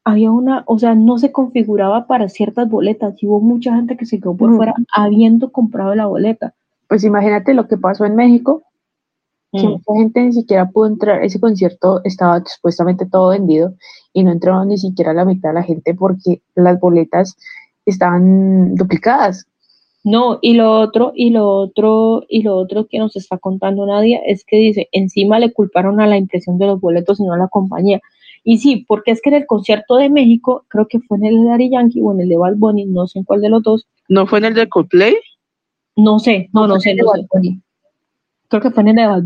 había 0.04 0.30
una, 0.30 0.64
o 0.66 0.78
sea, 0.78 0.94
no 0.94 1.18
se 1.18 1.32
configuraba 1.32 2.06
para 2.06 2.28
ciertas 2.28 2.68
boletas 2.68 3.22
y 3.22 3.26
hubo 3.26 3.40
mucha 3.40 3.74
gente 3.74 3.96
que 3.96 4.04
se 4.04 4.18
quedó 4.20 4.36
por 4.36 4.54
fuera 4.54 4.74
habiendo 4.94 5.50
comprado 5.50 5.94
la 5.94 6.06
boleta. 6.06 6.54
Pues 6.88 7.04
imagínate 7.04 7.54
lo 7.54 7.66
que 7.66 7.78
pasó 7.78 8.04
en 8.04 8.14
México, 8.14 8.62
que 9.54 9.66
mm. 9.66 9.70
mucha 9.70 9.94
gente 9.94 10.20
ni 10.20 10.32
siquiera 10.32 10.70
pudo 10.70 10.86
entrar, 10.86 11.22
ese 11.22 11.40
concierto 11.40 12.00
estaba 12.04 12.42
supuestamente 12.44 13.06
todo 13.06 13.30
vendido 13.30 13.74
y 14.12 14.24
no 14.24 14.32
entró 14.32 14.64
ni 14.64 14.78
siquiera 14.78 15.12
la 15.12 15.24
mitad 15.24 15.50
de 15.50 15.54
la 15.54 15.62
gente 15.62 15.94
porque 15.94 16.42
las 16.54 16.78
boletas 16.80 17.36
estaban 17.86 18.74
duplicadas. 18.74 19.46
No, 20.02 20.38
y 20.42 20.52
lo 20.52 20.80
otro, 20.80 21.12
y 21.14 21.30
lo 21.30 21.48
otro, 21.48 22.24
y 22.28 22.42
lo 22.42 22.56
otro 22.56 22.86
que 22.86 22.98
nos 22.98 23.16
está 23.16 23.38
contando 23.38 23.86
Nadia 23.86 24.20
es 24.26 24.44
que 24.44 24.56
dice, 24.56 24.88
encima 24.92 25.38
le 25.38 25.52
culparon 25.52 25.98
a 26.00 26.06
la 26.06 26.18
impresión 26.18 26.58
de 26.58 26.66
los 26.66 26.78
boletos 26.78 27.20
y 27.20 27.22
no 27.24 27.32
a 27.32 27.38
la 27.38 27.48
compañía. 27.48 28.00
Y 28.44 28.58
sí, 28.58 28.84
porque 28.86 29.12
es 29.12 29.22
que 29.22 29.30
en 29.30 29.36
el 29.36 29.46
concierto 29.46 29.96
de 29.96 30.10
México, 30.10 30.66
creo 30.68 30.86
que 30.86 31.00
fue 31.00 31.16
en 31.16 31.24
el 31.24 31.42
de 31.42 31.48
Daddy 31.48 31.70
Yankee 31.70 32.02
o 32.02 32.12
en 32.12 32.20
el 32.20 32.28
de 32.28 32.36
Bad 32.36 32.56
Bunny, 32.56 32.84
no 32.84 33.06
sé 33.06 33.20
en 33.20 33.24
cuál 33.24 33.40
de 33.40 33.48
los 33.48 33.62
dos. 33.62 33.86
¿No 34.10 34.26
fue 34.26 34.40
en 34.40 34.44
el 34.44 34.54
de 34.54 34.68
Coldplay? 34.68 35.14
No 35.96 36.18
sé, 36.18 36.50
no, 36.52 36.66
no, 36.66 36.78
sé, 36.80 36.94
no 36.94 37.10
sé 37.12 37.60
creo 38.48 38.62
que 38.62 38.70
fue 38.70 38.82
en 38.82 38.88
el 38.90 38.96
de 38.96 39.06
Bad 39.06 39.24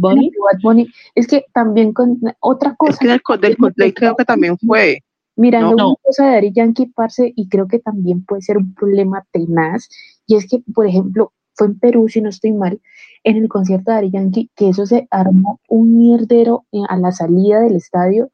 Bunny. 0.62 0.88
Es 1.14 1.26
que 1.26 1.44
también 1.52 1.92
con 1.92 2.18
otra 2.40 2.74
cosa. 2.76 2.92
Es 2.92 2.98
que 2.98 3.08
del, 3.08 3.20
del 3.40 3.56
Coldplay 3.56 3.92
creo 3.92 4.16
que 4.16 4.24
también 4.24 4.56
fue. 4.58 5.02
Mirando 5.36 5.74
una 5.74 5.94
cosa 6.02 6.26
de 6.26 6.36
Ari 6.36 6.52
Yankee, 6.52 6.86
parce, 6.86 7.32
y 7.36 7.48
creo 7.48 7.68
que 7.68 7.78
también 7.78 8.24
puede 8.24 8.42
ser 8.42 8.58
un 8.58 8.74
problema 8.74 9.24
tenaz, 9.30 9.88
y 10.26 10.34
es 10.34 10.48
que, 10.48 10.64
por 10.74 10.84
ejemplo, 10.84 11.32
fue 11.54 11.68
en 11.68 11.78
Perú, 11.78 12.08
si 12.08 12.20
no 12.20 12.28
estoy 12.28 12.52
mal, 12.52 12.80
en 13.22 13.36
el 13.36 13.48
concierto 13.48 13.92
de 13.92 13.98
Ari 13.98 14.10
Yankee, 14.10 14.50
que 14.56 14.70
eso 14.70 14.84
se 14.84 15.06
armó 15.12 15.60
un 15.68 15.96
mierdero 15.96 16.64
a 16.88 16.96
la 16.96 17.12
salida 17.12 17.60
del 17.60 17.76
estadio 17.76 18.30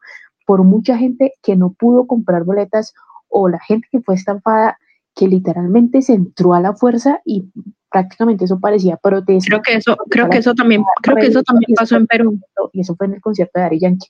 por 0.47 0.63
mucha 0.63 0.97
gente 0.97 1.33
que 1.43 1.57
no 1.57 1.73
pudo 1.73 2.07
comprar 2.07 2.45
boletas 2.45 2.95
o 3.29 3.49
la 3.49 3.59
gente 3.61 3.89
que 3.91 4.01
fue 4.01 4.15
estampada 4.15 4.79
que 5.15 5.29
literalmente 5.29 6.03
se 6.03 6.15
entró 6.15 6.55
a 6.55 6.61
la 6.61 6.75
fuerza 6.75 7.21
y 7.25 7.51
prácticamente 7.95 8.45
eso 8.45 8.59
parecía 8.59 8.97
protesta. 8.97 9.47
Creo 9.49 9.63
que 9.63 9.75
eso, 9.77 9.97
creo 10.11 10.29
que 10.29 10.39
eso 10.39 10.53
también, 10.53 10.83
creo 11.01 11.17
que 11.17 11.27
eso 11.27 11.45
también 11.45 11.73
pasó 11.77 11.97
en 11.97 12.09
Perú. 12.09 12.41
Y 12.73 12.81
eso 12.81 12.97
fue 12.97 13.07
en 13.07 13.15
el 13.15 13.21
concierto 13.21 13.61
de 13.61 13.67
Ari 13.67 13.79
Yankee. 13.79 14.09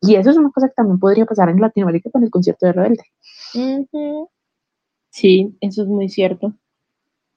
Y 0.00 0.14
eso 0.14 0.30
es 0.30 0.38
una 0.38 0.50
cosa 0.50 0.68
que 0.68 0.74
también 0.74 0.98
podría 0.98 1.26
pasar 1.26 1.50
en 1.50 1.60
Latinoamérica 1.60 2.10
con 2.10 2.24
el 2.24 2.30
concierto 2.30 2.64
de 2.64 2.72
Rebelde. 2.72 3.04
Sí, 5.10 5.54
eso 5.60 5.82
es 5.82 5.88
muy 5.88 6.08
cierto. 6.08 6.54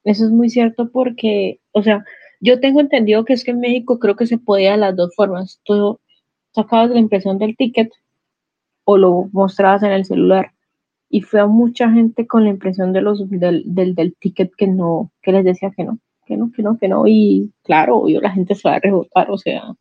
Eso 0.05 0.23
es 0.23 0.31
muy 0.31 0.49
cierto 0.49 0.89
porque, 0.89 1.59
o 1.73 1.83
sea, 1.83 2.05
yo 2.39 2.61
tengo 2.61 2.79
entendido 2.79 3.25
que 3.25 3.33
es 3.33 3.43
que 3.43 3.51
en 3.51 3.59
México 3.59 3.99
creo 3.99 4.15
que 4.15 4.25
se 4.25 4.37
podía 4.37 4.71
de 4.71 4.77
las 4.77 4.95
dos 4.95 5.13
formas. 5.15 5.59
Todo, 5.65 5.99
sacabas 6.55 6.91
la 6.91 6.99
impresión 6.99 7.37
del 7.39 7.57
ticket 7.57 7.91
o 8.85 8.97
lo 8.97 9.27
mostrabas 9.33 9.83
en 9.83 9.91
el 9.91 10.05
celular. 10.05 10.53
Y 11.09 11.21
fue 11.21 11.39
a 11.39 11.47
mucha 11.47 11.91
gente 11.91 12.27
con 12.27 12.43
la 12.43 12.51
impresión 12.51 12.93
de 12.93 13.01
los, 13.01 13.29
del, 13.29 13.63
del, 13.65 13.95
del 13.95 14.15
ticket 14.15 14.51
que 14.55 14.67
no, 14.67 15.11
que 15.21 15.31
les 15.31 15.43
decía 15.43 15.71
que 15.75 15.83
no, 15.83 15.99
que 16.25 16.37
no, 16.37 16.51
que 16.51 16.61
no, 16.61 16.77
que 16.77 16.87
no. 16.87 17.07
Y 17.07 17.51
claro, 17.63 18.07
yo 18.07 18.21
la 18.21 18.31
gente 18.31 18.55
se 18.55 18.69
va 18.69 18.75
a 18.75 18.79
rebotar, 18.79 19.31
o 19.31 19.37
sea, 19.37 19.73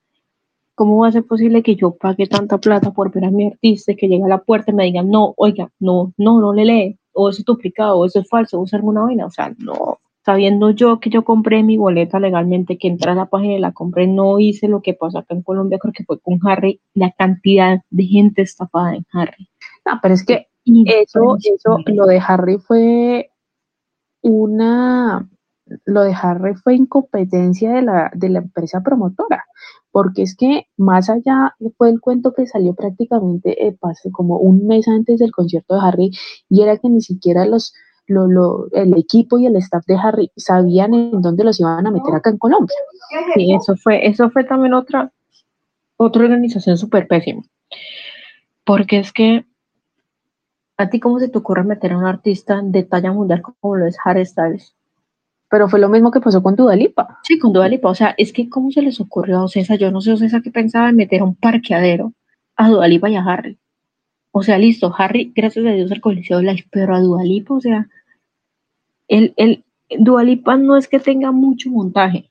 ¿cómo 0.75 0.99
va 0.99 1.09
a 1.09 1.13
ser 1.13 1.25
posible 1.25 1.63
que 1.63 1.77
yo 1.77 1.91
pague 1.97 2.27
tanta 2.27 2.59
plata 2.59 2.93
por 2.93 3.13
ver 3.13 3.27
a 3.27 3.31
mi 3.31 3.49
artista 3.49 3.93
y 3.93 3.97
que 3.97 4.09
llegue 4.09 4.25
a 4.25 4.29
la 4.29 4.39
puerta 4.39 4.71
y 4.71 4.75
me 4.75 4.85
digan, 4.85 5.11
no, 5.11 5.35
oiga, 5.37 5.71
no, 5.81 6.13
no, 6.17 6.41
no 6.41 6.53
le 6.55 6.65
lee, 6.65 6.99
o 7.13 7.29
eso 7.29 7.41
es 7.41 7.45
duplicado, 7.45 7.99
o 7.99 8.07
eso 8.07 8.21
es 8.21 8.29
falso, 8.29 8.59
o 8.59 8.65
es 8.65 8.73
alguna 8.73 9.03
vaina? 9.03 9.27
O 9.27 9.31
sea, 9.31 9.53
no, 9.59 9.99
sabiendo 10.29 10.71
yo 10.71 11.01
que 11.01 11.09
yo 11.09 11.25
compré 11.25 11.63
mi 11.63 11.79
boleta 11.79 12.21
legalmente, 12.21 12.77
que 12.77 12.89
entré 12.89 13.11
a 13.11 13.15
la 13.15 13.31
página 13.31 13.55
y 13.55 13.61
la 13.61 13.73
compré, 13.73 14.07
no 14.07 14.39
hice 14.39 14.69
lo 14.69 14.83
que 14.83 14.93
pasó 14.93 15.21
acá 15.21 15.35
en 15.35 15.41
Colombia, 15.41 15.79
creo 15.79 15.95
que 15.95 16.05
fue 16.05 16.21
con 16.21 16.39
Harry, 16.47 16.83
la 16.93 17.13
cantidad 17.13 17.81
de 17.89 18.05
gente 18.05 18.43
estafada 18.43 18.95
en 18.95 19.07
Harry. 19.13 19.49
No, 19.87 19.99
pero 20.03 20.13
es 20.13 20.27
que 20.27 20.48
eso, 20.87 21.37
eso, 21.43 21.79
lo 21.87 22.07
de 22.07 22.21
Harry 22.27 22.59
fue 22.59 23.31
una, 24.23 25.29
lo 25.85 26.03
de 26.03 26.15
Harry 26.21 26.55
fue 26.55 26.75
incompetencia 26.75 27.73
de 27.73 27.83
la, 27.83 28.11
de 28.15 28.29
la 28.29 28.41
empresa 28.41 28.83
promotora, 28.83 29.45
porque 29.91 30.23
es 30.23 30.37
que 30.37 30.67
más 30.77 31.11
allá 31.11 31.55
fue 31.77 31.91
el 31.91 32.01
cuento 32.01 32.33
que 32.33 32.47
salió 32.47 32.75
prácticamente 32.75 33.67
eh, 33.67 33.77
como 34.13 34.39
un 34.39 34.67
mes 34.67 34.89
antes 34.89 35.19
del 35.19 35.33
concierto 35.33 35.75
de 35.75 35.81
Harry 35.83 36.11
y 36.49 36.63
era 36.63 36.77
que 36.77 36.89
ni 36.89 37.01
siquiera 37.01 37.47
los 37.47 37.73
lo, 38.07 38.27
lo, 38.27 38.69
el 38.73 38.97
equipo 38.97 39.39
y 39.39 39.47
el 39.47 39.57
staff 39.57 39.85
de 39.87 39.97
Harry 39.97 40.33
sabían 40.35 40.95
en 40.95 41.21
dónde 41.21 41.45
los 41.45 41.61
iban 41.61 41.87
a 41.87 41.91
meter 41.91 42.15
acá 42.15 42.31
en 42.31 42.39
Colombia. 42.39 42.75
Sí, 43.35 43.53
eso 43.53 43.77
fue, 43.77 44.07
eso 44.07 44.31
fue 44.31 44.45
también 44.45 44.73
otra, 44.73 45.13
otra 45.97 46.25
organización 46.25 46.79
súper 46.79 47.07
pésima. 47.07 47.43
Porque 48.65 48.99
es 48.99 49.13
que 49.13 49.45
a 50.79 50.89
ti 50.89 51.01
cómo 51.01 51.19
se 51.19 51.29
te 51.29 51.37
ocurre 51.37 51.65
meter 51.65 51.93
a 51.93 51.99
un 51.99 52.05
artista 52.05 52.61
de 52.63 52.85
talla 52.85 53.13
mundial 53.13 53.43
como 53.43 53.77
lo 53.77 53.87
es 53.87 53.97
Harry 54.05 54.25
Styles. 54.25 54.75
Pero 55.51 55.69
fue 55.69 55.81
lo 55.81 55.89
mismo 55.89 56.11
que 56.11 56.21
pasó 56.21 56.43
con 56.43 56.57
Dudalipa. 56.57 57.19
Sí, 57.25 57.39
con 57.39 57.53
Dudalipa. 57.53 57.91
O 57.91 57.95
sea, 57.95 58.15
es 58.17 58.33
que 58.33 58.49
cómo 58.49 58.71
se 58.71 58.83
les 58.83 59.01
ocurrió 59.01 59.39
a 59.39 59.45
Ocesa, 59.45 59.75
yo 59.75 59.91
no 59.91 60.01
sé 60.01 60.13
Ocesa 60.13 60.41
qué 60.41 60.51
pensaba 60.51 60.89
en 60.89 60.97
meter 60.97 61.23
a 61.23 61.25
un 61.25 61.35
parqueadero 61.35 62.13
a 62.57 62.69
Dudalipa 62.69 63.11
y 63.11 63.17
a 63.17 63.25
Harry. 63.25 63.59
O 64.31 64.43
sea, 64.43 64.59
listo, 64.59 64.95
Harry, 64.97 65.33
gracias 65.35 65.67
a 65.67 65.71
Dios, 65.71 65.91
el 65.91 66.01
Coliseo 66.01 66.41
Live, 66.41 66.67
pero 66.71 66.95
a 66.95 67.01
Dudalipa, 67.01 67.55
o 67.55 67.61
sea, 67.61 67.89
el, 69.09 69.33
el 69.37 69.65
Dualipa 69.99 70.57
no 70.57 70.77
es 70.77 70.87
que 70.87 71.01
tenga 71.01 71.33
mucho 71.33 71.71
montaje, 71.71 72.31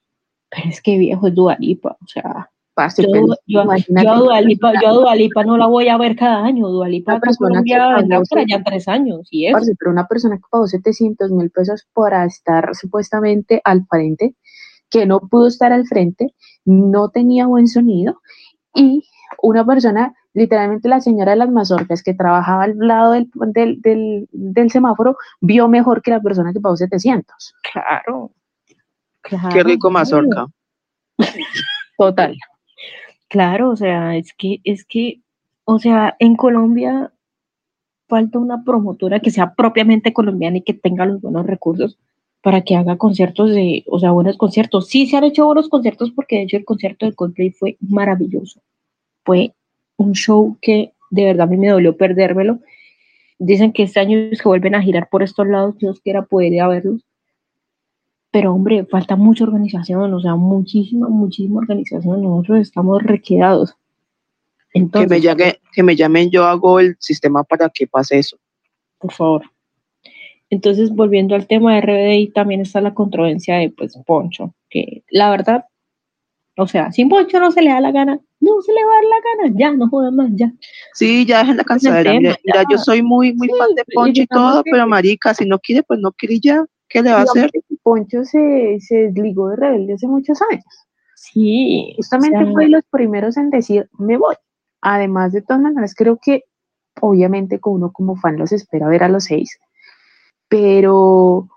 pero 0.50 0.70
es 0.70 0.82
que 0.82 0.98
viejo 0.98 1.28
es 1.28 1.36
Dualipa, 1.36 1.98
o 2.02 2.08
sea, 2.08 2.52
yo, 2.98 3.08
yo, 3.46 3.64
yo, 3.88 4.12
a 4.12 4.16
Dualipa, 4.18 4.74
yo 4.82 4.88
a 4.90 4.94
Dualipa 4.94 5.44
no 5.44 5.58
la 5.58 5.68
voy 5.68 5.88
a 5.88 5.98
ver 5.98 6.16
cada 6.16 6.46
año, 6.46 6.68
Dualipa 6.68 7.20
Colombia 7.38 7.96
vendrá 7.96 8.22
para 8.30 8.42
allá 8.42 8.64
tres 8.64 8.88
años, 8.88 9.28
y 9.32 9.48
eso. 9.48 9.72
pero 9.80 9.92
una 9.92 10.08
persona 10.08 10.38
que 10.38 10.44
pagó 10.50 10.68
700 10.68 11.32
mil 11.32 11.50
pesos 11.50 11.88
para 11.94 12.26
estar 12.26 12.76
supuestamente 12.76 13.62
al 13.64 13.86
frente, 13.88 14.36
que 14.90 15.06
no 15.06 15.20
pudo 15.22 15.48
estar 15.48 15.74
al 15.74 15.88
frente, 15.88 16.34
no 16.66 17.10
tenía 17.10 17.48
buen 17.48 17.68
sonido, 17.68 18.22
y 18.74 19.04
una 19.42 19.66
persona 19.66 20.14
literalmente 20.34 20.88
la 20.88 21.02
señora 21.02 21.32
de 21.32 21.38
las 21.38 21.50
mazorcas 21.50 22.04
que 22.04 22.14
trabajaba 22.14 22.66
al 22.66 22.78
lado 22.78 23.14
del, 23.14 23.30
del, 23.82 24.28
del, 24.32 24.70
semáforo 24.70 25.18
vio 25.42 25.68
mejor 25.68 26.04
que 26.04 26.12
la 26.12 26.22
persona 26.22 26.54
que 26.54 26.60
pagó 26.60 26.78
700. 26.78 27.56
Claro. 27.74 28.32
claro 29.22 29.50
Qué 29.52 29.64
rico 29.64 29.90
mazorca. 29.90 30.46
Total. 31.98 32.38
Claro, 33.30 33.72
o 33.72 33.76
sea, 33.76 34.16
es 34.16 34.34
que, 34.34 34.62
es 34.64 34.86
que, 34.86 35.22
o 35.66 35.80
sea, 35.80 36.16
en 36.20 36.36
Colombia 36.36 37.12
falta 38.08 38.40
una 38.40 38.64
promotora 38.64 39.20
que 39.20 39.32
sea 39.32 39.54
propiamente 39.54 40.14
colombiana 40.14 40.58
y 40.58 40.62
que 40.62 40.74
tenga 40.74 41.06
los 41.06 41.22
buenos 41.22 41.46
recursos 41.46 41.98
para 42.42 42.62
que 42.62 42.76
haga 42.76 42.98
conciertos 42.98 43.54
de, 43.54 43.84
o 43.88 44.00
sea, 44.00 44.12
buenos 44.12 44.38
conciertos. 44.38 44.88
Sí 44.88 45.08
se 45.08 45.18
han 45.18 45.26
hecho 45.26 45.46
buenos 45.46 45.68
conciertos 45.68 46.12
porque 46.12 46.38
de 46.38 46.44
hecho 46.44 46.58
el 46.58 46.66
concierto 46.66 47.06
de 47.06 47.14
Coldplay 47.14 47.52
fue 47.52 47.78
maravilloso. 47.82 48.62
Fue 49.26 49.54
un 49.98 50.14
show 50.14 50.58
que 50.62 50.94
de 51.10 51.26
verdad 51.26 51.48
a 51.48 51.52
mí 51.52 51.58
me 51.58 51.70
dolió 51.70 51.98
perdérmelo. 51.98 52.60
Dicen 53.40 53.74
que 53.74 53.84
este 53.84 54.00
año 54.00 54.30
se 54.32 54.44
vuelven 54.48 54.76
a 54.76 54.82
girar 54.82 55.10
por 55.10 55.24
estos 55.24 55.48
lados, 55.48 55.78
Dios 55.78 56.00
quiera 56.00 56.26
poder 56.26 56.54
ir 56.54 56.66
verlos. 56.66 57.02
Pero 58.38 58.54
hombre, 58.54 58.86
falta 58.86 59.16
mucha 59.16 59.46
organización, 59.46 60.14
o 60.14 60.22
sea, 60.22 60.36
muchísima, 60.36 61.10
muchísima 61.10 61.58
organización. 61.58 62.22
Nosotros 62.22 62.60
estamos 62.60 63.02
requedados. 63.02 63.74
Entonces, 64.76 65.10
que, 65.10 65.16
me 65.16 65.22
llame, 65.22 65.60
que 65.74 65.82
me 65.82 65.96
llamen, 65.96 66.30
yo 66.30 66.46
hago 66.46 66.80
el 66.80 66.98
sistema 67.00 67.44
para 67.44 67.68
que 67.70 67.88
pase 67.88 68.20
eso. 68.20 68.38
Por 69.00 69.12
favor. 69.12 69.42
Entonces, 70.52 70.92
volviendo 70.92 71.34
al 71.34 71.48
tema 71.48 71.74
de 71.74 71.82
RBDI, 71.82 72.28
también 72.28 72.62
está 72.62 72.80
la 72.80 72.94
controversia 72.94 73.56
de 73.56 73.72
pues 73.72 73.98
Poncho, 74.06 74.54
que 74.70 75.02
la 75.10 75.32
verdad, 75.32 75.66
o 76.58 76.68
sea, 76.68 76.92
sin 76.92 77.10
Poncho 77.10 77.40
no 77.40 77.52
se 77.52 77.64
le 77.64 77.72
da 77.72 77.82
la 77.82 77.92
gana, 77.92 78.20
no 78.40 78.62
se 78.62 78.72
le 78.72 78.86
va 78.86 78.92
a 78.92 78.96
dar 78.98 79.04
la 79.04 79.48
gana, 79.48 79.60
ya, 79.60 79.72
no 79.72 79.90
jodan 79.90 80.16
más, 80.16 80.30
ya. 80.36 80.54
Sí, 80.94 81.26
ya 81.26 81.42
es 81.42 81.50
en 81.50 81.58
la 81.58 81.64
cansadera. 81.64 82.14
Mira, 82.14 82.38
yo 82.70 82.78
soy 82.78 83.02
muy, 83.02 83.34
muy 83.34 83.48
fan 83.58 83.74
de 83.74 83.84
Poncho 83.96 84.22
y 84.22 84.28
todo, 84.28 84.62
pero 84.64 84.86
marica, 84.86 85.34
si 85.34 85.48
no 85.48 85.58
quiere, 85.58 85.82
pues 85.82 86.00
no 86.00 86.12
quiere 86.12 86.40
ya. 86.40 86.64
¿Qué 86.90 87.02
le 87.02 87.12
va 87.12 87.20
a 87.20 87.24
hacer? 87.24 87.52
Poncho 87.88 88.26
se, 88.26 88.80
se 88.82 88.96
desligó 88.96 89.48
de 89.48 89.56
Rebelde 89.56 89.94
hace 89.94 90.10
muchos 90.10 90.42
años. 90.52 90.66
Sí. 91.16 91.94
Justamente 91.96 92.46
fue 92.52 92.66
de 92.66 92.72
los 92.72 92.84
primeros 92.92 93.38
en 93.38 93.50
decir, 93.50 93.90
me 93.98 94.18
voy. 94.18 94.36
Además, 94.82 95.32
de 95.32 95.42
todas 95.42 95.62
maneras, 95.62 95.96
creo 95.96 96.20
que 96.22 96.44
obviamente 97.00 97.62
como 97.62 97.78
uno 97.78 97.94
como 97.94 98.18
fan 98.18 98.38
los 98.38 98.52
espera 98.52 98.90
ver 98.90 99.04
a 99.04 99.08
los 99.08 99.24
seis, 99.24 99.58
pero 100.50 101.48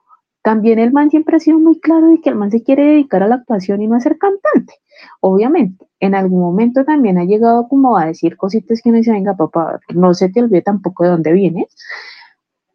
también 0.43 0.79
el 0.79 0.93
man 0.93 1.11
siempre 1.11 1.37
ha 1.37 1.41
sido 1.41 1.59
muy 1.59 1.81
claro 1.81 2.07
de 2.07 2.21
que 2.21 2.31
el 2.31 2.37
man 2.37 2.53
se 2.53 2.63
quiere 2.63 2.85
dedicar 2.85 3.25
a 3.25 3.27
la 3.27 3.35
actuación 3.35 3.83
y 3.83 3.89
no 3.89 3.97
a 3.97 4.01
ser 4.01 4.17
cantante. 4.17 4.75
Obviamente, 5.19 5.85
en 5.99 6.15
algún 6.15 6.43
momento 6.43 6.85
también 6.85 7.19
ha 7.19 7.25
llegado 7.25 7.67
como 7.67 7.99
a 7.99 8.07
decir 8.07 8.37
cositas 8.37 8.81
que 8.81 8.91
uno 8.91 8.99
dice, 8.99 9.11
venga 9.11 9.35
papá, 9.35 9.81
no 9.95 10.15
se 10.15 10.29
te 10.29 10.41
olvide 10.41 10.63
tampoco 10.63 11.03
de 11.03 11.11
dónde 11.11 11.33
vienes, 11.33 11.75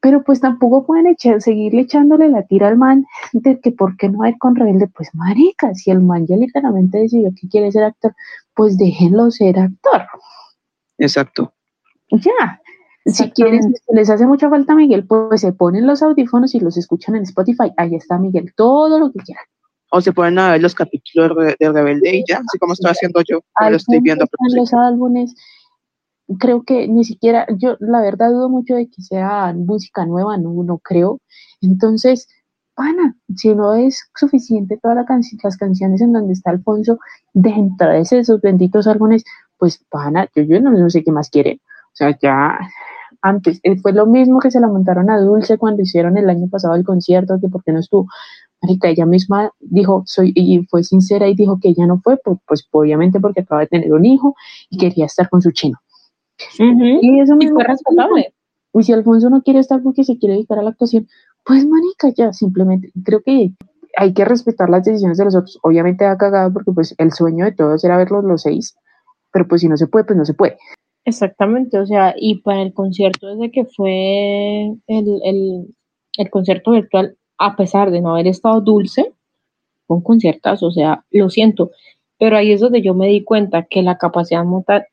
pero 0.05 0.23
pues 0.23 0.39
tampoco 0.39 0.85
pueden 0.85 1.07
echar, 1.07 1.41
seguirle 1.41 1.81
echándole 1.81 2.29
la 2.29 2.43
tira 2.43 2.67
al 2.67 2.77
man 2.77 3.07
de 3.33 3.59
que 3.59 3.71
por 3.71 3.97
qué 3.97 4.07
no 4.07 4.23
ir 4.27 4.37
con 4.37 4.55
Rebelde, 4.55 4.87
pues 4.87 5.09
marica, 5.15 5.73
si 5.73 5.89
el 5.89 5.99
man 5.99 6.27
ya 6.27 6.37
literalmente 6.37 6.99
decidió 6.99 7.31
que 7.31 7.49
quiere 7.49 7.71
ser 7.71 7.85
actor, 7.85 8.13
pues 8.53 8.77
déjenlo 8.77 9.31
ser 9.31 9.57
actor. 9.57 10.03
Exacto. 10.99 11.51
Ya, 12.11 12.61
si 13.07 13.31
quieren, 13.31 13.63
si 13.63 13.95
les 13.95 14.07
hace 14.11 14.27
mucha 14.27 14.47
falta 14.47 14.75
Miguel, 14.75 15.07
pues 15.07 15.41
se 15.41 15.53
ponen 15.53 15.87
los 15.87 16.03
audífonos 16.03 16.53
y 16.53 16.59
los 16.59 16.77
escuchan 16.77 17.15
en 17.15 17.23
Spotify. 17.23 17.71
Ahí 17.75 17.95
está 17.95 18.19
Miguel, 18.19 18.53
todo 18.55 18.99
lo 18.99 19.11
que 19.11 19.21
quieran 19.21 19.45
o 19.91 20.01
se 20.01 20.11
ponen 20.11 20.37
a 20.37 20.51
ver 20.51 20.61
los 20.61 20.75
capítulos 20.75 21.35
de, 21.57 21.71
Rebelde 21.71 22.17
y 22.17 22.23
ya, 22.27 22.37
así 22.37 22.59
como 22.59 22.73
estoy 22.73 22.91
haciendo 22.91 23.21
yo, 23.27 23.39
lo 23.69 23.77
estoy 23.77 24.01
viendo. 24.01 24.25
Los 24.53 24.73
álbumes, 24.73 25.33
creo 26.39 26.63
que 26.63 26.87
ni 26.87 27.03
siquiera, 27.03 27.45
yo 27.57 27.77
la 27.79 28.01
verdad 28.01 28.31
dudo 28.31 28.49
mucho 28.49 28.75
de 28.75 28.87
que 28.87 29.01
sea 29.01 29.53
música 29.53 30.05
nueva, 30.05 30.37
no, 30.37 30.51
no 30.63 30.77
creo. 30.79 31.21
Entonces, 31.61 32.27
pana, 32.75 33.15
si 33.35 33.53
no 33.55 33.73
es 33.73 34.09
suficiente 34.15 34.79
todas 34.81 34.97
la 34.97 35.05
las 35.43 35.57
canciones 35.57 36.01
en 36.01 36.13
donde 36.13 36.33
está 36.33 36.51
Alfonso 36.51 36.99
dentro 37.33 37.89
de 37.89 38.01
esos 38.01 38.41
benditos 38.41 38.87
álbumes, 38.87 39.23
pues 39.57 39.83
pana, 39.89 40.27
yo, 40.35 40.43
yo 40.43 40.59
no, 40.61 40.89
sé 40.89 41.03
qué 41.03 41.11
más 41.11 41.29
quieren. 41.29 41.59
O 41.93 41.95
sea, 41.95 42.17
ya 42.21 42.57
antes, 43.21 43.59
eh, 43.63 43.77
fue 43.77 43.93
lo 43.93 44.05
mismo 44.05 44.39
que 44.39 44.51
se 44.51 44.59
la 44.59 44.67
montaron 44.67 45.09
a 45.09 45.19
Dulce 45.19 45.57
cuando 45.57 45.81
hicieron 45.81 46.17
el 46.17 46.29
año 46.29 46.47
pasado 46.49 46.75
el 46.75 46.83
concierto, 46.83 47.39
que 47.39 47.47
porque 47.47 47.71
no 47.71 47.79
estuvo 47.79 48.07
ella 48.83 49.05
misma 49.05 49.51
dijo, 49.59 50.03
soy, 50.05 50.31
y 50.35 50.65
fue 50.65 50.83
sincera 50.83 51.27
y 51.27 51.35
dijo 51.35 51.59
que 51.61 51.69
ella 51.69 51.85
no 51.85 51.99
fue, 52.01 52.17
pues, 52.17 52.39
pues 52.47 52.67
obviamente 52.71 53.19
porque 53.19 53.41
acaba 53.41 53.61
de 53.61 53.67
tener 53.67 53.93
un 53.93 54.05
hijo 54.05 54.35
y 54.69 54.77
quería 54.77 55.05
estar 55.05 55.29
con 55.29 55.41
su 55.41 55.51
chino. 55.51 55.77
Y 56.59 57.19
eso 57.19 57.35
me 57.35 57.49
fue 57.49 57.63
respetable. 57.63 58.33
Y 58.73 58.83
si 58.83 58.91
Alfonso 58.91 59.29
no 59.29 59.41
quiere 59.41 59.59
estar 59.59 59.81
porque 59.81 60.03
se 60.03 60.17
quiere 60.17 60.35
dedicar 60.35 60.59
a 60.59 60.63
la 60.63 60.71
actuación, 60.71 61.07
pues 61.45 61.65
manica, 61.65 62.09
ya, 62.15 62.33
simplemente, 62.33 62.91
creo 63.03 63.21
que 63.21 63.51
hay 63.97 64.13
que 64.13 64.25
respetar 64.25 64.69
las 64.69 64.83
decisiones 64.83 65.17
de 65.17 65.25
los 65.25 65.35
otros. 65.35 65.59
Obviamente 65.63 66.05
ha 66.05 66.17
cagado 66.17 66.51
porque 66.51 66.71
pues 66.71 66.93
el 66.97 67.13
sueño 67.13 67.45
de 67.45 67.53
todos 67.53 67.83
era 67.83 67.97
verlos 67.97 68.23
los 68.25 68.41
seis, 68.41 68.75
pero 69.31 69.47
pues 69.47 69.61
si 69.61 69.69
no 69.69 69.77
se 69.77 69.87
puede, 69.87 70.05
pues 70.05 70.17
no 70.17 70.25
se 70.25 70.33
puede. 70.33 70.57
Exactamente, 71.05 71.77
o 71.77 71.85
sea, 71.85 72.15
y 72.17 72.41
para 72.41 72.63
el 72.63 72.73
concierto 72.73 73.27
desde 73.27 73.51
que 73.51 73.65
fue 73.65 74.65
el, 74.87 75.21
el, 75.23 75.75
el 76.17 76.29
concierto 76.29 76.71
virtual, 76.71 77.15
a 77.37 77.55
pesar 77.55 77.91
de 77.91 78.01
no 78.01 78.13
haber 78.13 78.27
estado 78.27 78.59
dulce, 78.59 79.13
con 79.87 80.01
conciertas, 80.01 80.63
o 80.63 80.71
sea, 80.71 81.05
lo 81.11 81.29
siento, 81.29 81.71
pero 82.17 82.37
ahí 82.37 82.51
es 82.51 82.61
donde 82.61 82.81
yo 82.81 82.93
me 82.93 83.07
di 83.07 83.23
cuenta 83.23 83.63
que 83.63 83.81
la 83.81 83.97
capacidad 83.97 84.43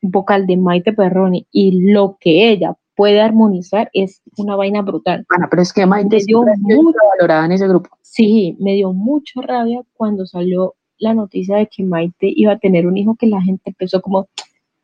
vocal 0.01 0.47
de 0.47 0.57
Maite 0.57 0.93
Perroni 0.93 1.47
y 1.51 1.91
lo 1.91 2.17
que 2.19 2.49
ella 2.49 2.75
puede 2.95 3.21
armonizar 3.21 3.89
es 3.93 4.21
una 4.37 4.55
vaina 4.55 4.81
brutal. 4.81 5.25
Bueno, 5.29 5.47
pero 5.49 5.61
es 5.61 5.73
que 5.73 5.85
Maite 5.85 6.19
dio 6.25 6.43
muy 6.59 6.93
valorada 7.17 7.45
en 7.45 7.53
ese 7.53 7.67
grupo. 7.67 7.89
Sí, 8.01 8.55
me 8.59 8.73
dio 8.73 8.93
mucha 8.93 9.41
rabia 9.41 9.81
cuando 9.93 10.25
salió 10.25 10.75
la 10.97 11.13
noticia 11.13 11.57
de 11.57 11.67
que 11.67 11.83
Maite 11.83 12.31
iba 12.35 12.53
a 12.53 12.59
tener 12.59 12.87
un 12.87 12.97
hijo 12.97 13.15
que 13.15 13.27
la 13.27 13.41
gente 13.41 13.63
empezó 13.65 14.01
como, 14.01 14.27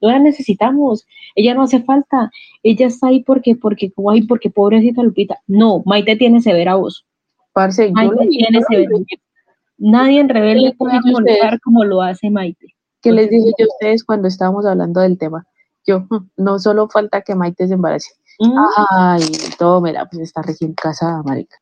no 0.01 0.09
la 0.09 0.19
necesitamos, 0.19 1.05
ella 1.35 1.53
no 1.53 1.63
hace 1.63 1.81
falta, 1.83 2.31
ella 2.63 2.87
está 2.87 3.07
ahí 3.07 3.23
porque, 3.23 3.55
porque, 3.55 3.91
guay, 3.95 4.23
porque 4.23 4.49
pobrecita 4.49 5.03
Lupita. 5.03 5.39
No, 5.47 5.83
Maite 5.85 6.15
tiene 6.15 6.41
severa 6.41 6.75
voz. 6.75 7.05
Parce, 7.53 7.91
yo 7.91 8.11
dije, 8.11 8.29
tiene 8.29 8.61
severa 8.63 8.97
Nadie 9.79 10.19
en 10.19 10.29
Rebelde 10.29 10.75
puede 10.77 10.99
colocar 11.01 11.59
como 11.61 11.85
lo 11.85 12.01
hace 12.01 12.29
Maite. 12.29 12.75
¿Qué 13.01 13.11
les 13.11 13.29
dije 13.29 13.51
yo 13.57 13.65
a 13.65 13.67
ustedes 13.69 14.03
cuando 14.03 14.27
estábamos 14.27 14.65
hablando 14.65 14.99
del 14.99 15.17
tema? 15.17 15.47
Yo, 15.87 16.05
no 16.37 16.59
solo 16.59 16.89
falta 16.89 17.21
que 17.21 17.33
Maite 17.33 17.67
se 17.67 17.75
embarace. 17.75 18.11
Ay, 18.89 19.23
todo, 19.57 19.81
mira, 19.81 20.05
pues 20.05 20.21
está 20.21 20.41
recién 20.41 20.73
casada, 20.73 21.23
marica. 21.23 21.57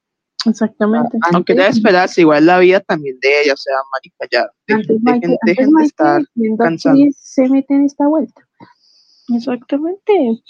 Exactamente. 0.45 1.17
Aunque 1.31 1.53
debe 1.53 1.67
esperarse, 1.67 2.21
igual 2.21 2.45
la 2.45 2.59
vida 2.59 2.79
también 2.79 3.19
de 3.21 3.41
ella, 3.41 3.53
o 3.53 3.57
sea, 3.57 3.75
marica, 3.91 4.27
ya. 4.31 4.49
Dejen, 4.67 5.37
dejen, 5.43 5.71
de 5.73 5.83
estar 5.83 6.21
cansando. 6.57 7.05
Se 7.15 7.47
mete 7.49 7.75
en 7.75 7.85
esta 7.85 8.07
vuelta. 8.07 8.41
Exactamente. 9.33 10.41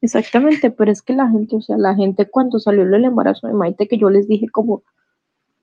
Exactamente, 0.00 0.70
pero 0.70 0.92
es 0.92 1.02
que 1.02 1.14
la 1.14 1.28
gente, 1.28 1.56
o 1.56 1.60
sea, 1.60 1.76
la 1.78 1.94
gente 1.94 2.28
cuando 2.28 2.58
salió 2.58 2.82
el 2.82 3.04
embarazo 3.04 3.48
de 3.48 3.54
Maite, 3.54 3.88
que 3.88 3.98
yo 3.98 4.10
les 4.10 4.28
dije 4.28 4.46
como, 4.50 4.82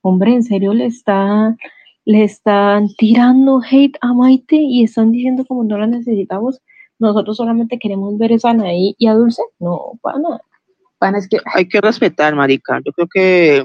hombre, 0.03 0.33
en 0.33 0.43
serio 0.43 0.73
le 0.73 0.85
está, 0.85 1.55
le 2.05 2.23
están 2.23 2.89
tirando 2.97 3.61
hate 3.61 3.97
a 4.01 4.13
Maite 4.13 4.57
y 4.57 4.83
están 4.83 5.11
diciendo 5.11 5.45
como 5.45 5.63
no 5.63 5.77
la 5.77 5.87
necesitamos, 5.87 6.59
nosotros 6.99 7.37
solamente 7.37 7.79
queremos 7.79 8.17
ver 8.17 8.33
esa 8.33 8.51
Anaí 8.51 8.95
y 8.99 9.07
a 9.07 9.13
Dulce, 9.13 9.41
no, 9.59 9.93
para 10.01 10.19
nada. 10.19 10.41
es 11.17 11.27
que 11.27 11.37
hay 11.53 11.67
que 11.67 11.81
respetar, 11.81 12.35
marica. 12.35 12.79
Yo 12.85 12.91
creo 12.91 13.07
que 13.11 13.63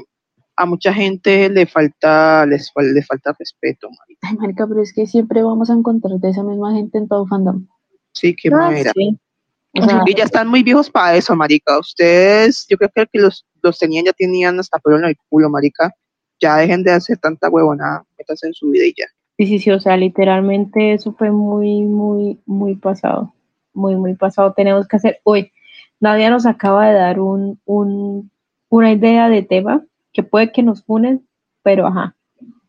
a 0.56 0.64
mucha 0.64 0.92
gente 0.92 1.48
le 1.50 1.66
falta, 1.66 2.46
les 2.46 2.72
le 2.76 3.02
falta 3.02 3.34
respeto, 3.38 3.88
marica. 3.90 4.28
Ay, 4.28 4.36
marica, 4.36 4.66
pero 4.66 4.82
es 4.82 4.92
que 4.92 5.06
siempre 5.06 5.42
vamos 5.42 5.70
a 5.70 5.74
encontrar 5.74 6.18
de 6.18 6.30
esa 6.30 6.42
misma 6.42 6.72
gente 6.72 6.98
en 6.98 7.08
todo 7.08 7.26
fandom. 7.26 7.66
Sí, 8.12 8.34
qué 8.34 8.48
ah, 8.52 8.56
manera. 8.56 8.92
y 8.94 10.14
ya 10.16 10.24
están 10.24 10.48
muy 10.48 10.62
viejos 10.62 10.88
para 10.88 11.16
eso, 11.16 11.34
marica. 11.34 11.78
Ustedes, 11.78 12.64
yo 12.68 12.76
creo 12.76 12.90
que 13.12 13.20
los, 13.20 13.44
los 13.62 13.78
tenían 13.78 14.04
ya 14.04 14.12
tenían 14.12 14.58
hasta 14.58 14.78
pelo 14.78 14.98
en 14.98 15.04
el 15.04 15.16
culo, 15.28 15.50
marica. 15.50 15.92
Ya 16.40 16.56
dejen 16.56 16.82
de 16.82 16.92
hacer 16.92 17.18
tanta 17.18 17.48
huevona, 17.48 18.04
metas 18.16 18.42
en 18.44 18.54
su 18.54 18.70
vida 18.70 18.84
y 18.86 18.94
ya. 18.96 19.06
Sí, 19.36 19.46
sí, 19.46 19.58
sí, 19.58 19.70
o 19.70 19.80
sea, 19.80 19.96
literalmente 19.96 20.92
eso 20.92 21.12
fue 21.12 21.30
muy, 21.30 21.82
muy, 21.82 22.40
muy 22.46 22.76
pasado. 22.76 23.32
Muy, 23.72 23.96
muy 23.96 24.14
pasado. 24.14 24.52
Tenemos 24.52 24.88
que 24.88 24.96
hacer, 24.96 25.20
hoy, 25.24 25.52
Nadia 26.00 26.30
nos 26.30 26.46
acaba 26.46 26.88
de 26.88 26.94
dar 26.94 27.20
un, 27.20 27.60
un, 27.64 28.30
una 28.68 28.92
idea 28.92 29.28
de 29.28 29.42
tema 29.42 29.84
que 30.12 30.22
puede 30.22 30.52
que 30.52 30.62
nos 30.62 30.82
unen, 30.86 31.26
pero 31.62 31.86
ajá, 31.86 32.16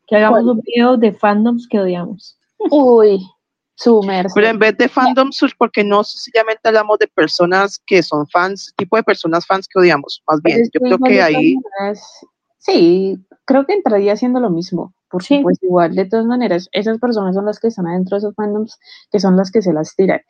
que 0.07 0.15
hagamos 0.15 0.43
un 0.43 0.61
video 0.61 0.97
de 0.97 1.13
fandoms 1.13 1.67
que 1.67 1.79
odiamos. 1.79 2.37
Uy, 2.71 3.19
sumerso. 3.75 4.33
Pero 4.35 4.47
en 4.47 4.59
vez 4.59 4.77
de 4.77 4.89
fandoms, 4.89 5.39
porque 5.57 5.83
no 5.83 6.03
sencillamente 6.03 6.67
hablamos 6.67 6.99
de 6.99 7.07
personas 7.07 7.79
que 7.85 8.03
son 8.03 8.27
fans, 8.27 8.73
tipo 8.77 8.97
de 8.97 9.03
personas 9.03 9.45
fans 9.45 9.67
que 9.67 9.79
odiamos, 9.79 10.21
más 10.27 10.41
bien. 10.41 10.63
Yo 10.73 10.81
creo 10.81 10.97
que 10.99 11.21
ahí. 11.21 11.55
Sí, 12.57 13.17
creo 13.49 13.65
que 13.65 13.73
entraría 13.73 14.13
haciendo 14.13 14.39
lo 14.39 14.51
mismo. 14.51 14.93
Porque 15.09 15.39
pues 15.41 15.57
igual, 15.63 15.95
de 15.95 16.05
todas 16.05 16.27
maneras, 16.27 16.69
esas 16.71 16.99
personas 16.99 17.33
son 17.33 17.45
las 17.45 17.59
que 17.59 17.69
están 17.69 17.87
adentro 17.87 18.15
de 18.15 18.19
esos 18.19 18.35
fandoms, 18.35 18.77
que 19.11 19.19
son 19.19 19.35
las 19.35 19.49
que 19.49 19.63
se 19.63 19.73
las 19.73 19.95
tiran. 19.95 20.21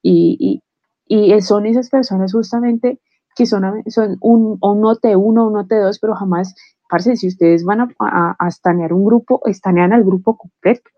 Y, 0.00 0.62
y, 1.08 1.34
y 1.34 1.40
son 1.42 1.66
esas 1.66 1.90
personas 1.90 2.32
justamente 2.32 3.00
que 3.34 3.46
son, 3.46 3.82
son 3.88 4.16
un, 4.20 4.58
un 4.60 4.82
OT1, 4.84 5.16
un 5.16 5.54
OT2, 5.56 5.98
pero 6.00 6.14
jamás, 6.14 6.54
parce, 6.88 7.16
si 7.16 7.26
ustedes 7.26 7.64
van 7.64 7.80
a, 7.80 7.88
a, 7.98 8.36
a 8.38 8.46
estanear 8.46 8.92
un 8.92 9.04
grupo, 9.04 9.40
estanean 9.46 9.92
al 9.92 10.04
grupo 10.04 10.36
completo. 10.36 10.88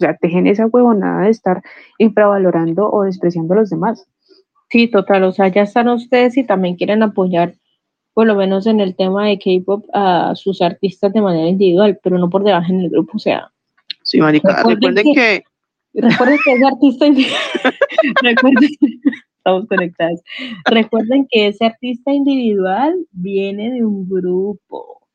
O 0.00 0.04
sea, 0.04 0.18
dejen 0.20 0.46
esa 0.46 0.66
huevonada 0.66 1.22
de 1.22 1.30
estar 1.30 1.62
infravalorando 1.96 2.90
o 2.90 3.04
despreciando 3.04 3.54
a 3.54 3.56
los 3.56 3.70
demás. 3.70 4.06
Sí, 4.68 4.90
total, 4.90 5.24
o 5.24 5.32
sea, 5.32 5.48
ya 5.48 5.62
están 5.62 5.88
ustedes 5.88 6.36
y 6.36 6.44
también 6.44 6.76
quieren 6.76 7.02
apoyar 7.02 7.54
por 8.18 8.26
lo 8.26 8.34
menos 8.34 8.66
en 8.66 8.80
el 8.80 8.96
tema 8.96 9.28
de 9.28 9.38
K-pop, 9.38 9.86
a 9.94 10.32
sus 10.34 10.60
artistas 10.60 11.12
de 11.12 11.22
manera 11.22 11.46
individual, 11.46 12.00
pero 12.02 12.18
no 12.18 12.28
por 12.28 12.42
debajo 12.42 12.72
en 12.72 12.80
el 12.80 12.90
grupo, 12.90 13.12
o 13.14 13.18
sea. 13.20 13.48
Sí, 14.02 14.18
marica, 14.18 14.64
recuerden, 14.64 15.14
que, 15.14 15.44
Recuerden 15.94 16.38
que 16.44 16.52
ese 16.54 16.66
artista 16.66 17.06
recuerden, 18.22 18.70
estamos 19.36 19.66
conectados. 19.68 20.20
Recuerden 20.64 21.28
que 21.30 21.46
ese 21.46 21.64
artista 21.64 22.10
individual 22.10 23.06
viene 23.12 23.70
de 23.70 23.84
un 23.84 24.08
grupo. 24.08 25.06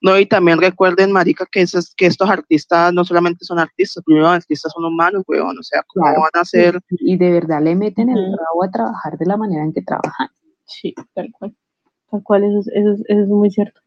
No, 0.00 0.18
y 0.18 0.26
también 0.26 0.60
recuerden, 0.60 1.12
marica, 1.12 1.46
que, 1.46 1.60
esos, 1.60 1.94
que 1.94 2.06
estos 2.06 2.28
artistas 2.28 2.92
no 2.92 3.04
solamente 3.04 3.44
son 3.44 3.60
artistas, 3.60 4.02
primero 4.04 4.26
artistas 4.26 4.72
son 4.72 4.84
humanos, 4.84 5.22
weón, 5.28 5.56
o 5.56 5.62
sea, 5.62 5.84
¿cómo 5.86 6.04
van 6.04 6.30
a 6.34 6.44
ser? 6.44 6.80
Y 6.88 7.16
de 7.16 7.30
verdad 7.30 7.62
le 7.62 7.76
meten 7.76 8.08
el 8.10 8.36
rabo 8.36 8.64
a 8.64 8.70
trabajar 8.72 9.16
de 9.16 9.26
la 9.26 9.36
manera 9.36 9.62
en 9.62 9.72
que 9.72 9.82
trabajan. 9.82 10.30
Sí, 10.64 10.96
tal 11.14 11.30
cual. 11.38 11.54
Tal 12.10 12.22
cual, 12.22 12.44
eso, 12.44 12.70
eso, 12.72 13.02
es 13.06 13.28
muy 13.28 13.50
cierto. 13.50 13.80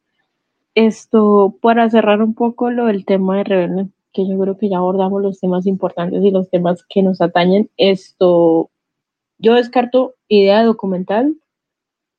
Esto, 0.75 1.55
para 1.61 1.89
cerrar 1.89 2.21
un 2.21 2.33
poco 2.33 2.71
lo 2.71 2.85
del 2.85 3.05
tema 3.05 3.37
de 3.37 3.43
Rebelde, 3.43 3.87
que 4.13 4.27
yo 4.27 4.37
creo 4.39 4.57
que 4.57 4.69
ya 4.69 4.77
abordamos 4.77 5.21
los 5.21 5.39
temas 5.39 5.65
importantes 5.65 6.23
y 6.23 6.31
los 6.31 6.49
temas 6.49 6.85
que 6.87 7.01
nos 7.03 7.21
atañen, 7.21 7.69
esto, 7.77 8.69
yo 9.39 9.55
descarto 9.55 10.15
idea 10.27 10.63
documental, 10.63 11.35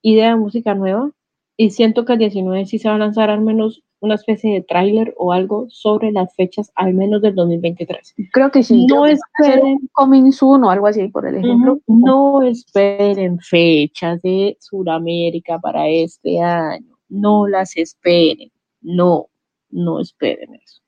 idea 0.03 0.31
de 0.31 0.37
música 0.37 0.75
nueva, 0.75 1.11
y 1.57 1.71
siento 1.71 2.05
que 2.05 2.15
el 2.15 2.19
19 2.19 2.67
sí 2.67 2.79
se 2.79 2.89
va 2.89 2.97
a 2.97 2.99
lanzar 2.99 3.31
al 3.31 3.41
menos 3.41 3.83
una 4.03 4.17
especie 4.17 4.53
de 4.53 4.63
tráiler 4.63 5.15
o 5.17 5.33
algo 5.33 5.67
sobre 5.71 6.11
las 6.11 6.35
fechas 6.35 6.73
al 6.75 6.93
menos 6.93 7.23
del 7.23 7.37
2023. 7.37 8.15
Creo 8.33 8.51
que 8.51 8.65
sí. 8.65 8.85
No 8.87 9.07
esperen 9.07 9.89
coming 9.93 10.33
soon 10.33 10.65
o 10.65 10.71
algo 10.71 10.89
así, 10.89 11.07
por 11.07 11.25
el 11.25 11.37
ejemplo. 11.37 11.79
No 11.87 12.43
esperen 12.43 13.39
fechas 13.39 14.21
de 14.23 14.57
Sudamérica 14.59 15.61
para 15.61 15.89
este 15.89 16.41
año. 16.41 16.99
No 17.09 17.47
las 17.47 17.77
esperen. 17.77 18.51
No, 18.81 19.29
no 19.71 20.01
esperen 20.01 20.57
eso. 20.57 20.83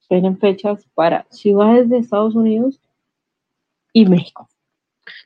Esperen 0.00 0.38
fechas 0.38 0.88
para 0.94 1.26
ciudades 1.30 1.90
de 1.90 1.98
Estados 1.98 2.34
Unidos 2.34 2.80
y 3.92 4.06
México. 4.06 4.48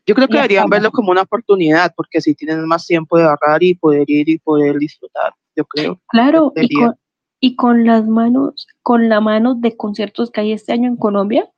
Yo 0.05 0.17
creo 0.17 0.27
que 0.27 0.35
deberían 0.35 0.69
verlo 0.69 0.91
como 0.91 1.13
una 1.13 1.23
oportunidad, 1.23 1.93
porque 1.95 2.21
si 2.21 2.35
tienen 2.35 2.67
más 2.67 2.87
tiempo 2.87 3.17
de 3.17 3.25
ahorrar 3.25 3.63
y 3.63 3.77
poder 3.77 4.11
ir 4.11 4.29
y 4.29 4.39
poder 4.39 4.79
disfrutar, 4.79 5.33
yo 5.55 5.65
creo. 5.65 6.01
Claro, 6.09 6.53
y 6.57 6.75
con, 6.75 6.97
y 7.41 7.57
con 7.57 7.87
las 7.87 8.07
manos, 8.07 8.69
con 8.83 9.09
la 9.09 9.21
mano 9.21 9.55
de 9.55 9.77
conciertos 9.77 10.31
que 10.31 10.43
hay 10.43 10.53
este 10.53 10.73
año 10.73 10.89
en 10.89 10.97
Colombia. 10.97 11.51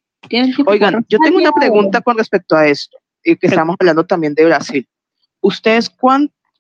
Oigan, 0.66 1.04
yo 1.08 1.18
tengo 1.18 1.38
una 1.38 1.52
pregunta 1.52 2.00
con 2.00 2.16
respecto 2.16 2.54
a 2.54 2.68
esto, 2.68 2.96
y 3.24 3.36
que 3.36 3.48
estamos 3.48 3.76
hablando 3.78 4.06
también 4.06 4.34
de 4.34 4.46
Brasil. 4.46 4.88
¿Ustedes 5.40 5.92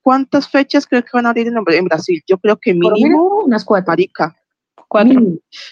cuántas 0.02 0.48
fechas 0.48 0.86
creen 0.86 1.04
que 1.04 1.10
van 1.12 1.26
a 1.26 1.28
abrir 1.30 1.46
en, 1.46 1.84
Brasil? 1.84 2.20
Yo 2.26 2.36
creo 2.38 2.56
que 2.56 2.74
mínimo 2.74 3.44
unas 3.44 3.64
cuatro. 3.64 3.92
Marica. 3.92 4.36
Cuatro. 4.88 5.22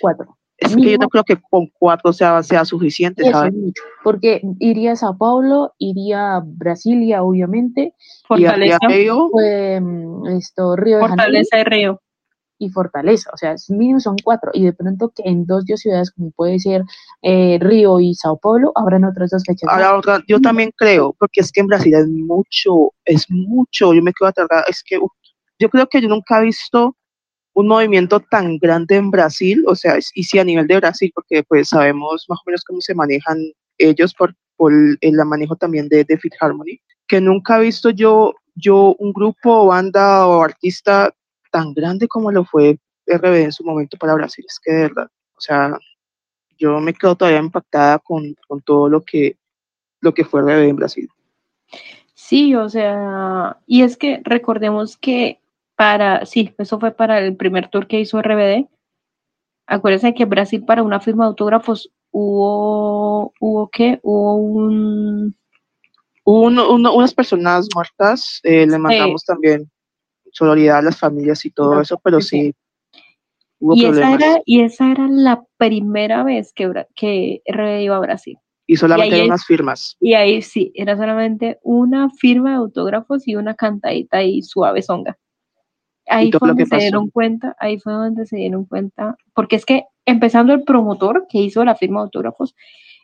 cuatro. 0.00 0.36
Es 0.56 0.76
que 0.76 0.92
yo 0.92 0.98
no 0.98 1.08
creo 1.08 1.24
que 1.24 1.36
con 1.50 1.66
cuatro 1.78 2.12
sea, 2.12 2.42
sea 2.42 2.64
suficiente, 2.66 3.28
¿sabes? 3.30 3.54
Porque 4.04 4.42
iría 4.60 4.92
a 4.92 4.96
Sao 4.96 5.16
Paulo, 5.16 5.72
iría 5.78 6.36
a 6.36 6.42
Brasilia, 6.44 7.22
obviamente. 7.22 7.94
Fortaleza. 8.28 8.78
Y 8.82 8.86
Río. 8.86 9.30
Mm, 9.32 10.26
esto, 10.36 10.76
Río 10.76 10.98
de 10.98 11.08
Fortaleza 11.08 11.58
y 11.58 11.64
Río 11.64 12.00
y 12.60 12.68
Fortaleza, 12.68 13.30
o 13.32 13.36
sea, 13.38 13.54
mínimo 13.70 13.98
son 14.00 14.16
cuatro, 14.22 14.50
y 14.52 14.64
de 14.64 14.74
pronto 14.74 15.10
que 15.16 15.22
en 15.24 15.46
dos 15.46 15.64
ciudades 15.64 16.10
como 16.10 16.30
puede 16.30 16.58
ser 16.58 16.82
eh, 17.22 17.58
Río 17.58 17.98
y 18.00 18.14
Sao 18.14 18.38
Paulo, 18.38 18.70
habrán 18.74 19.04
otras 19.04 19.30
dos 19.30 19.42
fechas. 19.46 19.68
Ahora, 19.68 20.22
yo 20.28 20.40
también 20.40 20.70
creo, 20.76 21.14
porque 21.18 21.40
es 21.40 21.50
que 21.50 21.62
en 21.62 21.68
Brasil 21.68 21.94
es 21.94 22.06
mucho, 22.06 22.92
es 23.06 23.24
mucho, 23.30 23.94
yo 23.94 24.02
me 24.02 24.12
quedo 24.12 24.28
atrás, 24.28 24.64
es 24.68 24.84
que 24.84 24.98
yo 25.58 25.70
creo 25.70 25.86
que 25.88 26.02
yo 26.02 26.08
nunca 26.08 26.38
he 26.38 26.44
visto 26.44 26.94
un 27.54 27.66
movimiento 27.66 28.20
tan 28.20 28.58
grande 28.58 28.96
en 28.96 29.10
Brasil, 29.10 29.64
o 29.66 29.74
sea, 29.74 29.98
y 30.14 30.22
sí 30.22 30.38
a 30.38 30.44
nivel 30.44 30.66
de 30.66 30.76
Brasil, 30.76 31.10
porque 31.14 31.42
pues 31.42 31.70
sabemos 31.70 32.26
más 32.28 32.38
o 32.40 32.42
menos 32.46 32.62
cómo 32.62 32.82
se 32.82 32.94
manejan 32.94 33.38
ellos 33.78 34.12
por, 34.12 34.34
por 34.56 34.72
el 34.72 35.24
manejo 35.24 35.56
también 35.56 35.88
de, 35.88 36.04
de 36.04 36.18
Fit 36.18 36.34
Harmony, 36.38 36.78
que 37.08 37.22
nunca 37.22 37.56
he 37.56 37.62
visto 37.62 37.88
yo, 37.88 38.34
yo 38.54 38.94
un 38.98 39.14
grupo, 39.14 39.66
banda 39.66 40.26
o 40.26 40.42
artista 40.42 41.14
tan 41.50 41.74
grande 41.74 42.08
como 42.08 42.32
lo 42.32 42.44
fue 42.44 42.78
RBD 43.06 43.44
en 43.44 43.52
su 43.52 43.64
momento 43.64 43.96
para 43.96 44.14
Brasil. 44.14 44.44
Es 44.48 44.58
que 44.62 44.72
de 44.72 44.82
verdad, 44.82 45.08
o 45.36 45.40
sea, 45.40 45.78
yo 46.58 46.78
me 46.80 46.94
quedo 46.94 47.16
todavía 47.16 47.40
impactada 47.40 47.98
con, 47.98 48.34
con 48.46 48.60
todo 48.62 48.88
lo 48.88 49.02
que, 49.02 49.36
lo 50.00 50.14
que 50.14 50.24
fue 50.24 50.42
RBD 50.42 50.68
en 50.68 50.76
Brasil. 50.76 51.08
Sí, 52.14 52.54
o 52.54 52.68
sea, 52.68 53.58
y 53.66 53.82
es 53.82 53.96
que 53.96 54.20
recordemos 54.22 54.96
que 54.96 55.40
para, 55.74 56.26
sí, 56.26 56.54
eso 56.58 56.78
fue 56.78 56.92
para 56.92 57.18
el 57.18 57.36
primer 57.36 57.68
tour 57.68 57.86
que 57.86 58.00
hizo 58.00 58.20
RBD. 58.20 58.68
Acuérdense 59.66 60.14
que 60.14 60.26
Brasil 60.26 60.64
para 60.64 60.82
una 60.82 61.00
firma 61.00 61.24
de 61.24 61.28
autógrafos 61.28 61.90
hubo, 62.10 63.32
hubo 63.40 63.68
qué, 63.70 63.98
hubo 64.02 64.36
un... 64.36 65.36
Hubo 66.22 66.42
unas 66.42 67.14
personas 67.14 67.66
muertas, 67.74 68.40
eh, 68.44 68.66
le 68.66 68.78
mandamos 68.78 69.24
también 69.24 69.68
solidaridad 70.32 70.78
a 70.78 70.82
las 70.82 70.98
familias 70.98 71.44
y 71.44 71.50
todo 71.50 71.80
eso, 71.80 72.00
pero 72.02 72.20
sí, 72.20 72.54
hubo 73.58 73.74
y 73.74 73.84
Esa 73.84 74.14
era, 74.14 74.40
y 74.44 74.60
esa 74.60 74.90
era 74.90 75.08
la 75.08 75.44
primera 75.56 76.24
vez 76.24 76.52
que, 76.52 76.70
que 76.94 77.42
RD 77.46 77.82
iba 77.82 77.96
a 77.96 78.00
Brasil. 78.00 78.38
Y 78.66 78.76
solamente 78.76 79.16
ahí 79.16 79.26
unas 79.26 79.44
firmas. 79.44 79.96
Y 80.00 80.14
ahí 80.14 80.42
sí, 80.42 80.70
era 80.74 80.96
solamente 80.96 81.58
una 81.62 82.08
firma 82.10 82.50
de 82.50 82.56
autógrafos 82.56 83.26
y 83.26 83.34
una 83.34 83.54
cantadita 83.54 84.22
y 84.22 84.42
suave 84.42 84.82
songa. 84.82 85.18
Ahí 86.06 86.30
fue 86.30 86.48
donde 86.48 86.64
se 86.64 86.70
pasó. 86.70 86.80
dieron 86.80 87.10
cuenta, 87.10 87.56
ahí 87.58 87.78
fue 87.78 87.92
donde 87.92 88.26
se 88.26 88.36
dieron 88.36 88.64
cuenta, 88.64 89.16
porque 89.34 89.56
es 89.56 89.64
que 89.64 89.84
empezando 90.06 90.52
el 90.52 90.62
promotor 90.62 91.26
que 91.28 91.38
hizo 91.38 91.64
la 91.64 91.76
firma 91.76 92.00
de 92.00 92.04
autógrafos, 92.04 92.54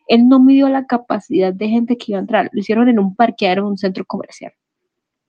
él 0.09 0.29
no 0.29 0.41
midió 0.41 0.69
la 0.69 0.87
capacidad 0.87 1.53
de 1.53 1.69
gente 1.69 1.97
que 1.97 2.13
iba 2.13 2.19
a 2.19 2.21
entrar, 2.21 2.49
lo 2.53 2.61
hicieron 2.61 2.89
en 2.89 2.99
un 2.99 3.15
parqueadero 3.15 3.63
en 3.63 3.69
un 3.69 3.79
centro 3.79 4.05
comercial. 4.05 4.53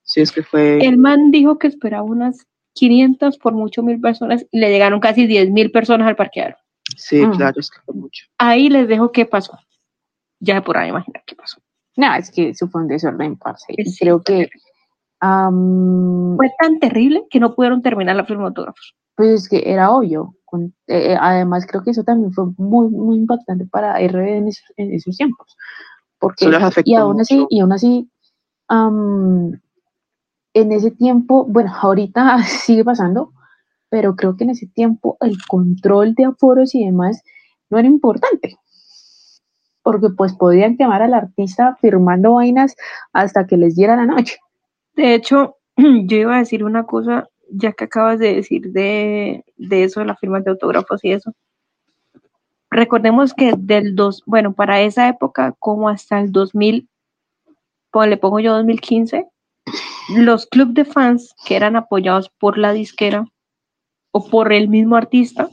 Sí, 0.08 0.22
es 0.22 0.32
que 0.32 0.42
fue. 0.42 0.80
El 0.86 0.98
man 0.98 1.32
dijo 1.32 1.60
que 1.60 1.68
esperaba 1.68 2.04
unas 2.04 2.46
500 2.74 3.38
por 3.38 3.54
mucho 3.54 3.84
mil 3.84 4.00
personas 4.00 4.46
y 4.52 4.60
le 4.60 4.70
llegaron 4.70 5.00
casi 5.00 5.28
10 5.28 5.52
mil 5.52 5.70
personas 5.72 6.08
al 6.08 6.16
parqueadero. 6.16 6.56
Sí, 6.96 7.26
Mm. 7.26 7.32
claro, 7.32 7.60
es 7.60 7.70
que 7.70 7.80
fue 7.86 7.94
mucho. 7.96 8.26
Ahí 8.38 8.70
les 8.70 8.88
dejo 8.88 9.12
qué 9.12 9.26
pasó. 9.26 9.58
Ya 10.40 10.62
por 10.64 10.78
ahí 10.78 10.90
imaginar 10.90 11.24
qué 11.28 11.36
pasó. 11.36 11.60
No, 11.98 12.14
es 12.16 12.32
que 12.32 12.50
eso 12.50 12.68
fue 12.70 12.82
un 12.82 12.88
desorden, 12.88 13.36
parce. 13.36 13.66
Sí, 13.84 13.98
creo 14.00 14.24
que, 14.24 14.50
Fue 15.20 16.52
tan 16.60 16.80
terrible 16.80 17.26
que 17.30 17.40
no 17.40 17.56
pudieron 17.56 17.82
terminar 17.82 18.16
la 18.16 18.22
autógrafos. 18.46 18.96
pues 19.16 19.30
es 19.32 19.50
que 19.50 19.64
era 19.66 19.90
obvio. 19.92 20.36
Con- 20.46 20.74
eh, 20.88 21.14
eh, 21.14 21.18
además, 21.20 21.66
creo 21.68 21.84
que 21.84 21.90
eso 21.92 22.04
también 22.04 22.32
fue 22.32 22.46
muy, 22.58 22.88
muy 22.90 23.18
impactante 23.18 23.66
para 23.66 24.00
RB 24.00 24.38
en, 24.38 24.48
esos- 24.48 24.72
en 24.78 24.94
esos 24.94 25.18
tiempos. 25.18 25.58
Porque, 26.20 26.46
Eso 26.46 26.52
les 26.52 26.62
afectó 26.64 26.90
y 26.92 26.96
aún 26.96 27.20
así, 27.20 27.36
mucho. 27.36 27.48
y 27.50 27.60
aún 27.60 27.72
así, 27.74 28.10
en 30.62 30.72
ese 30.72 30.90
tiempo, 30.90 31.46
bueno, 31.46 31.72
ahorita 31.80 32.38
sigue 32.44 32.84
pasando, 32.84 33.32
pero 33.90 34.16
creo 34.16 34.36
que 34.36 34.44
en 34.44 34.52
ese 34.52 34.68
tiempo 34.68 35.18
el 35.22 35.38
control 35.48 36.16
de 36.16 36.26
aforos 36.26 36.74
y 36.74 36.84
demás 36.84 37.24
no 37.70 37.78
era 37.78 37.88
importante. 37.88 38.58
Porque 39.84 40.10
pues 40.10 40.34
podían 40.34 40.76
quemar 40.76 41.02
al 41.02 41.14
artista 41.14 41.78
firmando 41.80 42.34
vainas 42.34 42.76
hasta 43.14 43.46
que 43.46 43.56
les 43.56 43.76
diera 43.76 43.96
la 43.96 44.06
noche. 44.06 44.38
De 44.96 45.14
hecho, 45.14 45.58
yo 45.78 46.18
iba 46.18 46.36
a 46.36 46.40
decir 46.40 46.64
una 46.64 46.86
cosa, 46.86 47.30
ya 47.50 47.72
que 47.72 47.86
acabas 47.86 48.20
de 48.20 48.36
decir 48.36 48.72
de, 48.72 49.46
de 49.58 49.84
eso, 49.84 50.00
de 50.00 50.08
las 50.08 50.20
firmas 50.20 50.44
de 50.44 50.52
autógrafos 50.52 51.04
y 51.04 51.12
eso. 51.12 51.34
Recordemos 52.70 53.34
que 53.34 53.54
del 53.58 53.96
dos, 53.96 54.24
bueno, 54.26 54.54
para 54.54 54.82
esa 54.82 55.08
época, 55.08 55.56
como 55.60 55.88
hasta 55.88 56.20
el 56.20 56.32
2000, 56.32 56.90
pues 57.92 58.10
le 58.10 58.18
pongo 58.18 58.40
yo 58.40 58.54
2015, 58.54 59.28
los 60.10 60.46
clubes 60.46 60.74
de 60.76 60.86
fans 60.86 61.34
que 61.46 61.56
eran 61.56 61.76
apoyados 61.76 62.30
por 62.40 62.58
la 62.58 62.74
disquera 62.74 63.26
o 64.12 64.28
por 64.30 64.52
el 64.54 64.68
mismo 64.70 64.96
artista, 64.96 65.50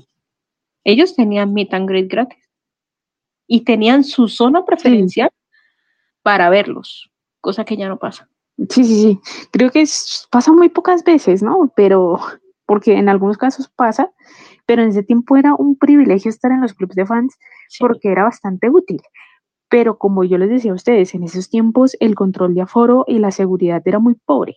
ellos 0.84 1.14
tenían 1.16 1.52
meet 1.52 1.72
and 1.74 1.88
greet 1.88 2.08
gratis 2.10 2.44
y 3.46 3.62
tenían 3.64 4.04
su 4.04 4.28
zona 4.28 4.64
preferencial 4.64 5.30
para 6.22 6.48
verlos, 6.50 7.10
cosa 7.40 7.64
que 7.64 7.76
ya 7.76 7.88
no 7.88 7.98
pasa. 7.98 8.28
Sí, 8.70 8.84
sí, 8.84 9.02
sí. 9.02 9.20
Creo 9.50 9.70
que 9.70 9.82
es- 9.82 10.28
pasa 10.30 10.52
muy 10.52 10.68
pocas 10.68 11.02
veces, 11.04 11.42
¿no? 11.42 11.70
Pero, 11.76 12.20
porque 12.66 12.94
en 12.94 13.08
algunos 13.08 13.36
casos 13.36 13.68
pasa, 13.68 14.10
pero 14.66 14.82
en 14.82 14.90
ese 14.90 15.02
tiempo 15.02 15.36
era 15.36 15.54
un 15.54 15.76
privilegio 15.76 16.30
estar 16.30 16.52
en 16.52 16.60
los 16.62 16.72
clubes 16.72 16.96
de 16.96 17.04
fans 17.06 17.36
Sí. 17.68 17.78
porque 17.80 18.10
era 18.12 18.22
bastante 18.24 18.70
útil. 18.70 19.02
Pero 19.68 19.98
como 19.98 20.24
yo 20.24 20.38
les 20.38 20.50
decía 20.50 20.72
a 20.72 20.74
ustedes, 20.74 21.14
en 21.14 21.24
esos 21.24 21.48
tiempos 21.48 21.96
el 22.00 22.14
control 22.14 22.54
de 22.54 22.62
aforo 22.62 23.04
y 23.08 23.18
la 23.18 23.30
seguridad 23.30 23.82
era 23.84 23.98
muy 23.98 24.14
pobre. 24.14 24.56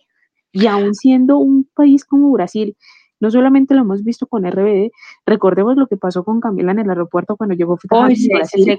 Y 0.52 0.66
aún 0.66 0.94
siendo 0.94 1.38
un 1.38 1.68
país 1.74 2.04
como 2.04 2.30
Brasil, 2.32 2.76
no 3.20 3.30
solamente 3.30 3.74
lo 3.74 3.80
hemos 3.80 4.04
visto 4.04 4.26
con 4.26 4.44
RBD, 4.44 4.90
recordemos 5.26 5.76
lo 5.76 5.86
que 5.86 5.96
pasó 5.96 6.24
con 6.24 6.40
Camila 6.40 6.72
en 6.72 6.78
el 6.78 6.90
aeropuerto 6.90 7.36
cuando 7.36 7.54
llegó 7.54 7.74
a 7.74 7.78
sí, 8.14 8.28
Brasil 8.32 8.64
sí, 8.64 8.78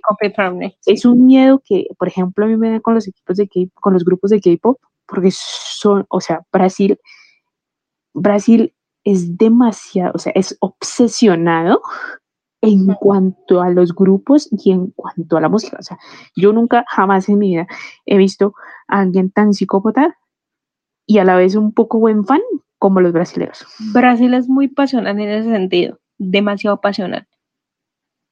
es 0.85 1.05
un 1.05 1.25
miedo 1.25 1.61
que, 1.63 1.87
por 1.97 2.07
ejemplo, 2.07 2.45
a 2.45 2.47
mí 2.47 2.55
me 2.55 2.71
da 2.71 2.79
con 2.79 2.95
los 2.95 3.07
equipos 3.07 3.37
de 3.37 3.47
K 3.47 3.59
con 3.75 3.93
los 3.93 4.05
grupos 4.05 4.31
de 4.31 4.39
K-pop, 4.39 4.79
porque 5.05 5.29
son, 5.31 6.05
o 6.09 6.21
sea, 6.21 6.41
Brasil, 6.51 6.97
Brasil 8.13 8.73
es 9.03 9.37
demasiado, 9.37 10.13
o 10.15 10.19
sea, 10.19 10.31
es 10.35 10.55
obsesionado 10.61 11.81
en 12.61 12.93
cuanto 12.95 13.61
a 13.61 13.69
los 13.69 13.95
grupos 13.95 14.49
y 14.51 14.71
en 14.71 14.87
cuanto 14.91 15.37
a 15.37 15.41
la 15.41 15.49
música. 15.49 15.77
O 15.79 15.83
sea, 15.83 15.97
yo 16.35 16.51
nunca, 16.53 16.85
jamás 16.87 17.29
en 17.29 17.39
mi 17.39 17.49
vida 17.51 17.67
he 18.05 18.17
visto 18.17 18.53
a 18.87 18.99
alguien 18.99 19.31
tan 19.31 19.53
psicópata 19.53 20.17
y 21.05 21.19
a 21.19 21.23
la 21.23 21.35
vez 21.35 21.55
un 21.55 21.73
poco 21.73 21.99
buen 21.99 22.25
fan 22.25 22.41
como 22.77 23.01
los 23.01 23.13
brasileños. 23.13 23.65
Brasil 23.93 24.33
es 24.33 24.47
muy 24.47 24.67
pasional 24.67 25.19
en 25.19 25.29
ese 25.29 25.49
sentido, 25.49 25.99
demasiado 26.17 26.81
pasional. 26.81 27.27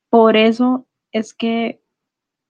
Por 0.09 0.38
eso 0.38 0.88
es 1.11 1.34
que, 1.34 1.82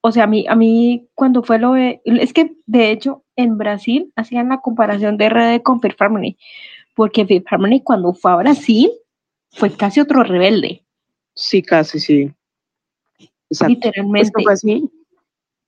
o 0.01 0.11
sea, 0.11 0.25
a 0.25 0.27
mí, 0.27 0.45
a 0.47 0.55
mí 0.55 1.09
cuando 1.15 1.43
fue 1.43 1.59
lo 1.59 1.73
de, 1.73 2.01
es 2.05 2.33
que 2.33 2.55
de 2.65 2.91
hecho 2.91 3.23
en 3.35 3.57
Brasil 3.57 4.11
hacían 4.15 4.49
la 4.49 4.61
comparación 4.61 5.17
de 5.17 5.29
RD 5.29 5.63
con 5.63 5.81
Fifth 5.81 6.01
Harmony, 6.01 6.37
porque 6.95 7.25
Fifth 7.25 7.47
Harmony 7.49 7.81
cuando 7.83 8.13
fue 8.13 8.31
a 8.31 8.37
Brasil 8.37 8.91
fue 9.51 9.71
casi 9.71 9.99
otro 9.99 10.23
rebelde, 10.23 10.86
Sí, 11.37 11.61
casi, 11.61 11.99
sí. 11.99 12.33
Exacto. 13.49 13.73
literalmente. 13.73 14.27
Esto 14.27 14.39
fue 14.43 14.53
así. 14.53 14.89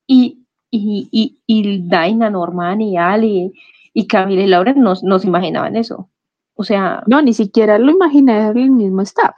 Y, 0.07 0.45
y, 0.71 1.07
y, 1.11 1.39
y 1.45 1.87
Daina, 1.87 2.29
Norman 2.29 2.81
y 2.81 2.97
Ali 2.97 3.53
y 3.93 4.07
Camila 4.07 4.41
y 4.43 4.47
Laura 4.47 4.73
no, 4.73 4.93
no 5.03 5.19
se 5.19 5.27
imaginaban 5.27 5.75
eso. 5.75 6.09
O 6.55 6.63
sea, 6.63 7.03
No, 7.07 7.21
ni 7.21 7.33
siquiera 7.33 7.77
lo 7.77 7.91
imaginé 7.91 8.49
el 8.49 8.71
mismo 8.71 9.01
staff. 9.03 9.35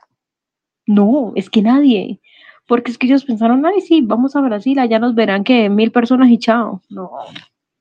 No, 0.87 1.33
es 1.35 1.49
que 1.49 1.61
nadie. 1.61 2.19
Porque 2.67 2.91
es 2.91 2.97
que 2.97 3.07
ellos 3.07 3.25
pensaron, 3.25 3.65
ay, 3.65 3.81
sí, 3.81 4.01
vamos 4.01 4.35
a 4.35 4.41
Brasil, 4.41 4.79
allá 4.79 4.97
nos 4.99 5.13
verán 5.13 5.43
que 5.43 5.69
mil 5.69 5.91
personas 5.91 6.29
y 6.29 6.37
chao. 6.37 6.81
No, 6.89 7.11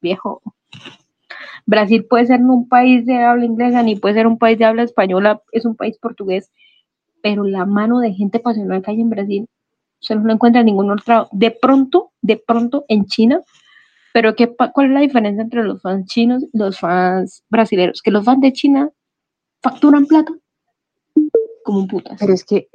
viejo. 0.01 0.43
Brasil 1.67 2.05
puede 2.09 2.27
ser 2.27 2.41
un 2.41 2.69
país 2.69 3.07
de 3.07 3.23
habla 3.23 3.45
inglesa, 3.45 3.83
ni 3.83 3.97
puede 3.97 4.15
ser 4.17 4.27
un 4.27 4.39
país 4.39 4.59
de 4.59 4.65
habla 4.65 4.83
española, 4.83 5.41
es 5.53 5.65
un 5.65 5.77
país 5.77 5.97
portugués, 5.99 6.51
pero 7.23 7.45
la 7.45 7.67
mano 7.67 8.01
de 8.01 8.13
gente 8.13 8.41
pasional 8.41 8.83
que 8.83 8.91
hay 8.91 9.01
en 9.01 9.11
Brasil, 9.11 9.47
se 10.01 10.15
no 10.15 10.33
encuentra 10.33 10.61
en 10.61 10.67
ningún 10.67 10.91
otro 10.91 11.05
lado. 11.07 11.29
De 11.33 11.51
pronto, 11.51 12.13
de 12.23 12.37
pronto 12.37 12.85
en 12.89 13.07
China, 13.07 13.43
pero 14.13 14.35
¿qué, 14.35 14.55
¿cuál 14.73 14.87
es 14.87 14.93
la 14.93 15.01
diferencia 15.01 15.43
entre 15.43 15.63
los 15.63 15.83
fans 15.83 16.07
chinos 16.07 16.43
y 16.53 16.59
los 16.59 16.79
fans 16.79 17.45
brasileños? 17.49 18.03
Que 18.03 18.11
los 18.11 18.25
fans 18.25 18.41
de 18.41 18.53
China 18.53 18.91
facturan 19.63 20.07
plata 20.07 20.33
como 21.63 21.81
un 21.81 21.89
putas. 21.89 22.19
Pero 22.19 22.33
es 22.33 22.45
que, 22.45 22.69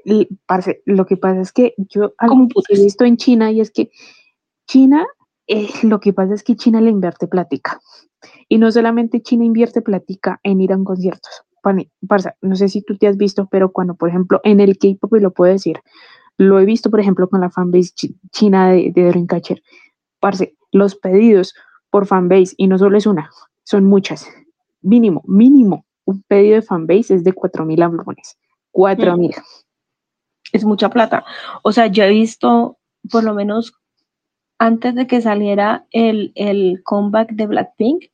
parce, 0.45 0.81
lo 0.85 1.05
que 1.05 1.17
pasa 1.17 1.41
es 1.41 1.51
que 1.51 1.73
yo 1.77 2.13
algo 2.17 2.47
he 2.69 2.81
visto 2.81 3.03
en 3.05 3.17
China 3.17 3.51
y 3.51 3.59
es 3.59 3.71
que 3.71 3.89
China, 4.67 5.05
eh, 5.47 5.67
lo 5.83 5.99
que 5.99 6.13
pasa 6.13 6.33
es 6.33 6.43
que 6.43 6.55
China 6.55 6.81
le 6.81 6.91
invierte 6.91 7.27
plática. 7.27 7.79
Y 8.47 8.57
no 8.57 8.71
solamente 8.71 9.21
China 9.21 9.45
invierte 9.45 9.81
plática 9.81 10.39
en 10.43 10.61
ir 10.61 10.71
a 10.71 10.77
un 10.77 10.85
conciertos. 10.85 11.43
No 12.41 12.55
sé 12.55 12.69
si 12.69 12.81
tú 12.81 12.97
te 12.97 13.07
has 13.07 13.17
visto, 13.17 13.47
pero 13.49 13.71
cuando, 13.71 13.95
por 13.95 14.09
ejemplo, 14.09 14.39
en 14.43 14.59
el 14.59 14.77
K-pop, 14.77 15.15
y 15.15 15.19
lo 15.19 15.31
puedo 15.31 15.51
decir, 15.51 15.79
lo 16.37 16.59
he 16.59 16.65
visto, 16.65 16.89
por 16.91 16.99
ejemplo, 16.99 17.29
con 17.29 17.41
la 17.41 17.49
fanbase 17.49 17.91
chi- 17.95 18.15
china 18.31 18.69
de, 18.69 18.91
de 18.93 19.03
Dreamcatcher. 19.05 19.61
Parce, 20.19 20.55
los 20.71 20.95
pedidos 20.95 21.53
por 21.89 22.05
fanbase, 22.05 22.53
y 22.57 22.67
no 22.67 22.77
solo 22.77 22.97
es 22.97 23.05
una, 23.05 23.29
son 23.63 23.85
muchas. 23.85 24.27
Mínimo, 24.81 25.23
mínimo, 25.25 25.85
un 26.05 26.21
pedido 26.23 26.55
de 26.55 26.61
fanbase 26.61 27.15
es 27.15 27.23
de 27.23 27.33
4.000 27.33 27.81
álbumes. 27.81 28.37
4.000. 28.71 29.33
es 30.51 30.63
mucha 30.65 30.89
plata. 30.89 31.25
O 31.63 31.71
sea, 31.71 31.87
yo 31.87 32.03
he 32.03 32.09
visto, 32.09 32.77
por 33.11 33.23
lo 33.23 33.33
menos 33.33 33.73
antes 34.59 34.95
de 34.95 35.07
que 35.07 35.21
saliera 35.21 35.85
el, 35.91 36.31
el 36.35 36.81
comeback 36.83 37.31
de 37.31 37.47
Blackpink, 37.47 38.05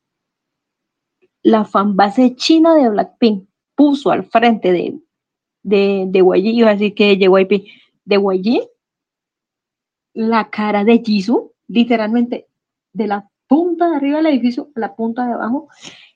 la 1.42 1.64
fanbase 1.64 2.36
china 2.36 2.74
de 2.74 2.88
Blackpink 2.88 3.48
puso 3.74 4.10
al 4.10 4.24
frente 4.24 4.72
de, 4.72 5.00
de, 5.62 6.04
de 6.08 6.18
YG, 6.20 6.46
iba 6.54 6.70
a 6.70 6.72
decir 6.72 6.94
que 6.94 7.16
JYP, 7.16 7.66
de 8.04 8.16
YG, 8.16 8.68
la 10.14 10.50
cara 10.50 10.84
de 10.84 11.02
Jisoo, 11.04 11.52
literalmente 11.68 12.46
de 12.92 13.06
la 13.06 13.28
punta 13.48 13.90
de 13.90 13.96
arriba 13.96 14.18
del 14.18 14.26
edificio 14.26 14.70
a 14.76 14.80
la 14.80 14.94
punta 14.94 15.26
de 15.26 15.32
abajo, 15.32 15.68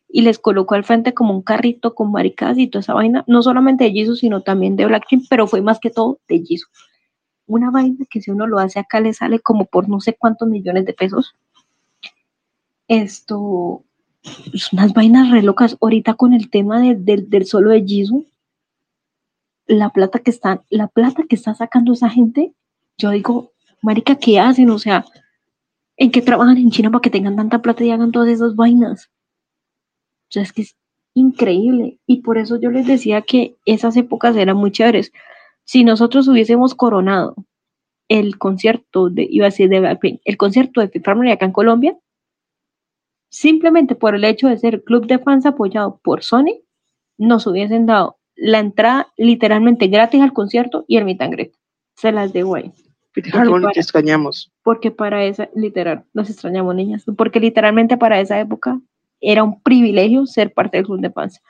y 0.09 0.23
les 0.23 0.39
colocó 0.39 0.75
al 0.75 0.85
frente 0.85 1.15
como 1.15 1.35
un 1.35 1.43
carrito 1.43 1.95
con 1.95 2.13
maricas 2.13 2.57
y 2.59 2.69
toda 2.69 2.81
esa 2.81 2.95
vaina, 2.95 3.25
no 3.27 3.43
solamente 3.43 3.85
de 3.85 3.91
Jisoo, 3.91 4.17
sino 4.17 4.43
también 4.43 4.77
de 4.77 4.87
Blackpink, 4.87 5.25
pero 5.29 5.47
fue 5.47 5.61
más 5.61 5.81
que 5.81 5.91
todo 5.91 6.21
de 6.29 6.41
Jisoo. 6.41 6.71
Una 7.47 7.71
vaina 7.71 8.05
que 8.09 8.21
si 8.21 8.31
uno 8.31 8.47
lo 8.47 8.59
hace 8.59 8.79
acá 8.79 9.01
le 9.01 9.13
sale 9.13 9.41
como 9.41 9.67
por 9.67 9.89
no 9.89 10.01
sé 10.01 10.17
cuántos 10.19 10.49
millones 10.49 10.85
de 10.85 10.95
pesos. 10.95 11.35
Esto, 12.89 13.83
es 13.83 13.86
unas 14.73 14.93
vainas 14.93 15.31
re 15.31 15.43
locas. 15.43 15.77
Ahorita 15.81 16.15
con 16.15 16.33
el 16.35 16.51
tema 16.51 16.81
de- 16.81 16.95
del- 16.95 17.29
del 17.31 17.47
solo 17.47 17.71
de 17.71 17.85
Jisoo, 17.85 18.25
la 19.67 19.91
plata 19.91 20.21
que 20.21 20.31
está, 20.31 20.63
la 20.71 20.87
plata 20.89 21.25
que 21.29 21.37
está 21.37 21.55
sacando 21.55 21.93
esa 21.93 22.09
gente, 22.09 22.53
yo 22.99 23.11
digo, 23.11 23.53
marica, 23.83 24.17
¿qué 24.17 24.39
hacen? 24.39 24.71
O 24.71 24.79
sea, 24.79 25.05
¿en 25.97 26.11
qué 26.11 26.23
trabajan 26.23 26.57
en 26.59 26.71
China 26.71 26.91
para 26.91 27.03
que 27.03 27.11
tengan 27.11 27.37
tanta 27.37 27.61
plata 27.63 27.85
y 27.85 27.91
hagan 27.91 28.13
todas 28.13 28.29
esas 28.29 28.55
vainas? 28.55 29.11
O 30.29 30.33
sea, 30.33 30.43
es 30.43 30.53
que 30.53 30.63
es 30.63 30.77
increíble. 31.15 31.99
Y 32.07 32.23
por 32.23 32.39
eso 32.39 32.61
yo 32.61 32.71
les 32.71 32.87
decía 32.87 33.23
que 33.23 33.57
esas 33.65 33.97
épocas 33.97 34.37
eran 34.37 34.57
muy 34.57 34.71
chéveres. 34.71 35.13
Si 35.65 35.83
nosotros 35.83 36.29
hubiésemos 36.29 36.75
coronado 36.75 37.35
el 38.09 38.39
concierto 38.39 39.11
de, 39.11 39.27
iba 39.29 39.47
a 39.47 39.51
decir 39.51 39.69
de 39.69 39.81
Blackpink, 39.81 40.21
el 40.25 40.37
concierto 40.37 40.81
de 40.81 41.03
Harmony 41.05 41.33
acá 41.33 41.47
en 41.47 41.53
Colombia, 41.53 41.97
simplemente 43.29 43.95
por 43.95 44.15
el 44.15 44.25
hecho 44.25 44.49
de 44.49 44.59
ser 44.59 44.83
club 44.85 45.07
de 45.07 45.19
fans 45.19 45.47
apoyado 45.47 46.01
por 46.03 46.23
Sony, 46.23 46.63
nos 47.19 47.47
hubiesen 47.47 47.87
dado 47.87 48.19
la 48.35 48.59
entrada 48.59 49.09
literalmente 49.17 49.89
gratis 49.89 50.21
al 50.21 50.33
concierto 50.33 50.85
y 50.87 50.99
el 50.99 51.05
meet 51.05 51.23
and 51.23 51.33
greet. 51.33 51.53
Se 51.97 52.13
las 52.13 52.33
debo 52.33 52.57
ahí. 52.57 52.73
Te 53.15 53.81
extrañamos. 53.81 54.53
Porque 54.63 54.91
para 54.91 55.25
esa, 55.25 55.49
literal, 55.55 56.05
nos 56.13 56.29
extrañamos 56.29 56.75
niñas, 56.75 57.05
porque 57.17 57.41
literalmente 57.41 57.97
para 57.97 58.21
esa 58.21 58.39
época 58.39 58.79
era 59.21 59.43
un 59.43 59.63
privilegio 59.63 60.27
ser 60.27 60.53
parte 60.53 60.77
del 60.77 60.87
club 60.87 61.01
de 61.01 61.11
fans. 61.11 61.41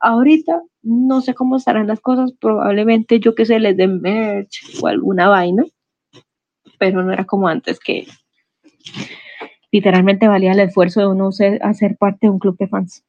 Ahorita 0.00 0.62
no 0.82 1.20
sé 1.20 1.34
cómo 1.34 1.56
estarán 1.56 1.86
las 1.86 2.00
cosas, 2.00 2.32
probablemente 2.40 3.20
yo 3.20 3.34
que 3.34 3.44
sé, 3.44 3.60
les 3.60 3.76
den 3.76 4.00
merch 4.00 4.62
o 4.80 4.86
alguna 4.86 5.28
vaina, 5.28 5.64
pero 6.78 7.02
no 7.02 7.12
era 7.12 7.26
como 7.26 7.46
antes 7.46 7.78
que 7.78 8.06
literalmente 9.72 10.28
valía 10.28 10.52
el 10.52 10.60
esfuerzo 10.60 11.00
de 11.00 11.08
uno 11.08 11.32
ser, 11.32 11.58
hacer 11.64 11.96
parte 11.96 12.26
de 12.26 12.30
un 12.30 12.38
club 12.38 12.56
de 12.58 12.68
fans, 12.68 13.04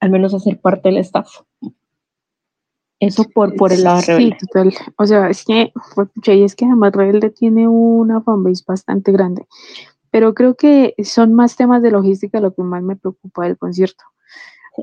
al 0.00 0.10
menos 0.10 0.32
hacer 0.32 0.58
parte 0.58 0.88
del 0.88 0.98
staff. 0.98 1.28
Eso 3.00 3.24
por, 3.24 3.56
por 3.56 3.72
el 3.72 3.82
lado 3.82 4.00
rebelde. 4.00 4.36
Sí, 4.38 4.46
total. 4.46 4.72
O 4.96 5.06
sea, 5.06 5.28
es 5.28 5.44
que, 5.44 5.72
es 6.24 6.54
que 6.54 6.64
además 6.66 6.92
Rebelde 6.92 7.30
tiene 7.30 7.66
una 7.66 8.20
fanbase 8.20 8.62
bastante 8.64 9.10
grande. 9.10 9.48
Pero 10.12 10.34
creo 10.34 10.54
que 10.54 10.94
son 11.02 11.34
más 11.34 11.56
temas 11.56 11.82
de 11.82 11.90
logística 11.90 12.40
lo 12.40 12.54
que 12.54 12.62
más 12.62 12.80
me 12.80 12.94
preocupa 12.94 13.44
del 13.44 13.58
concierto. 13.58 14.04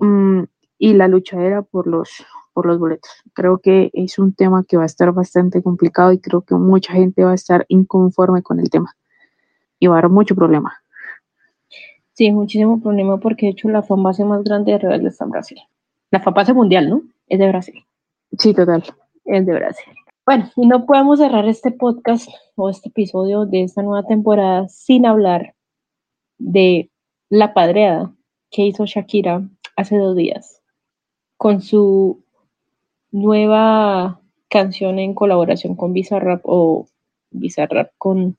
Mm, 0.02 0.43
y 0.78 0.93
la 0.95 1.08
lucha 1.08 1.39
era 1.41 1.62
por 1.62 1.88
los, 1.88 2.26
por 2.52 2.66
los 2.66 2.78
boletos. 2.78 3.10
Creo 3.34 3.60
que 3.60 3.89
es 3.93 4.20
un 4.20 4.34
tema 4.34 4.66
que 4.68 4.76
va 4.76 4.84
a 4.84 4.88
estar 4.88 5.14
bastante 5.14 5.64
complicado 5.64 6.12
y 6.12 6.20
creo 6.20 6.41
que 6.41 6.56
mucha 6.56 6.91
gente 6.91 7.24
va 7.24 7.32
a 7.32 7.36
estar 7.36 7.66
inconforme 7.70 8.43
con 8.43 8.60
el 8.60 8.70
tema. 8.70 8.97
Y 9.80 9.88
va 9.88 9.95
a 9.95 10.00
haber 10.00 10.12
mucho 10.12 10.36
problema. 10.36 10.78
Sí, 12.20 12.34
muchísimo 12.34 12.82
problema 12.82 13.17
porque 13.17 13.45
de 13.45 13.53
hecho 13.53 13.70
la 13.70 13.82
fanbase 13.82 14.26
más 14.26 14.43
grande 14.43 14.74
de 14.74 14.80
Rebelde 14.80 15.07
está 15.07 15.24
en 15.24 15.32
Brasil. 15.32 15.57
La 16.11 16.20
fanbase 16.20 16.53
mundial, 16.53 16.89
¿no? 16.89 17.01
Es 17.30 17.39
de 17.39 17.47
Brasil. 17.47 17.86
Sí, 18.38 18.53
total. 18.53 18.84
Es 19.24 19.45
de 19.45 19.53
Brasil. 19.53 19.93
Bueno, 20.26 20.51
y 20.57 20.67
no 20.67 20.86
podemos 20.86 21.20
cerrar 21.20 21.47
este 21.47 21.72
podcast 21.72 22.28
o 22.55 22.70
este 22.70 22.89
episodio 22.89 23.45
de 23.45 23.63
esta 23.63 23.84
nueva 23.84 24.05
temporada 24.05 24.67
sin 24.67 25.05
hablar 25.05 25.55
de 26.38 26.91
la 27.30 27.53
padreada 27.53 28.13
que 28.51 28.65
hizo 28.65 28.86
Shakira 28.86 29.47
hace 29.78 29.95
dos 29.95 30.17
días 30.17 30.61
con 31.38 31.61
su 31.61 32.22
nueva 33.11 34.20
canción 34.49 34.99
en 34.99 35.13
colaboración 35.13 35.78
con 35.78 35.93
Bizarrap 35.93 36.41
o 36.43 36.86
Bizarrap 37.32 37.93
con, 37.97 38.38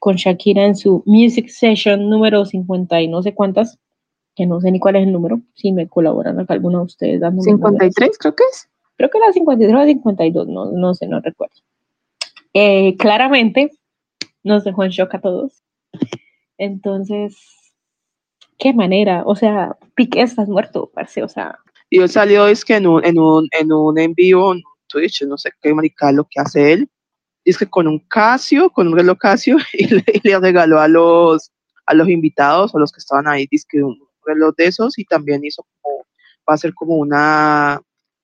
con 0.00 0.16
Shakira 0.16 0.64
en 0.64 0.74
su 0.74 1.04
Music 1.06 1.48
Session 1.48 2.08
número 2.10 2.44
50 2.44 3.02
y 3.02 3.08
no 3.08 3.22
sé 3.22 3.34
cuántas, 3.34 3.78
que 4.34 4.46
no 4.46 4.60
sé 4.60 4.72
ni 4.72 4.80
cuál 4.80 4.96
es 4.96 5.06
el 5.06 5.12
número, 5.12 5.40
si 5.54 5.70
me 5.70 5.86
colaboran 5.86 6.40
acá 6.40 6.54
alguno 6.54 6.78
de 6.78 6.84
ustedes. 6.86 7.20
53 7.20 8.18
creo 8.18 8.34
que 8.34 8.44
es 8.50 8.68
creo 8.96 9.08
que 9.08 9.18
la 9.18 9.32
53 9.32 9.74
o 9.74 9.78
la 9.78 9.86
52, 9.86 10.48
no, 10.48 10.72
no 10.72 10.94
sé, 10.94 11.06
no 11.06 11.20
recuerdo. 11.20 11.54
Eh, 12.52 12.96
claramente 12.98 13.70
nos 14.42 14.64
dejó 14.64 14.84
en 14.84 14.90
shock 14.90 15.14
a 15.14 15.20
todos. 15.20 15.62
Entonces, 16.58 17.36
qué 18.58 18.74
manera, 18.74 19.22
o 19.24 19.36
sea, 19.36 19.78
Piqué 19.94 20.20
estás 20.20 20.48
muerto, 20.48 20.90
parce, 20.92 21.22
o 21.22 21.28
sea. 21.28 21.58
Y 21.88 22.00
él 22.00 22.10
salió 22.10 22.46
es 22.46 22.62
que 22.62 22.76
en 22.76 22.86
un, 22.86 23.02
en 23.04 23.18
un, 23.18 23.48
en 23.58 23.72
un 23.72 23.98
en 23.98 24.12
vivo 24.12 24.52
en 24.52 24.62
Twitch, 24.86 25.22
no 25.22 25.38
sé 25.38 25.50
qué 25.62 25.72
marica 25.72 26.12
lo 26.12 26.24
que 26.24 26.40
hace 26.40 26.72
él, 26.74 26.90
es 27.50 27.58
que 27.58 27.66
con 27.66 27.86
un 27.86 27.98
Casio, 28.00 28.70
con 28.70 28.88
un 28.88 28.96
reloj 28.96 29.18
Casio, 29.18 29.56
y 29.72 29.86
le, 29.86 30.38
regaló 30.38 30.80
a 30.80 30.88
los, 30.88 31.50
a 31.86 31.94
los 31.94 32.08
invitados, 32.08 32.74
a 32.74 32.78
los 32.78 32.92
que 32.92 32.98
estaban 32.98 33.28
ahí, 33.28 33.46
dice 33.50 33.66
que 33.68 33.82
un 33.82 33.98
reloj 34.24 34.54
de 34.56 34.66
esos, 34.66 34.98
y 34.98 35.04
también 35.04 35.44
hizo 35.44 35.64
como, 35.80 36.06
va 36.48 36.54
a 36.54 36.58
ser 36.58 36.74
como 36.74 36.96
una, 36.96 37.80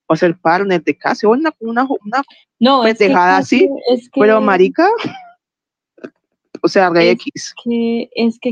o 0.07 0.17
ser 0.17 0.37
partner 0.39 0.83
de 0.83 0.97
casi 0.97 1.27
una, 1.27 1.53
una, 1.61 1.87
una 2.05 2.23
no, 2.61 2.83
pendejada 2.83 3.39
así, 3.39 3.69
pero 4.15 4.41
marica, 4.41 4.89
o 6.63 6.69
sea, 6.69 6.91
Rey 6.91 7.09
X. 7.09 7.55
Que, 7.65 8.09
es 8.15 8.39
que, 8.39 8.51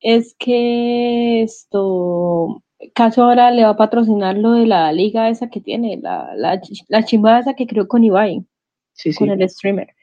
es 0.00 0.34
que 0.38 1.42
esto, 1.42 2.62
caso 2.94 3.24
ahora 3.24 3.50
le 3.50 3.64
va 3.64 3.70
a 3.70 3.76
patrocinar 3.76 4.36
lo 4.36 4.52
de 4.52 4.66
la 4.66 4.92
liga 4.92 5.28
esa 5.28 5.48
que 5.48 5.60
tiene, 5.60 5.98
la, 6.02 6.34
la, 6.36 6.60
la 6.88 7.04
chimba 7.04 7.38
esa 7.38 7.54
que 7.54 7.66
creó 7.66 7.86
con 7.86 8.04
Ibai, 8.04 8.44
con 9.18 9.30
el 9.30 9.48
streamer. 9.48 9.94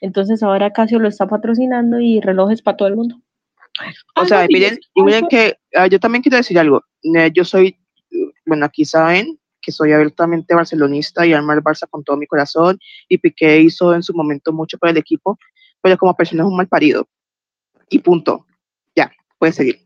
Entonces 0.00 0.42
ahora 0.42 0.72
Casio 0.72 0.98
lo 0.98 1.08
está 1.08 1.26
patrocinando 1.26 2.00
y 2.00 2.20
relojes 2.20 2.62
para 2.62 2.76
todo 2.76 2.88
el 2.88 2.96
mundo. 2.96 3.20
O 4.14 4.24
sea, 4.24 4.46
miren, 4.48 4.78
miren 4.94 5.26
que 5.28 5.54
ah, 5.74 5.86
yo 5.86 6.00
también 6.00 6.22
quiero 6.22 6.38
decir 6.38 6.58
algo. 6.58 6.82
Yo 7.32 7.44
soy, 7.44 7.78
bueno, 8.46 8.64
aquí 8.64 8.84
saben, 8.84 9.38
que 9.60 9.72
soy 9.72 9.92
abiertamente 9.92 10.54
barcelonista 10.54 11.26
y 11.26 11.32
amo 11.32 11.52
el 11.52 11.62
Barça 11.62 11.88
con 11.90 12.04
todo 12.04 12.16
mi 12.16 12.26
corazón 12.26 12.78
y 13.08 13.18
Piqué 13.18 13.60
hizo 13.60 13.94
en 13.94 14.02
su 14.02 14.14
momento 14.14 14.52
mucho 14.52 14.78
para 14.78 14.92
el 14.92 14.96
equipo, 14.96 15.38
pero 15.82 15.98
como 15.98 16.14
persona 16.14 16.42
es 16.42 16.48
un 16.48 16.56
mal 16.56 16.68
parido. 16.68 17.06
Y 17.90 17.98
punto. 17.98 18.46
Ya, 18.94 19.10
puedes 19.38 19.56
seguir. 19.56 19.80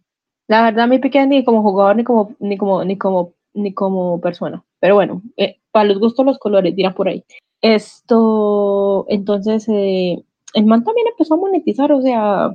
La 0.49 0.63
verdad, 0.63 0.87
mi 0.87 0.99
Piqué 0.99 1.27
ni 1.27 1.45
como 1.45 1.63
jugador 1.63 1.97
ni 1.97 2.05
como 2.05 2.37
ni 2.41 2.57
como 2.59 2.85
ni 2.85 2.99
como 2.99 3.35
ni 3.55 3.73
como 3.75 4.21
persona. 4.21 4.63
Pero 4.81 4.95
bueno, 4.95 5.23
eh, 5.37 5.61
para 5.71 5.87
los 5.87 5.99
gustos 5.99 6.27
los 6.27 6.39
colores, 6.39 6.75
dirán 6.77 6.95
por 6.95 7.09
ahí. 7.09 7.25
Esto, 7.63 9.05
entonces, 9.09 9.69
eh, 9.69 10.23
el 10.55 10.67
man 10.67 10.85
también 10.85 11.09
empezó 11.09 11.35
a 11.35 11.39
monetizar, 11.39 11.93
o 11.93 12.01
sea, 12.01 12.51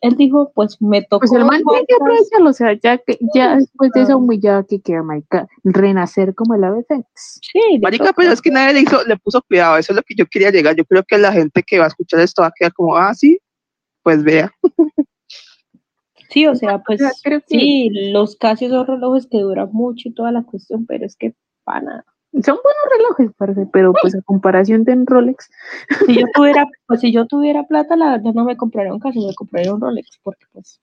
él 0.00 0.16
dijo, 0.16 0.50
pues 0.54 0.80
me 0.80 1.02
tocó. 1.02 1.20
Pues 1.20 1.32
el 1.32 1.44
man 1.44 1.62
tiene 1.62 1.86
que 1.86 1.94
aprovecharlo, 1.94 2.50
o 2.50 2.52
sea, 2.52 2.72
ya 2.72 2.98
que 2.98 3.18
ya 3.34 3.56
después 3.56 3.90
de 3.92 4.02
esa 4.02 4.16
humillada 4.16 4.64
que 4.64 4.80
queda 4.80 5.02
Marica, 5.02 5.46
renacer 5.62 6.34
como 6.34 6.54
el 6.54 6.64
ave 6.64 6.84
fénix. 6.84 7.40
Sí, 7.42 7.78
Marica, 7.82 8.12
pero 8.14 8.32
es 8.32 8.40
que 8.40 8.50
nadie 8.50 8.74
le, 8.74 8.80
hizo, 8.80 9.04
le 9.04 9.16
puso 9.18 9.42
cuidado, 9.42 9.76
eso 9.76 9.92
es 9.92 9.96
lo 9.96 10.02
que 10.02 10.14
yo 10.14 10.26
quería 10.26 10.50
llegar. 10.50 10.74
Yo 10.74 10.84
creo 10.84 11.04
que 11.04 11.18
la 11.18 11.32
gente 11.32 11.62
que 11.62 11.78
va 11.78 11.84
a 11.84 11.88
escuchar 11.88 12.20
esto 12.20 12.42
va 12.42 12.48
a 12.48 12.52
quedar 12.54 12.72
como, 12.72 12.96
ah, 12.96 13.14
sí, 13.14 13.38
pues 14.02 14.24
vea. 14.24 14.50
Sí, 16.30 16.46
o 16.46 16.54
sea, 16.54 16.78
pues 16.78 17.00
sí, 17.48 17.90
los 18.12 18.36
casi 18.36 18.68
son 18.68 18.86
relojes 18.86 19.26
que 19.26 19.40
duran 19.40 19.68
mucho 19.72 20.08
y 20.08 20.14
toda 20.14 20.30
la 20.30 20.44
cuestión, 20.44 20.86
pero 20.86 21.04
es 21.04 21.16
que 21.16 21.34
para 21.64 21.80
nada. 21.80 22.04
Son 22.32 22.58
buenos 22.62 22.84
relojes, 22.96 23.36
parece, 23.36 23.66
pero 23.72 23.92
pues 24.00 24.14
a 24.14 24.22
comparación 24.22 24.84
de 24.84 24.92
un 24.92 25.06
Rolex. 25.06 25.50
Si 26.06 26.14
yo 26.14 26.26
tuviera, 26.32 26.64
pues 26.86 27.00
si 27.00 27.12
yo 27.12 27.26
tuviera 27.26 27.64
plata, 27.64 27.96
la 27.96 28.12
verdad 28.12 28.32
no 28.32 28.44
me 28.44 28.56
compraría 28.56 28.92
un 28.92 29.00
Casio, 29.00 29.26
me 29.26 29.34
compraría 29.34 29.74
un 29.74 29.80
Rolex, 29.80 30.20
porque 30.22 30.46
pues. 30.52 30.80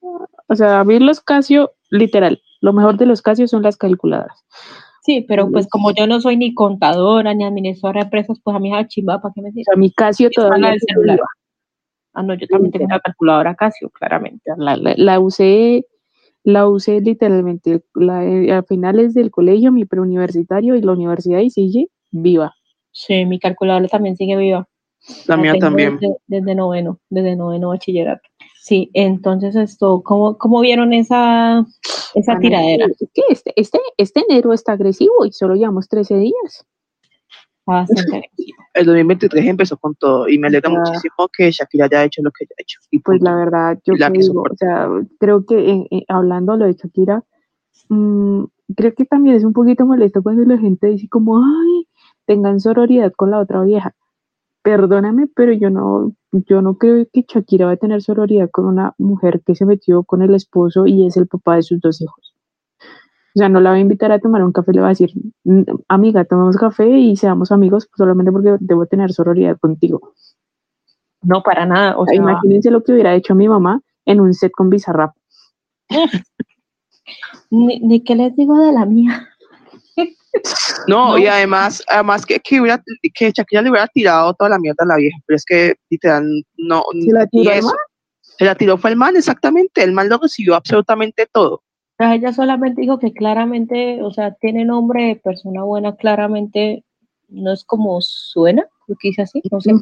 O 0.00 0.54
sea, 0.54 0.80
a 0.80 0.84
mí 0.84 0.98
los 0.98 1.20
Casio, 1.20 1.72
literal, 1.90 2.40
lo 2.62 2.72
mejor 2.72 2.96
de 2.96 3.04
los 3.04 3.20
Casio 3.20 3.46
son 3.46 3.62
las 3.62 3.76
calculadoras. 3.76 4.44
Sí, 5.02 5.24
pero 5.26 5.50
pues 5.50 5.66
como 5.68 5.92
yo 5.92 6.06
no 6.06 6.20
soy 6.20 6.36
ni 6.36 6.54
contadora 6.54 7.34
ni 7.34 7.44
administradora 7.44 8.00
de 8.00 8.04
empresas, 8.04 8.40
pues 8.42 8.56
a 8.56 8.58
mí 8.58 8.74
es 8.74 8.88
chimba, 8.88 9.20
¿para 9.20 9.32
qué 9.34 9.42
me 9.42 9.50
dices? 9.50 9.74
a 9.74 9.78
mi 9.78 9.92
Casio 9.92 10.30
todavía 10.30 10.72
el 10.72 10.80
celular. 10.80 11.18
Ah, 12.14 12.22
no, 12.22 12.34
yo 12.34 12.46
también 12.48 12.72
tengo 12.72 12.86
una 12.86 13.00
calculadora 13.00 13.54
Casio, 13.54 13.90
claramente. 13.90 14.50
La, 14.56 14.76
la, 14.76 14.94
la 14.96 15.20
usé 15.20 15.86
la 16.42 16.68
usé 16.68 17.00
literalmente 17.00 17.82
la, 17.94 18.24
eh, 18.24 18.52
a 18.52 18.62
finales 18.62 19.14
del 19.14 19.30
colegio, 19.30 19.72
mi 19.72 19.84
preuniversitario 19.84 20.76
y 20.76 20.82
la 20.82 20.92
universidad 20.92 21.40
y 21.40 21.50
sigue 21.50 21.88
viva. 22.10 22.54
Sí, 22.92 23.24
mi 23.26 23.38
calculadora 23.38 23.88
también 23.88 24.16
sigue 24.16 24.36
viva. 24.36 24.66
La, 25.26 25.36
mía 25.36 25.54
también. 25.58 25.98
Desde, 26.26 26.54
noveno, 26.54 26.98
desde 27.08 27.36
noveno 27.36 27.68
bachillerato. 27.68 28.22
Sí, 28.60 28.90
entonces 28.92 29.56
esto, 29.56 30.02
¿cómo, 30.04 30.36
cómo 30.36 30.60
vieron 30.60 30.92
esa, 30.92 31.64
esa 32.14 32.38
tiradera? 32.38 32.86
este, 33.30 33.54
este, 33.56 33.80
este 33.96 34.24
enero 34.28 34.52
está 34.52 34.72
agresivo 34.72 35.24
y 35.24 35.32
solo 35.32 35.54
llevamos 35.54 35.88
13 35.88 36.16
días. 36.16 36.66
El 38.74 38.86
2023 38.86 39.46
empezó 39.46 39.76
con 39.76 39.94
todo 39.94 40.28
y 40.28 40.38
me 40.38 40.48
alegra 40.48 40.70
muchísimo 40.70 41.28
que 41.32 41.50
Shakira 41.50 41.86
haya 41.86 42.04
hecho 42.04 42.22
lo 42.22 42.30
que 42.30 42.44
haya 42.44 42.54
hecho. 42.58 42.78
Y 42.90 43.00
pues 43.00 43.20
la 43.20 43.34
verdad, 43.34 43.78
yo 43.84 43.94
o 43.94 44.56
sea, 44.56 44.88
creo 45.18 45.44
que 45.44 46.04
hablando 46.08 46.56
lo 46.56 46.66
de 46.66 46.74
Shakira, 46.74 47.24
mmm, 47.88 48.44
creo 48.76 48.94
que 48.94 49.04
también 49.04 49.36
es 49.36 49.44
un 49.44 49.52
poquito 49.52 49.84
molesto 49.86 50.22
cuando 50.22 50.44
la 50.44 50.58
gente 50.58 50.88
dice 50.88 51.08
como, 51.08 51.38
ay, 51.38 51.88
tengan 52.26 52.60
sororidad 52.60 53.12
con 53.16 53.30
la 53.30 53.40
otra 53.40 53.62
vieja. 53.62 53.94
Perdóname, 54.62 55.26
pero 55.34 55.52
yo 55.52 55.70
no, 55.70 56.12
yo 56.32 56.62
no 56.62 56.76
creo 56.76 57.06
que 57.12 57.24
Shakira 57.26 57.66
va 57.66 57.72
a 57.72 57.76
tener 57.76 58.02
sororidad 58.02 58.50
con 58.50 58.66
una 58.66 58.94
mujer 58.98 59.42
que 59.44 59.54
se 59.54 59.64
metió 59.64 60.04
con 60.04 60.22
el 60.22 60.34
esposo 60.34 60.86
y 60.86 61.06
es 61.06 61.16
el 61.16 61.26
papá 61.26 61.56
de 61.56 61.62
sus 61.62 61.80
dos 61.80 62.00
hijos. 62.00 62.29
O 63.34 63.38
sea, 63.38 63.48
no 63.48 63.60
la 63.60 63.70
voy 63.70 63.78
a 63.78 63.82
invitar 63.82 64.10
a 64.10 64.18
tomar 64.18 64.42
un 64.42 64.52
café, 64.52 64.72
le 64.72 64.80
voy 64.80 64.86
a 64.86 64.90
decir, 64.90 65.12
mm, 65.44 65.62
amiga, 65.88 66.24
tomamos 66.24 66.56
café 66.56 66.88
y 66.88 67.16
seamos 67.16 67.52
amigos 67.52 67.88
solamente 67.96 68.32
porque 68.32 68.56
debo 68.60 68.86
tener 68.86 69.12
sororidad 69.12 69.58
contigo. 69.58 70.14
No, 71.22 71.42
para 71.42 71.66
nada. 71.66 71.96
O 71.98 72.06
sea, 72.06 72.14
imagínense 72.16 72.70
lo 72.70 72.82
que 72.82 72.92
hubiera 72.92 73.14
hecho 73.14 73.34
mi 73.34 73.48
mamá 73.48 73.80
en 74.04 74.20
un 74.20 74.34
set 74.34 74.52
con 74.52 74.70
Bizarrap. 74.70 75.14
ni, 77.50 78.02
qué 78.02 78.14
les 78.14 78.34
digo 78.34 78.58
de 78.58 78.72
la 78.72 78.86
mía. 78.86 79.28
No, 80.86 81.18
y 81.18 81.26
además, 81.26 81.82
además 81.88 82.24
que, 82.24 82.40
que, 82.40 82.60
hubiera, 82.60 82.82
que 83.14 83.32
Shakira 83.32 83.62
le 83.62 83.70
hubiera 83.70 83.86
tirado 83.88 84.34
toda 84.34 84.50
la 84.50 84.58
mierda 84.58 84.84
a 84.84 84.86
la 84.86 84.96
vieja, 84.96 85.18
pero 85.26 85.36
es 85.36 85.44
que 85.44 85.74
literal 85.88 86.26
no. 86.56 86.82
¿Se 86.92 87.12
la 87.12 87.26
tiró 87.26 87.50
ni 87.50 87.58
el 87.58 87.62
man? 87.62 87.74
Se 88.38 88.44
la 88.44 88.54
tiró 88.54 88.78
fue 88.78 88.90
el 88.90 88.96
man, 88.96 89.16
exactamente. 89.16 89.82
El 89.82 89.92
man 89.92 90.08
lo 90.08 90.18
recibió 90.18 90.54
absolutamente 90.54 91.28
todo. 91.30 91.62
Sea, 92.00 92.14
ella 92.14 92.32
solamente 92.32 92.80
dijo 92.80 92.98
que 92.98 93.12
claramente, 93.12 94.02
o 94.02 94.10
sea, 94.10 94.32
tiene 94.32 94.64
nombre 94.64 95.04
de 95.04 95.16
persona 95.16 95.64
buena, 95.64 95.96
claramente 95.96 96.82
no 97.28 97.52
es 97.52 97.62
como 97.62 98.00
suena, 98.00 98.66
lo 98.86 98.96
que 98.98 99.08
dice 99.08 99.20
así, 99.20 99.42
no 99.50 99.60
sé. 99.60 99.72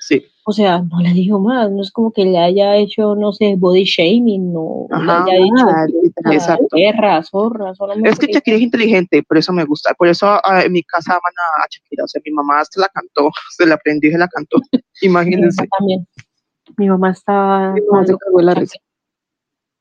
Sí. 0.00 0.22
O 0.44 0.52
sea, 0.52 0.82
no 0.82 1.00
le 1.00 1.14
dijo 1.14 1.38
más, 1.38 1.70
no 1.70 1.80
es 1.80 1.90
como 1.90 2.12
que 2.12 2.26
le 2.26 2.36
haya 2.36 2.76
hecho, 2.76 3.14
no 3.14 3.32
sé, 3.32 3.54
body 3.56 3.84
shaming, 3.84 4.52
no 4.52 4.86
Ajá, 4.90 5.24
le 5.24 5.32
haya 5.32 5.44
dicho 5.44 6.30
exacto. 6.30 6.66
perra, 6.72 7.22
zorra, 7.22 7.74
solamente. 7.74 8.10
Es 8.10 8.18
que 8.18 8.32
Shakira 8.34 8.58
es 8.58 8.62
inteligente, 8.62 9.22
por 9.22 9.38
eso 9.38 9.50
me 9.54 9.64
gusta. 9.64 9.94
Por 9.94 10.08
eso 10.08 10.26
ah, 10.26 10.60
en 10.62 10.72
mi 10.72 10.82
casa 10.82 11.12
aman 11.12 11.32
a 11.58 11.66
Shakira. 11.70 12.04
O 12.04 12.08
sea, 12.08 12.20
mi 12.22 12.32
mamá 12.32 12.60
hasta 12.60 12.82
la 12.82 12.88
cantó, 12.88 13.30
se 13.56 13.64
la 13.64 13.76
aprendió 13.76 14.10
y 14.10 14.12
se 14.12 14.18
la 14.18 14.28
cantó. 14.28 14.58
Mi 15.00 15.08
Imagínense. 15.08 15.66
también. 15.78 16.06
Mi 16.76 16.86
mamá 16.90 17.12
está 17.12 17.72
Mi 17.74 17.80
mamá 17.80 18.04
se 18.04 18.14
cagó 18.18 18.42
la 18.42 18.52
risa. 18.52 18.78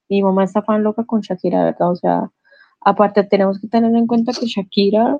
Mi 0.10 0.22
mamá 0.22 0.44
está 0.44 0.62
fan 0.62 0.84
loca 0.84 1.04
con 1.06 1.22
Shakira, 1.22 1.64
¿verdad? 1.64 1.92
O 1.92 1.96
sea, 1.96 2.32
aparte 2.82 3.24
tenemos 3.24 3.60
que 3.60 3.68
tener 3.68 3.96
en 3.96 4.08
cuenta 4.08 4.34
que 4.34 4.46
Shakira 4.46 5.18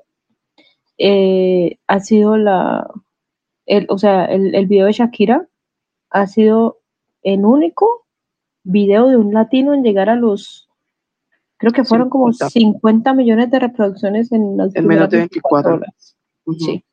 eh, 0.98 1.78
ha 1.86 2.00
sido 2.00 2.36
la, 2.36 2.88
el, 3.66 3.86
o 3.90 3.98
sea, 3.98 4.24
el, 4.26 4.54
el 4.54 4.66
video 4.66 4.86
de 4.86 4.92
Shakira 4.92 5.48
ha 6.10 6.26
sido 6.26 6.78
el 7.22 7.44
único 7.44 8.06
video 8.62 9.08
de 9.08 9.16
un 9.16 9.34
latino 9.34 9.74
en 9.74 9.82
llegar 9.82 10.08
a 10.08 10.16
los, 10.16 10.68
creo 11.56 11.72
que 11.72 11.84
fueron 11.84 12.08
como 12.08 12.32
50. 12.32 12.50
50 12.50 13.14
millones 13.14 13.50
de 13.50 13.58
reproducciones 13.58 14.32
en 14.32 14.56
las 14.56 14.74
En 14.74 14.86
menos 14.86 15.10
de 15.10 15.18
24 15.18 15.74
horas. 15.74 16.16
Ujú. 16.44 16.58
Sí. 16.58 16.84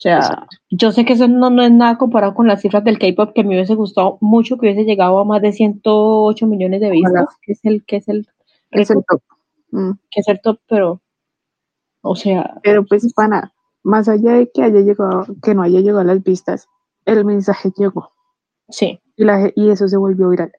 O 0.00 0.02
sea, 0.02 0.16
Exacto. 0.16 0.56
yo 0.70 0.92
sé 0.92 1.04
que 1.04 1.12
eso 1.12 1.28
no, 1.28 1.50
no 1.50 1.62
es 1.62 1.70
nada 1.70 1.98
comparado 1.98 2.32
con 2.32 2.46
las 2.46 2.62
cifras 2.62 2.82
del 2.84 2.98
K-pop, 2.98 3.34
que 3.34 3.44
me 3.44 3.50
hubiese 3.50 3.74
gustado 3.74 4.16
mucho 4.22 4.56
que 4.56 4.64
hubiese 4.64 4.84
llegado 4.84 5.18
a 5.18 5.26
más 5.26 5.42
de 5.42 5.52
108 5.52 6.46
millones 6.46 6.80
de 6.80 6.90
vistas, 6.90 7.12
Ojalá. 7.12 7.28
que 7.42 7.52
es 7.52 7.60
el, 7.64 7.84
que 7.84 7.96
es 7.96 8.08
el, 8.08 8.26
Es 8.70 8.90
el 8.90 9.04
top. 9.06 9.20
Mm. 9.72 9.90
que 10.10 10.20
es 10.20 10.28
el 10.28 10.40
top, 10.40 10.58
pero, 10.66 11.02
o 12.00 12.16
sea, 12.16 12.58
Pero 12.62 12.82
pues 12.86 13.12
pana, 13.12 13.52
más 13.82 14.08
allá 14.08 14.32
de 14.32 14.50
que 14.50 14.62
haya 14.62 14.80
llegado, 14.80 15.26
que 15.42 15.54
no 15.54 15.60
haya 15.60 15.80
llegado 15.80 16.00
a 16.00 16.04
las 16.04 16.22
vistas, 16.24 16.66
el 17.04 17.26
mensaje 17.26 17.70
llegó 17.76 18.10
sí, 18.70 19.00
y, 19.16 19.24
la, 19.24 19.52
y 19.54 19.68
eso 19.68 19.86
se 19.86 19.98
volvió 19.98 20.30
viral. 20.30 20.50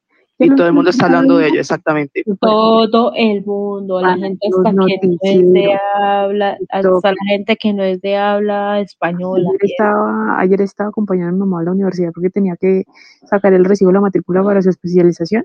Y 0.43 0.55
todo 0.55 0.67
el 0.67 0.73
mundo 0.73 0.89
está 0.89 1.05
hablando 1.05 1.37
de 1.37 1.47
ello, 1.47 1.59
exactamente. 1.59 2.23
todo 2.39 3.13
el 3.15 3.45
mundo, 3.45 4.01
la 4.01 4.17
gente 4.17 4.47
hasta 4.47 4.71
que 4.71 4.73
no 4.73 4.87
es 4.87 5.53
de 5.53 5.73
habla, 5.73 6.57
hasta 6.69 7.11
la 7.11 7.17
gente 7.29 7.55
que 7.57 7.73
no 7.73 7.83
es 7.83 8.01
de 8.01 8.17
habla 8.17 8.79
española. 8.79 9.47
Ayer 9.49 9.71
estaba, 9.71 10.39
ayer 10.39 10.61
estaba 10.61 10.89
acompañando 10.89 11.29
a 11.29 11.33
mi 11.33 11.39
mamá 11.39 11.61
a 11.61 11.65
la 11.65 11.71
universidad 11.71 12.11
porque 12.13 12.29
tenía 12.29 12.55
que 12.55 12.85
sacar 13.29 13.53
el 13.53 13.65
recibo 13.65 13.89
de 13.89 13.95
la 13.95 14.01
matrícula 14.01 14.43
para 14.43 14.61
su 14.61 14.69
especialización. 14.69 15.43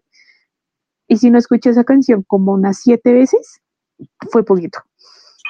Y 1.08 1.18
si 1.18 1.30
no 1.30 1.38
escuché 1.38 1.70
esa 1.70 1.84
canción 1.84 2.24
como 2.26 2.52
unas 2.52 2.78
siete 2.78 3.12
veces, 3.12 3.60
fue 4.30 4.44
poquito. 4.44 4.80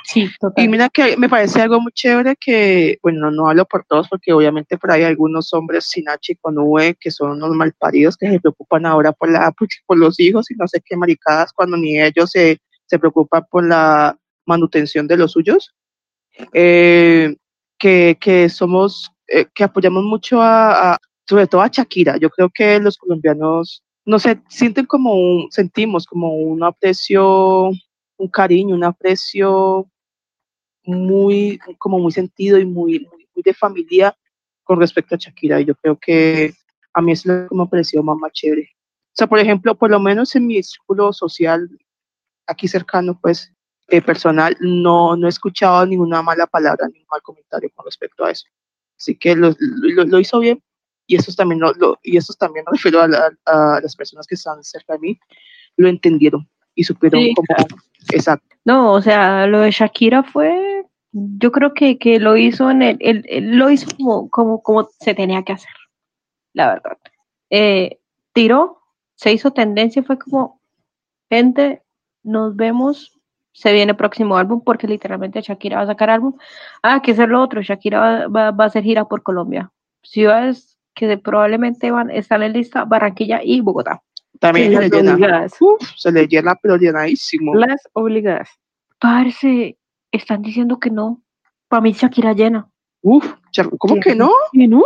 Sí, 0.07 0.31
total. 0.39 0.65
Y 0.65 0.69
mira 0.69 0.89
que 0.89 1.17
me 1.17 1.29
parece 1.29 1.61
algo 1.63 1.81
muy 1.81 1.91
chévere 1.91 2.37
que, 2.37 2.97
bueno, 3.03 3.29
no 3.33 3.49
hablo 3.49 3.65
por 3.67 3.85
todos 3.85 4.09
porque 4.09 4.33
obviamente 4.33 4.79
por 4.79 4.93
ahí 4.93 5.01
hay 5.03 5.09
algunos 5.09 5.53
hombres 5.53 5.87
sin 5.87 6.09
H 6.09 6.33
y 6.33 6.37
con 6.37 6.57
V 6.57 6.95
que 7.01 7.11
son 7.11 7.33
unos 7.33 7.51
malparidos 7.51 8.17
que 8.17 8.31
se 8.31 8.39
preocupan 8.41 8.87
ahora 8.87 9.11
por, 9.13 9.31
la, 9.31 9.53
por, 9.87 9.99
los 9.99 10.21
hijos 10.21 10.49
y 10.51 10.55
no 10.55 10.69
sé 10.69 10.81
qué 10.85 10.97
maricadas 10.97 11.53
cuando 11.53 11.77
ni 11.77 12.01
ellos 12.01 12.31
se, 12.31 12.59
se 12.87 12.99
preocupan 13.01 13.47
por 13.51 13.67
la 13.67 14.17
manutención 14.47 15.09
de 15.09 15.17
los 15.17 15.33
suyos. 15.33 15.75
Eh, 16.53 17.35
que, 17.79 18.17
que 18.21 18.49
somos, 18.49 19.11
eh, 19.29 19.47
que 19.55 19.65
apoyamos 19.65 20.05
mucho 20.05 20.41
a, 20.41 20.93
a- 20.95 20.99
sobre 21.29 21.49
todo 21.49 21.63
a 21.63 21.69
Shakira. 21.69 22.17
Yo 22.19 22.31
creo 22.31 22.49
que 22.55 22.79
los 22.79 22.97
colombianos, 22.97 23.83
no 24.05 24.19
sé, 24.21 24.41
sienten 24.49 24.87
como 24.87 25.15
un, 25.15 25.49
sentimos 25.51 26.07
como 26.07 26.35
un 26.37 26.63
aprecio, 26.63 27.71
un 28.19 28.29
cariño, 28.31 28.77
un 28.77 28.85
aprecio 28.85 29.89
muy, 30.87 31.59
como 31.78 31.99
muy 31.99 32.12
sentido 32.12 32.59
y 32.59 32.64
muy, 32.64 33.01
muy, 33.01 33.28
muy 33.34 33.43
de 33.43 33.55
familia 33.55 34.16
con 34.64 34.80
respecto 34.80 35.14
a 35.14 35.18
Shakira. 35.18 35.61
Y 35.61 35.66
yo 35.66 35.74
creo 35.74 35.97
que 35.99 36.55
a 36.93 37.03
mí 37.03 37.12
es 37.12 37.26
lo 37.26 37.49
que 37.49 37.55
me 37.55 37.62
ha 37.62 37.66
parecido 37.66 38.03
más, 38.03 38.16
más 38.18 38.32
chévere. 38.32 38.70
O 38.72 39.12
sea, 39.16 39.26
por 39.26 39.39
ejemplo, 39.39 39.74
por 39.74 39.91
lo 39.91 40.01
menos 40.01 40.34
en 40.37 40.47
mi 40.47 40.62
círculo 40.62 41.12
social, 41.12 41.68
aquí 42.47 42.68
cercano, 42.68 43.18
pues, 43.20 43.53
eh, 43.89 44.03
personal, 44.03 44.57
no, 44.61 45.16
no 45.16 45.26
he 45.26 45.30
escuchado 45.30 45.87
ninguna 45.87 46.20
mala 46.22 46.47
palabra, 46.47 46.87
ningún 46.89 47.07
mal 47.11 47.22
comentario 47.22 47.70
con 47.74 47.84
respecto 47.84 48.24
a 48.24 48.30
eso. 48.32 48.47
Así 48.99 49.14
que 49.16 49.37
lo, 49.37 49.55
lo, 49.59 50.05
lo 50.05 50.18
hizo 50.20 50.39
bien 50.41 50.62
y 51.07 51.16
eso 51.16 51.32
también 51.37 51.61
lo, 51.61 51.72
lo- 51.74 51.99
y 52.03 52.16
eso 52.16 52.32
también 52.34 52.64
me 52.66 52.72
refiero 52.76 53.01
a, 53.01 53.07
la- 53.09 53.30
a 53.45 53.80
las 53.80 53.95
personas 53.95 54.26
que 54.26 54.34
están 54.34 54.62
cerca 54.64 54.95
de 54.95 54.99
mí, 54.99 55.18
lo 55.76 55.89
entendieron 55.89 56.49
y 56.74 56.82
supieron 56.84 57.20
Sí, 57.22 57.34
cómo. 57.34 57.47
Exacto. 58.13 58.57
No, 58.65 58.93
o 58.93 59.03
sea, 59.03 59.47
lo 59.47 59.61
de 59.61 59.71
Shakira 59.71 60.23
fue, 60.23 60.85
yo 61.13 61.53
creo 61.53 61.73
que, 61.75 61.99
que 61.99 62.19
lo 62.19 62.37
hizo 62.37 62.71
en 62.71 62.83
el, 62.83 62.97
el- 63.01 63.25
el- 63.29 63.57
lo 63.59 63.71
hizo 63.71 63.89
como, 63.97 64.29
como, 64.31 64.63
como 64.63 64.89
se 65.01 65.15
tenía 65.15 65.43
que 65.45 65.53
hacer, 65.53 65.71
la 66.55 66.69
verdad. 66.75 66.99
Eh, 67.51 67.99
tiró, 68.35 68.81
se 69.17 69.33
hizo 69.33 69.53
tendencia, 69.53 70.03
fue 70.03 70.19
como, 70.19 70.61
gente, 71.31 71.83
nos 72.25 72.57
vemos, 72.57 73.19
se 73.53 73.73
viene 73.73 73.95
próximo 73.95 74.37
álbum, 74.37 74.63
porque 74.65 74.89
literalmente 74.89 75.41
Shakira 75.43 75.79
va 75.79 75.83
a 75.85 75.87
sacar 75.89 76.11
álbum. 76.11 76.35
Ah, 76.83 77.03
que 77.03 77.13
es 77.13 77.19
lo 77.19 77.43
otro, 77.43 77.63
Shakira 77.63 78.29
va, 78.29 78.49
a 78.49 78.67
hacer 78.67 78.85
gira 78.85 79.07
por 79.07 79.23
Colombia. 79.23 79.71
Ciudades 80.03 80.79
que 80.95 81.19
probablemente 81.19 81.91
van, 81.91 82.11
están 82.11 82.43
en 82.43 82.53
lista, 82.55 82.85
Barranquilla 82.85 83.41
y 83.43 83.61
Bogotá. 83.61 84.03
También 84.41 84.68
Sí, 84.70 84.74
se 84.76 84.80
las 84.82 84.91
le 84.91 84.97
llena. 84.97 85.12
obligadas. 85.14 85.57
Uf, 85.61 85.82
se 85.97 86.12
le 86.12 86.26
llena, 86.26 86.55
pero 86.61 86.76
llenadísimo. 86.76 87.55
Las 87.55 87.80
obligadas. 87.93 88.49
Parce, 89.01 89.78
están 90.12 90.43
diciendo 90.43 90.78
que 90.78 90.91
no. 90.91 91.22
Para 91.68 91.80
mí 91.82 91.93
Shakira 91.93 92.32
llena. 92.32 92.68
Uf, 93.03 93.34
¿cómo 93.78 93.97
que 94.01 94.14
no? 94.14 94.30
¿Y 94.53 94.68
no? 94.68 94.82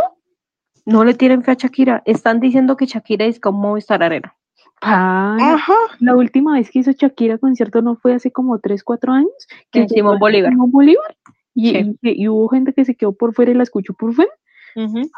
No 0.86 1.04
le 1.04 1.14
tienen 1.14 1.42
fe 1.42 1.52
a 1.52 1.54
Shakira. 1.54 2.02
Están 2.06 2.40
diciendo 2.40 2.76
que 2.76 2.86
Shakira 2.86 3.24
es 3.26 3.38
como 3.38 3.58
Movistar 3.60 4.02
Arena. 4.02 4.34
Pana, 4.80 5.54
Ajá. 5.54 5.74
la 5.98 6.16
última 6.16 6.54
vez 6.54 6.70
que 6.70 6.78
hizo 6.78 6.90
Shakira 6.92 7.36
concierto 7.38 7.82
no 7.82 7.96
fue 7.96 8.14
hace 8.14 8.32
como 8.32 8.58
3, 8.58 8.82
4 8.82 9.12
años. 9.12 9.30
En 9.72 9.82
llegó 9.82 9.94
Simón 9.94 10.18
Bolívar. 10.18 10.50
Simón 10.52 10.70
Bolívar. 10.70 11.16
Y, 11.54 11.70
Sí. 11.70 11.98
y- 12.02 12.22
y 12.24 12.28
hubo 12.28 12.48
gente 12.48 12.72
que 12.72 12.84
se 12.86 12.94
quedó 12.94 13.12
por 13.12 13.34
fuera 13.34 13.50
y 13.50 13.54
la 13.54 13.62
escuchó 13.64 13.92
por 13.94 14.14
fuera. 14.14 14.32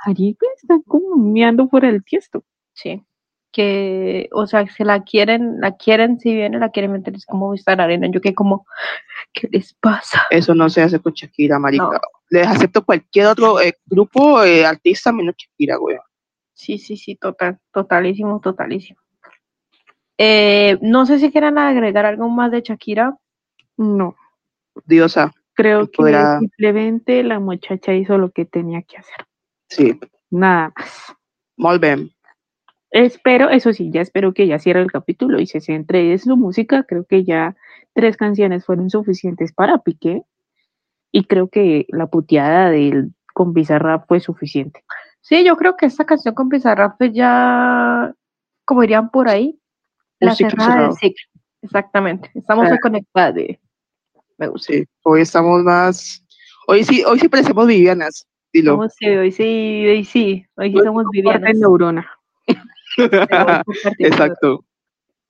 Allí 0.05 0.35
pues, 0.39 0.51
están 0.63 0.83
como 0.83 1.17
meando 1.17 1.69
fuera 1.69 1.89
del 1.93 2.03
tiesto. 2.03 2.43
Sí. 2.75 3.03
Que, 3.53 4.31
o 4.33 4.47
sea, 4.47 4.67
se 4.67 4.85
la 4.85 5.03
quieren, 5.05 5.61
la 5.61 5.77
quieren, 5.77 6.19
si 6.19 6.35
viene, 6.35 6.59
la 6.59 6.71
quieren 6.71 6.93
meter 6.93 7.15
es 7.15 7.27
como 7.27 7.49
Movistar 7.49 7.81
Arena. 7.81 8.09
Yo 8.11 8.21
que 8.21 8.35
como, 8.35 8.67
¿qué 9.33 9.49
les 9.53 9.75
pasa? 9.75 10.23
Eso 10.31 10.55
no 10.55 10.71
se 10.71 10.83
hace 10.83 11.01
con 11.01 11.13
Shakira, 11.13 11.59
marica. 11.59 11.85
No. 11.85 12.01
Les 12.31 12.47
acepto 12.47 12.85
cualquier 12.85 13.27
otro 13.27 13.61
eh, 13.61 13.75
grupo, 13.85 14.43
eh, 14.43 14.65
artista, 14.65 15.13
menos 15.13 15.35
Shakira, 15.37 15.77
güey. 15.77 15.99
Sí, 16.55 16.79
sí, 16.79 16.97
sí, 16.97 17.17
total, 17.17 17.59
totalísimo, 17.73 18.41
totalísimo. 18.41 19.01
Eh, 20.17 20.79
no 20.81 21.05
sé 21.05 21.19
si 21.19 21.31
quieran 21.31 21.59
agregar 21.59 22.07
algo 22.07 22.29
más 22.29 22.51
de 22.53 22.63
Shakira. 22.63 23.19
No, 23.77 24.17
Diosa, 24.87 25.33
creo 25.55 25.91
que 25.91 26.03
simplemente 26.39 27.23
la 27.23 27.39
muchacha 27.39 27.93
hizo 27.95 28.17
lo 28.19 28.31
que 28.31 28.45
tenía 28.45 28.83
que 28.83 28.99
hacer. 28.99 29.27
sí. 29.69 29.99
Nada 30.33 30.73
más. 31.57 31.81
Bien. 31.81 32.12
Espero, 32.93 33.49
eso 33.49 33.73
sí, 33.73 33.91
ya 33.91 34.03
espero 34.03 34.35
que 34.35 34.47
ya 34.47 34.59
cierre 34.59 34.81
el 34.83 34.93
capítulo 34.93 35.41
y 35.41 35.47
se 35.47 35.61
centre 35.61 36.13
en 36.13 36.19
su 36.19 36.37
música. 36.37 36.85
Creo 36.85 37.05
que 37.07 37.25
ya 37.25 37.57
tres 37.95 38.17
canciones 38.19 38.67
fueron 38.67 38.91
suficientes 38.91 39.53
para 39.53 39.79
Piqué. 39.79 40.23
Y 41.11 41.25
creo 41.25 41.49
que 41.49 41.87
la 41.89 42.07
puteada 42.07 42.71
del 42.71 43.13
con 43.35 43.55
Bizarrap 43.55 44.07
fue 44.09 44.21
suficiente. 44.21 44.85
Sí, 45.23 45.43
yo 45.45 45.57
creo 45.57 45.77
que 45.77 45.87
esta 45.87 46.05
canción 46.05 46.35
con 46.35 46.49
Bizarrap 46.51 47.01
es 47.01 47.13
ya, 47.15 48.15
como 48.67 48.83
dirían 48.83 49.11
por 49.11 49.29
ahí, 49.29 49.59
Un 50.21 50.29
la 50.29 50.35
cerrada 50.35 50.83
del 50.83 50.93
ciclo. 50.95 51.25
Exactamente. 51.63 52.31
Estamos 52.35 52.67
Ah. 53.15 53.33
de- 53.33 53.59
Me 54.39 54.49
gusta. 54.49 54.73
Sí. 54.73 54.85
Hoy 55.05 55.21
estamos 55.23 55.63
más. 55.63 56.25
Hoy 56.67 56.85
sí, 56.85 57.03
hoy 57.05 57.19
sí 57.21 57.29
parecemos 57.29 57.67
Vivianas. 57.67 58.27
Dilo. 58.53 58.87
Sí, 58.91 59.09
hoy 59.09 59.33
sí, 59.33 59.87
hoy 59.87 60.05
sí, 60.05 60.45
hoy 60.57 60.71
sí 60.73 60.77
Hoy 60.77 60.85
somos 60.85 61.07
Vivianas. 61.11 61.57
neurona. 61.59 62.07
Exacto. 63.99 64.65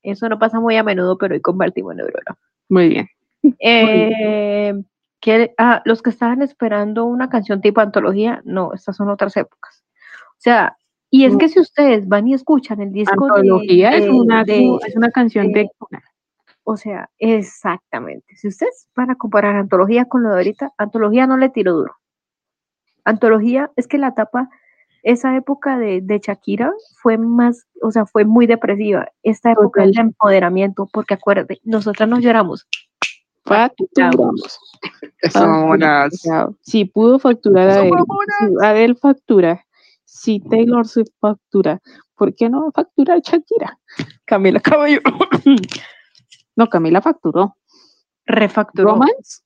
Eso 0.03 0.29
no 0.29 0.39
pasa 0.39 0.59
muy 0.61 0.77
a 0.77 0.83
menudo, 0.83 1.17
pero 1.17 1.35
hoy 1.35 1.41
compartimos 1.41 1.95
neurona. 1.95 2.37
Muy 2.69 2.89
bien. 2.89 3.09
Eh, 3.61 4.75
que, 5.21 5.55
ah, 5.59 5.83
los 5.85 6.03
que 6.03 6.11
estaban 6.11 6.43
esperando 6.43 7.05
una 7.05 7.29
canción 7.29 7.61
tipo 7.61 7.81
antología, 7.81 8.41
no, 8.45 8.73
estas 8.73 8.97
son 8.97 9.09
otras 9.09 9.37
épocas. 9.37 9.85
O 10.31 10.39
sea, 10.39 10.77
y 11.11 11.25
es 11.27 11.37
que 11.37 11.49
si 11.49 11.61
ustedes 11.61 12.09
van 12.09 12.27
y 12.27 12.35
escuchan 12.35 12.81
el 12.81 12.91
disco 12.93 13.27
de- 13.27 13.41
Antología 13.41 13.97
es, 13.97 14.09
una, 14.09 14.43
de- 14.45 14.79
es 14.87 14.97
una 14.97 15.11
canción 15.11 15.53
de, 15.53 15.61
de- 15.61 15.71
O 16.65 16.77
sea, 16.77 17.11
exactamente. 17.19 18.35
Si 18.37 18.49
ustedes 18.49 18.89
van 18.97 19.11
a 19.11 19.17
comparar 19.17 19.55
antología 19.57 20.07
con 20.07 20.23
lo 20.23 20.31
de 20.31 20.37
ahorita, 20.37 20.71
antología 20.79 21.27
no 21.27 21.37
le 21.37 21.49
tiro 21.51 21.75
duro. 21.75 21.95
Antología 23.05 23.71
es 23.77 23.87
que 23.87 23.99
la 23.99 24.09
etapa, 24.09 24.49
esa 25.03 25.37
época 25.37 25.79
de, 25.79 26.01
de 26.01 26.19
Shakira 26.19 26.73
fue 27.03 27.19
más, 27.19 27.67
o 27.83 27.91
sea, 27.91 28.07
fue 28.07 28.25
muy 28.25 28.47
depresiva. 28.47 29.09
Esta 29.23 29.53
época 29.53 29.85
es 29.85 29.93
de 29.93 30.01
empoderamiento, 30.03 30.89
porque 30.93 31.15
acuérdate, 31.15 31.61
nosotras 31.65 32.09
nos 32.09 32.21
lloramos. 32.21 32.67
Facturamos. 33.45 34.59
Mamonas. 35.35 36.23
Si 36.61 36.85
pudo 36.85 37.19
facturar 37.19 37.69
a 37.69 37.83
si 37.83 37.91
Adele 38.63 38.95
factura, 38.95 39.65
si 40.05 40.41
Taylor 40.41 40.87
Swift 40.87 41.11
factura, 41.21 41.81
¿por 42.17 42.35
qué 42.35 42.49
no 42.49 42.71
facturar 42.73 43.21
Shakira? 43.21 43.79
Camila 44.25 44.61
Cabello 44.61 45.01
No, 46.57 46.69
Camila 46.69 47.01
facturó. 47.01 47.57
refacturó. 48.27 48.91
Romance 48.91 49.43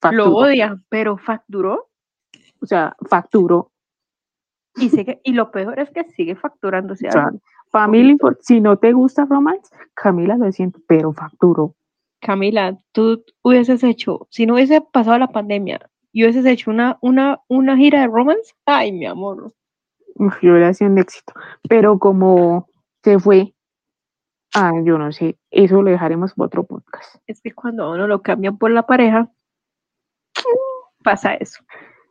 facturó. 0.00 0.26
Lo 0.26 0.36
odia, 0.36 0.80
pero 0.88 1.16
facturó 1.18 1.88
O 2.60 2.66
sea, 2.66 2.94
facturó. 3.08 3.72
Y 4.80 4.88
sigue, 4.88 5.20
y 5.22 5.32
lo 5.32 5.50
peor 5.50 5.78
es 5.78 5.90
que 5.90 6.04
sigue 6.04 6.34
facturándose 6.34 7.08
O 7.08 7.10
sea, 7.10 7.30
si 8.40 8.60
no 8.60 8.76
te 8.78 8.92
gusta 8.92 9.24
Romance, 9.24 9.74
Camila 9.94 10.36
lo 10.36 10.50
siento, 10.52 10.80
pero 10.86 11.12
facturó. 11.12 11.74
Camila, 12.20 12.76
tú 12.92 13.24
hubieses 13.42 13.84
hecho, 13.84 14.26
si 14.30 14.46
no 14.46 14.54
hubiese 14.54 14.80
pasado 14.80 15.18
la 15.18 15.28
pandemia 15.28 15.88
y 16.12 16.24
hubieses 16.24 16.46
hecho 16.46 16.70
una, 16.70 16.98
una, 17.00 17.40
una 17.48 17.76
gira 17.76 18.00
de 18.00 18.06
romance, 18.08 18.54
ay, 18.66 18.92
mi 18.92 19.06
amor. 19.06 19.52
Yo 20.42 20.52
hubiera 20.52 20.74
sido 20.74 20.90
un 20.90 20.98
éxito. 20.98 21.32
Pero 21.68 21.98
como 21.98 22.68
se 23.04 23.18
fue, 23.18 23.54
ah, 24.54 24.72
yo 24.84 24.98
no 24.98 25.12
sé, 25.12 25.38
eso 25.50 25.82
lo 25.82 25.90
dejaremos 25.90 26.34
para 26.34 26.46
otro 26.46 26.64
podcast. 26.64 27.16
Es 27.26 27.40
que 27.40 27.52
cuando 27.52 27.84
a 27.84 27.94
uno 27.94 28.06
lo 28.06 28.22
cambian 28.22 28.58
por 28.58 28.70
la 28.70 28.84
pareja, 28.84 29.30
pasa 31.04 31.34
eso. 31.34 31.62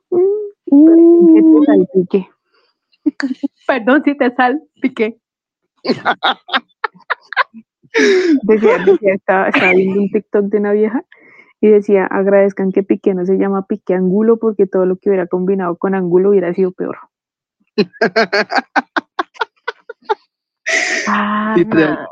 ¿Qué 0.10 1.42
te 1.42 1.66
salpique? 1.66 2.30
Perdón 3.68 4.04
si 4.04 4.18
te 4.18 4.34
salpiqué. 4.36 5.18
Decía, 8.44 8.78
decía, 8.86 9.14
estaba, 9.14 9.50
estaba 9.50 9.72
viendo 9.74 10.02
un 10.02 10.10
TikTok 10.12 10.46
de 10.46 10.58
una 10.58 10.72
vieja 10.74 11.04
y 11.62 11.70
decía, 11.70 12.06
agradezcan 12.06 12.72
que 12.72 12.84
Piqué 12.84 13.14
no 13.14 13.26
se 13.26 13.38
llama 13.38 13.66
Piqué 13.66 13.96
Angulo 13.96 14.38
porque 14.38 14.68
todo 14.68 14.86
lo 14.86 14.98
que 14.98 15.10
hubiera 15.10 15.28
combinado 15.28 15.76
con 15.78 15.96
Angulo 15.96 16.30
hubiera 16.30 16.54
sido 16.54 16.72
peor. 16.72 16.98
Ana, 21.08 22.08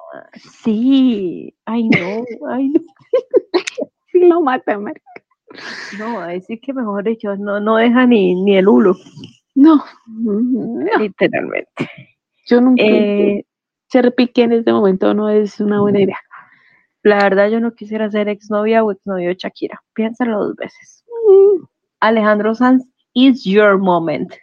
sí, 0.64 1.54
ay 1.66 1.89
no, 1.89 2.24
ay 2.50 2.70
no. 2.70 2.82
Sí, 4.12 4.20
lo 4.20 4.41
mata, 4.41 4.80
marica. 4.80 5.04
No, 6.00 6.22
ahí 6.22 6.41
sí 6.41 6.58
que 6.58 6.74
mejor 6.74 7.04
dicho, 7.04 7.36
no, 7.36 7.60
no 7.60 7.76
deja 7.76 8.06
ni, 8.06 8.34
ni 8.41 8.56
el 8.56 8.68
hulo, 8.68 8.96
No, 9.56 9.84
no, 10.06 10.80
literalmente. 10.99 11.89
yo 12.47 12.62
nunca. 12.62 12.84
Eh, 12.84 13.45
ser 13.88 14.14
Piqué 14.14 14.43
en 14.43 14.53
este 14.53 14.74
momento 14.74 15.14
no 15.14 15.30
es 15.30 15.60
una 15.60 15.80
buena 15.80 16.01
idea. 16.01 16.20
la 17.03 17.18
verdad, 17.18 17.49
yo 17.49 17.60
no 17.60 17.74
quisiera 17.74 18.10
ser 18.12 18.28
exnovia 18.28 18.84
o 18.84 18.91
exnovio 18.91 19.30
de 19.30 19.36
Shakira. 19.36 19.82
Piénsalo 19.93 20.39
dos 20.39 20.56
veces. 20.56 21.03
Alejandro 21.99 22.53
Sanz, 22.56 22.86
is 23.14 23.43
your 23.43 23.78
moment. 23.78 24.34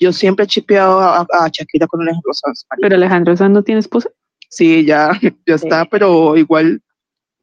Yo 0.00 0.12
siempre 0.12 0.44
he 0.44 0.48
chipeado 0.48 0.98
a, 0.98 1.20
a 1.20 1.48
Shakira 1.48 1.86
con 1.86 2.00
Alejandro 2.00 2.32
Sanz. 2.32 2.66
Pero 2.80 2.96
Alejandro 2.96 3.36
Sanz 3.36 3.52
no 3.52 3.62
tiene 3.62 3.80
esposa. 3.80 4.08
Sí, 4.48 4.84
ya, 4.84 5.12
ya 5.46 5.54
está, 5.54 5.84
pero 5.84 6.36
igual 6.36 6.82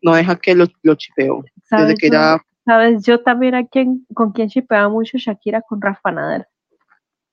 no 0.02 0.16
deja 0.16 0.36
que 0.36 0.56
lo, 0.56 0.66
lo 0.84 0.96
chipeo. 0.96 1.44
Desde 1.44 1.68
¿Sabes, 1.68 1.96
que 2.00 2.08
era, 2.08 2.42
¿Sabes? 2.70 3.04
Yo 3.04 3.20
también 3.24 3.56
a 3.56 3.66
quien, 3.66 4.06
con 4.14 4.32
quien 4.32 4.48
shipeaba 4.48 4.90
mucho 4.90 5.18
Shakira 5.18 5.64
con 5.64 5.82
Rafa 5.82 6.12
Nadal. 6.12 6.46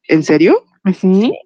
¿en 0.09 0.22
serio? 0.22 0.62
Sí. 0.99 1.39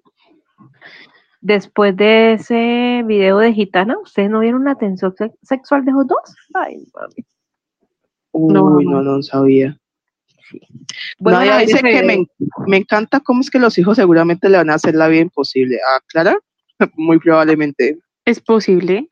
Después 1.41 1.97
de 1.97 2.33
ese 2.33 3.03
video 3.05 3.39
de 3.39 3.51
Gitana, 3.51 3.97
¿ustedes 4.01 4.29
no 4.29 4.39
vieron 4.39 4.63
la 4.63 4.75
tensión 4.75 5.13
se- 5.17 5.33
sexual 5.41 5.83
de 5.83 5.91
esos 5.91 6.07
dos? 6.07 6.19
Ay, 6.53 6.77
mami. 6.93 7.25
Uy, 8.31 8.53
No. 8.53 8.79
no, 8.79 9.01
no, 9.01 9.21
sabía. 9.23 9.75
A 11.25 11.29
Nadia 11.31 11.57
dice 11.57 11.81
que 11.81 12.03
me, 12.03 12.25
me 12.67 12.77
encanta 12.77 13.19
cómo 13.19 13.41
es 13.41 13.49
que 13.51 13.59
los 13.59 13.77
hijos 13.77 13.97
seguramente 13.97 14.47
le 14.47 14.55
van 14.55 14.69
a 14.69 14.75
hacer 14.75 14.95
la 14.95 15.09
vida 15.09 15.19
imposible. 15.23 15.75
¿A 15.75 15.99
Clara? 16.07 16.37
Muy 16.95 17.19
probablemente. 17.19 17.97
Es 18.23 18.39
posible. 18.39 19.09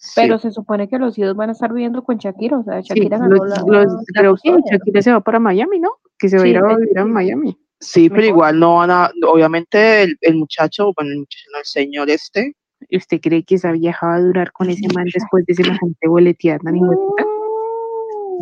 Sí. 0.00 0.12
Pero 0.14 0.38
se 0.38 0.52
supone 0.52 0.88
que 0.88 0.96
los 0.98 1.18
hijos 1.18 1.34
van 1.34 1.48
a 1.48 1.52
estar 1.52 1.72
viviendo 1.72 2.02
con 2.04 2.18
Shakira, 2.18 2.58
o 2.58 2.62
sea, 2.62 2.80
Sí, 2.82 2.88
Shakira 2.90 3.18
ganó 3.18 3.34
los- 3.34 3.48
la, 3.48 3.56
los- 3.66 3.92
la 3.92 4.00
creo 4.14 4.36
que. 4.36 4.56
Shakira 4.70 5.02
se 5.02 5.12
va 5.12 5.20
para 5.20 5.40
Miami, 5.40 5.80
¿no? 5.80 5.90
Que 6.18 6.28
se 6.28 6.36
va 6.36 6.42
a 6.42 6.44
Sí, 6.44 6.50
ir 6.50 6.56
a 6.58 6.60
eso 6.60 6.78
vivir 6.78 6.98
a 6.98 7.04
sí. 7.04 7.10
Miami. 7.10 7.58
Sí, 7.80 8.08
pero 8.08 8.22
Mejor. 8.22 8.34
igual 8.34 8.60
no 8.60 8.76
van 8.76 8.90
a, 8.92 9.10
obviamente 9.26 10.02
el, 10.04 10.16
el 10.20 10.36
muchacho, 10.36 10.92
bueno, 10.96 11.10
el 11.12 11.18
muchacho, 11.18 11.44
no, 11.52 11.58
el 11.58 11.64
señor 11.64 12.10
este, 12.10 12.54
¿Y 12.88 12.96
usted 12.96 13.20
cree 13.20 13.42
que 13.42 13.56
esa 13.56 13.72
vieja 13.72 14.06
va 14.06 14.14
a 14.14 14.20
durar 14.20 14.52
con 14.52 14.70
ese 14.70 14.86
man 14.94 15.04
después 15.12 15.44
de 15.46 15.54
semejante 15.54 16.06
boleteada? 16.08 16.70
ni 16.70 16.80
hueputa? 16.80 17.24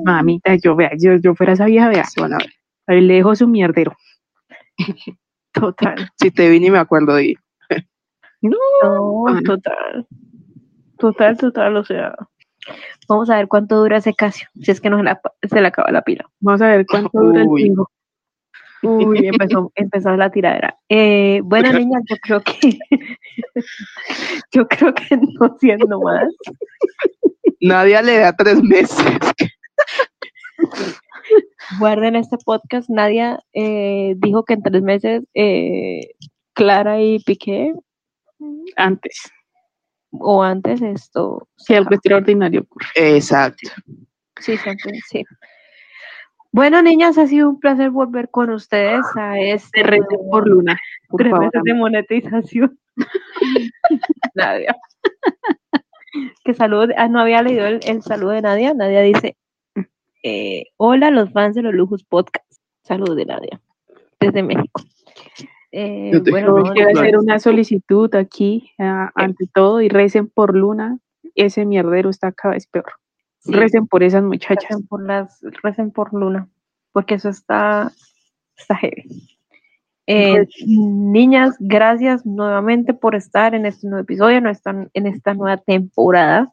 Mamita, 0.04 0.54
yo 0.56 0.76
vea, 0.76 0.90
yo, 0.98 1.16
yo 1.16 1.34
fuera 1.34 1.54
esa 1.54 1.64
vieja, 1.66 1.88
vea, 1.88 2.04
se 2.04 2.20
van 2.20 2.34
a 2.34 2.38
ver. 2.86 3.02
le 3.02 3.14
dejo 3.14 3.34
su 3.34 3.48
mierdero. 3.48 3.96
Total. 5.52 6.10
Si 6.20 6.30
te 6.30 6.50
vi 6.50 6.60
ni 6.60 6.70
me 6.70 6.78
acuerdo 6.78 7.14
de 7.14 7.24
ir. 7.28 7.38
No, 8.42 8.58
No, 8.82 9.40
total. 9.42 10.06
Total, 10.98 11.36
total, 11.36 11.76
o 11.76 11.84
sea. 11.84 12.14
Vamos 13.08 13.30
a 13.30 13.36
ver 13.36 13.46
cuánto 13.48 13.76
dura 13.76 13.98
ese 13.98 14.14
Casio, 14.14 14.48
si 14.60 14.70
es 14.70 14.80
que 14.80 14.90
no 14.90 14.96
se, 14.98 15.04
la- 15.04 15.20
se 15.48 15.60
le 15.60 15.68
acaba 15.68 15.90
la 15.92 16.02
pila. 16.02 16.24
vamos 16.40 16.60
a 16.62 16.68
ver 16.68 16.86
cuánto 16.86 17.10
dura 17.20 17.42
el 17.42 17.48
pingo. 17.54 17.88
Uy, 18.82 19.26
empezó, 19.28 19.70
empezó 19.76 20.16
la 20.16 20.30
tiradera. 20.30 20.76
Eh, 20.88 21.40
bueno, 21.44 21.72
niñas, 21.78 22.02
yo 22.08 22.16
creo 22.22 22.40
que 22.42 22.78
yo 24.52 24.66
creo 24.68 24.94
que 24.94 25.16
no 25.16 25.56
siendo 25.60 26.00
más. 26.00 26.28
Nadia 27.60 28.02
le 28.02 28.18
da 28.18 28.32
tres 28.34 28.62
meses. 28.62 28.98
Guarden 31.78 32.16
este 32.16 32.36
podcast. 32.44 32.88
Nadia 32.88 33.40
eh, 33.52 34.14
dijo 34.16 34.44
que 34.44 34.54
en 34.54 34.62
tres 34.62 34.82
meses 34.82 35.22
eh, 35.34 36.10
Clara 36.54 37.00
y 37.00 37.18
Piqué, 37.20 37.74
Antes, 38.76 39.30
o 40.12 40.42
antes 40.42 40.82
esto. 40.82 41.48
si 41.56 41.74
algo 41.74 41.94
extraordinario 41.94 42.62
ocurre. 42.62 42.86
Exacto. 42.94 43.70
Sí, 44.40 44.56
siempre, 44.56 45.00
sí. 45.08 45.24
Bueno, 46.52 46.80
niñas, 46.80 47.18
ha 47.18 47.26
sido 47.26 47.50
un 47.50 47.60
placer 47.60 47.90
volver 47.90 48.30
con 48.30 48.50
ustedes 48.50 49.04
a 49.16 49.38
este 49.38 49.82
Te 49.82 49.86
reto 49.86 50.16
por 50.30 50.48
luna. 50.48 50.78
Por 51.08 51.28
favor, 51.28 51.50
de 51.62 51.74
monetización. 51.74 52.78
Nadia. 54.34 54.74
Que 56.44 56.54
saludo, 56.54 56.94
ah, 56.96 57.08
no 57.08 57.20
había 57.20 57.42
leído 57.42 57.66
el, 57.66 57.80
el 57.84 58.02
saludo 58.02 58.30
de 58.30 58.42
Nadia. 58.42 58.72
Nadia 58.72 59.02
dice, 59.02 59.36
eh, 60.22 60.64
hola 60.76 61.10
los 61.10 61.30
fans 61.30 61.54
de 61.54 61.62
los 61.62 61.74
Lujos 61.74 62.04
Podcast. 62.04 62.50
Saludos 62.82 63.16
de 63.16 63.26
Nadia, 63.26 63.60
desde 64.18 64.42
México. 64.42 64.82
Eh, 65.72 66.22
bueno, 66.30 66.58
Yo 66.58 66.64
no, 66.64 66.72
quiero 66.72 66.92
no, 66.92 67.00
hacer 67.00 67.18
una 67.18 67.38
solicitud 67.38 68.14
aquí, 68.14 68.70
ah, 68.78 69.10
ante 69.14 69.46
todo, 69.52 69.80
y 69.80 69.88
recen 69.88 70.28
por 70.28 70.54
Luna. 70.56 70.98
Ese 71.34 71.66
mierdero 71.66 72.10
está 72.10 72.32
cada 72.32 72.54
vez 72.54 72.66
peor. 72.66 72.86
sí, 73.40 73.52
Recen 73.52 73.86
por 73.86 74.02
esas 74.02 74.22
muchachas. 74.22 74.70
recen 74.70 74.86
por 74.86 75.04
las, 75.04 75.40
recen 75.62 75.90
por 75.90 76.14
Luna, 76.14 76.48
porque 76.92 77.14
eso 77.14 77.28
está, 77.28 77.92
está 78.56 78.76
heavy. 78.76 79.36
Eh, 80.08 80.46
niñas, 80.66 81.56
gracias 81.58 82.24
nuevamente 82.24 82.94
por 82.94 83.16
estar 83.16 83.54
en 83.54 83.66
este 83.66 83.88
nuevo 83.88 84.02
episodio, 84.02 84.38
en 84.38 84.46
esta, 84.46 84.88
en 84.92 85.06
esta 85.06 85.34
nueva 85.34 85.56
temporada. 85.56 86.52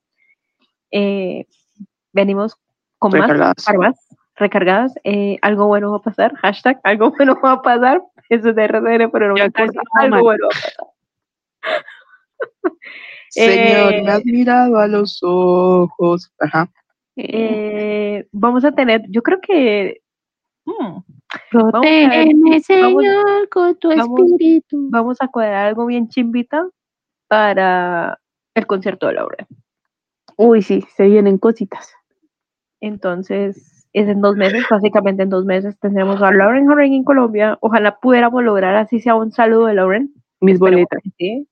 Eh, 0.90 1.46
venimos 2.12 2.58
con 2.98 3.12
más, 3.12 3.22
Recargadas. 3.22 3.66
para 3.66 3.78
más, 3.78 4.08
recargadas. 4.36 4.94
Eh, 5.04 5.38
algo 5.44 5.68
bueno 5.68 5.92
va 5.92 5.98
a 5.98 6.02
pasar, 6.02 6.34
hashtag, 6.36 6.80
algo 6.84 7.12
bueno 7.12 7.40
va 7.44 7.54
a 7.54 7.62
pasar. 7.62 8.02
Eso 8.34 8.50
es 8.50 8.56
de 8.56 8.64
RCN, 8.64 9.10
pero 9.12 9.30
no 9.30 9.36
casi 9.52 9.78
algo 10.00 10.22
bueno 10.24 10.48
pasar. 10.50 10.74
Señor, 13.30 13.94
Eh, 13.94 14.04
me 14.04 14.12
has 14.12 14.26
mirado 14.26 14.78
a 14.78 14.88
los 14.88 15.20
ojos. 15.24 16.32
Ajá. 16.40 16.70
Eh, 17.16 18.28
vamos 18.32 18.66
a 18.66 18.72
tener, 18.72 19.04
yo 19.10 19.22
creo 19.22 19.40
que 19.42 20.02
mm, 20.66 20.98
vamos- 21.52 21.86
Señor, 22.66 23.50
con 23.50 23.76
tu 23.78 23.90
vamos- 23.90 24.32
espíritu. 24.32 24.88
vamos 24.90 25.18
a 25.20 25.28
cuadrar 25.28 25.68
algo 25.68 25.86
bien 25.86 26.08
chimbita 26.10 26.68
para 27.28 28.20
el 28.56 28.66
concierto 28.68 29.08
de 29.08 29.14
Laura. 29.14 29.48
Uy, 30.38 30.62
sí, 30.64 30.84
se 30.96 31.04
vienen 31.08 31.38
cositas. 31.38 31.94
Entonces, 32.82 33.73
es 33.94 34.08
en 34.08 34.22
dos 34.22 34.36
meses, 34.36 34.66
básicamente 34.70 35.24
en 35.24 35.30
dos 35.30 35.46
meses 35.46 35.78
tendremos 35.80 36.22
a 36.22 36.32
Lauren 36.32 36.70
Horren 36.70 36.94
en 36.94 37.04
Colombia. 37.04 37.58
Ojalá 37.62 38.00
pudiéramos 38.00 38.44
lograr 38.44 38.76
así 38.76 39.00
sea 39.00 39.16
un 39.16 39.32
saludo 39.32 39.68
de 39.68 39.76
Lauren. 39.76 40.12
Mis 40.42 40.56
Esperemos 40.56 40.88
sí. 41.18 41.48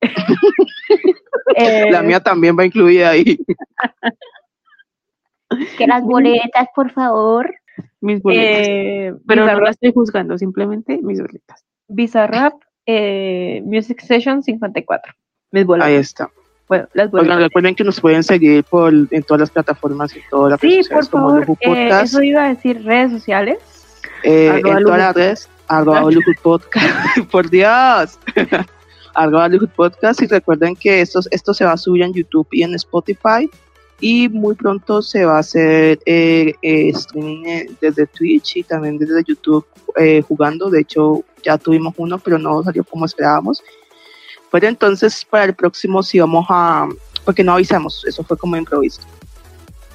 Eh, 1.56 1.90
La 1.90 2.02
mía 2.02 2.20
también 2.20 2.56
va 2.56 2.64
incluida 2.66 3.10
ahí. 3.10 3.38
que 5.76 5.86
las 5.86 6.04
boletas, 6.04 6.68
por 6.74 6.90
favor. 6.92 7.52
Mis 8.00 8.22
boletas. 8.22 8.68
Eh, 8.68 9.14
Pero 9.26 9.40
no 9.40 9.46
Bizarrap, 9.46 9.64
la 9.64 9.70
estoy 9.70 9.92
juzgando, 9.92 10.38
simplemente 10.38 11.00
mis 11.02 11.20
boletas. 11.20 11.64
Bizarrap, 11.88 12.54
eh, 12.86 13.62
Music 13.64 14.00
Session 14.02 14.42
54. 14.42 15.14
Mis 15.50 15.64
boletas. 15.64 15.88
Ahí 15.88 15.96
está. 15.96 16.30
Bueno, 16.68 16.86
las. 16.92 17.12
Oigan, 17.12 17.38
recuerden 17.40 17.74
que 17.74 17.84
nos 17.84 18.00
pueden 18.00 18.22
seguir 18.22 18.62
por, 18.64 18.92
en 18.92 19.22
todas 19.22 19.40
las 19.40 19.50
plataformas 19.50 20.14
y 20.14 20.20
todas 20.30 20.52
las 20.52 20.60
Sí, 20.60 20.68
redes 20.68 20.88
por 20.88 21.04
sociales 21.04 21.46
favor. 21.46 21.46
Eh, 21.60 21.90
eso 22.02 22.22
iba 22.22 22.44
a 22.44 22.48
decir 22.48 22.84
redes 22.84 23.12
sociales. 23.12 23.58
Eh, 24.22 24.60
en 24.64 24.82
todas 24.84 24.98
las 24.98 25.14
redes, 25.14 25.48
arroba 25.66 26.02
Podcast, 26.42 27.18
por 27.30 27.48
Dios, 27.48 28.18
arroba 29.14 29.48
Podcast 29.74 30.22
y 30.22 30.26
recuerden 30.26 30.76
que 30.76 31.00
esto, 31.00 31.20
esto 31.30 31.54
se 31.54 31.64
va 31.64 31.72
a 31.72 31.76
subir 31.76 32.02
en 32.02 32.12
YouTube 32.12 32.48
y 32.52 32.62
en 32.62 32.74
Spotify 32.74 33.48
y 34.00 34.28
muy 34.28 34.54
pronto 34.54 35.02
se 35.02 35.24
va 35.24 35.36
a 35.36 35.40
hacer 35.40 35.98
eh, 36.06 36.54
eh, 36.62 36.88
streaming 36.90 37.44
eh, 37.46 37.66
desde 37.80 38.06
Twitch 38.06 38.58
y 38.58 38.62
también 38.62 38.96
desde 38.98 39.24
YouTube 39.24 39.66
eh, 39.96 40.22
jugando, 40.22 40.70
de 40.70 40.80
hecho 40.80 41.24
ya 41.42 41.58
tuvimos 41.58 41.94
uno 41.96 42.18
pero 42.18 42.38
no 42.38 42.62
salió 42.62 42.84
como 42.84 43.06
esperábamos, 43.06 43.62
pero 44.50 44.66
entonces 44.68 45.24
para 45.24 45.44
el 45.44 45.54
próximo 45.54 46.02
sí 46.02 46.18
vamos 46.18 46.46
a, 46.48 46.88
porque 47.24 47.44
no 47.44 47.52
avisamos, 47.52 48.04
eso 48.06 48.24
fue 48.24 48.36
como 48.36 48.56
improviso. 48.56 49.00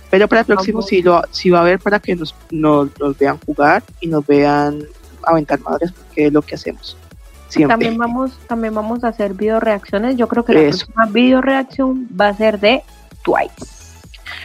Pero 0.09 0.27
para 0.27 0.41
el 0.41 0.45
próximo 0.45 0.77
Vamos. 0.77 0.89
sí, 0.89 1.01
lo, 1.01 1.23
sí 1.31 1.49
va 1.49 1.59
a 1.59 1.61
haber 1.61 1.79
para 1.79 1.99
que 1.99 2.15
nos, 2.15 2.35
nos, 2.51 2.89
nos 2.99 3.17
vean 3.17 3.39
jugar 3.45 3.81
y 3.99 4.07
nos 4.07 4.25
vean 4.27 4.83
aventar 5.23 5.59
madres, 5.61 5.91
porque 5.91 6.27
es 6.27 6.33
lo 6.33 6.43
que 6.43 6.53
hacemos. 6.53 6.95
Siempre. 7.47 7.73
También 7.73 7.97
vamos, 7.97 8.37
también 8.47 8.75
vamos 8.75 9.03
a 9.03 9.07
hacer 9.07 9.33
video 9.33 9.59
reacciones. 9.59 10.15
Yo 10.15 10.27
creo 10.27 10.45
que 10.45 10.53
la 10.53 10.61
Eso. 10.61 10.85
próxima 10.85 11.05
video 11.07 11.41
reacción 11.41 12.07
va 12.19 12.27
a 12.27 12.37
ser 12.37 12.59
de 12.59 12.83
Twice. 13.23 13.73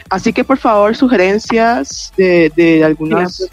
Así 0.09 0.33
que 0.33 0.43
por 0.43 0.57
favor, 0.57 0.95
sugerencias 0.95 2.11
de, 2.17 2.51
de 2.55 2.83
algunas 2.83 3.47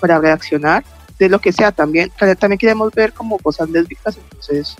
para 0.00 0.18
reaccionar, 0.18 0.84
de 1.18 1.28
lo 1.30 1.38
que 1.38 1.52
sea 1.52 1.72
también. 1.72 2.10
También 2.18 2.36
también 2.36 2.58
queremos 2.58 2.92
ver 2.92 3.12
como 3.12 3.38
cosas 3.38 3.70
lésbicas, 3.70 4.18
entonces 4.18 4.76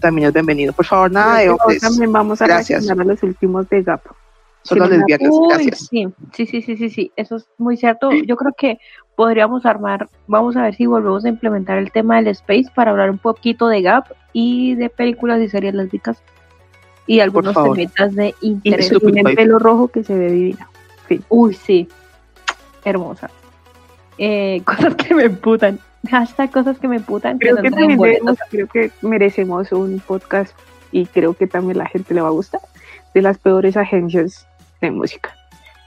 también 0.00 0.28
es 0.28 0.34
bienvenido. 0.34 0.72
Por 0.72 0.84
favor, 0.86 1.10
nada 1.10 1.38
de 1.38 1.50
hombres, 1.50 1.80
También 1.80 2.12
vamos 2.12 2.40
a 2.42 2.46
Gracias. 2.46 2.88
a 2.88 2.94
los 2.94 3.22
últimos 3.22 3.68
de 3.68 3.82
Gap. 3.82 4.02
solo 4.62 4.86
sí, 4.86 4.90
lesbianas. 4.92 5.34
Gracias. 5.48 5.78
sí, 5.90 6.06
sí, 6.32 6.46
sí, 6.46 6.76
sí, 6.76 6.90
sí, 6.90 7.12
eso 7.16 7.36
es 7.36 7.48
muy 7.58 7.76
cierto. 7.76 8.10
Yo 8.12 8.36
creo 8.36 8.52
que 8.56 8.78
podríamos 9.16 9.66
armar, 9.66 10.08
vamos 10.26 10.56
a 10.56 10.62
ver 10.62 10.74
si 10.74 10.86
volvemos 10.86 11.24
a 11.24 11.28
implementar 11.28 11.78
el 11.78 11.90
tema 11.90 12.16
del 12.16 12.28
space 12.28 12.66
para 12.74 12.90
hablar 12.92 13.10
un 13.10 13.18
poquito 13.18 13.68
de 13.68 13.82
Gap 13.82 14.04
y 14.32 14.74
de 14.74 14.90
películas 14.90 15.40
y 15.40 15.48
series 15.48 15.74
lésbicas 15.74 16.22
y 17.08 17.20
algunos 17.20 17.54
temitas 17.54 18.14
de 18.14 18.34
interés. 18.42 18.90
Tiene 18.90 19.22
Wife. 19.22 19.34
pelo 19.34 19.58
rojo 19.58 19.88
que 19.88 20.04
se 20.04 20.14
ve 20.14 20.30
divina. 20.30 20.68
Uy, 21.30 21.54
sí, 21.54 21.88
hermosa. 22.84 23.30
Eh, 24.18 24.60
cosas 24.64 24.94
que 24.94 25.14
me 25.14 25.30
putan. 25.30 25.80
Hashtag 26.10 26.50
cosas 26.50 26.78
que 26.78 26.88
me 26.88 27.00
putan. 27.00 27.38
Creo 27.38 27.56
que 27.56 27.62
que, 27.62 27.70
también 27.70 27.98
debemos- 27.98 28.38
creo 28.50 28.66
que 28.68 28.90
merecemos 29.02 29.72
un 29.72 30.00
podcast 30.00 30.52
y 30.92 31.06
creo 31.06 31.34
que 31.34 31.46
también 31.46 31.78
la 31.78 31.86
gente 31.86 32.14
le 32.14 32.20
va 32.20 32.28
a 32.28 32.32
gustar 32.32 32.60
de 33.14 33.22
las 33.22 33.38
peores 33.38 33.76
agencias 33.76 34.46
de 34.80 34.90
música. 34.90 35.34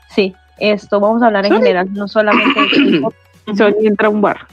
Sí, 0.09 0.35
esto 0.59 0.99
vamos 0.99 1.23
a 1.23 1.27
hablar 1.27 1.45
en 1.45 1.51
Sony. 1.53 1.57
general, 1.59 1.93
no 1.93 2.07
solamente 2.07 2.59
de 2.59 2.99
K-pop. 2.99 3.13
Sony 3.57 3.85
entra 3.85 4.07
a 4.07 4.11
un 4.11 4.21
bar. 4.21 4.47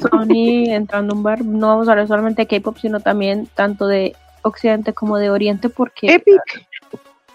Sony 0.00 0.70
entrando 0.70 1.14
a 1.14 1.16
un 1.16 1.22
bar, 1.22 1.44
no 1.44 1.68
vamos 1.68 1.88
a 1.88 1.92
hablar 1.92 2.06
solamente 2.08 2.42
de 2.42 2.46
K-pop, 2.46 2.76
sino 2.78 3.00
también 3.00 3.48
tanto 3.54 3.86
de 3.86 4.14
Occidente 4.42 4.92
como 4.92 5.16
de 5.16 5.30
Oriente, 5.30 5.68
porque 5.68 6.14
Epic. 6.14 6.40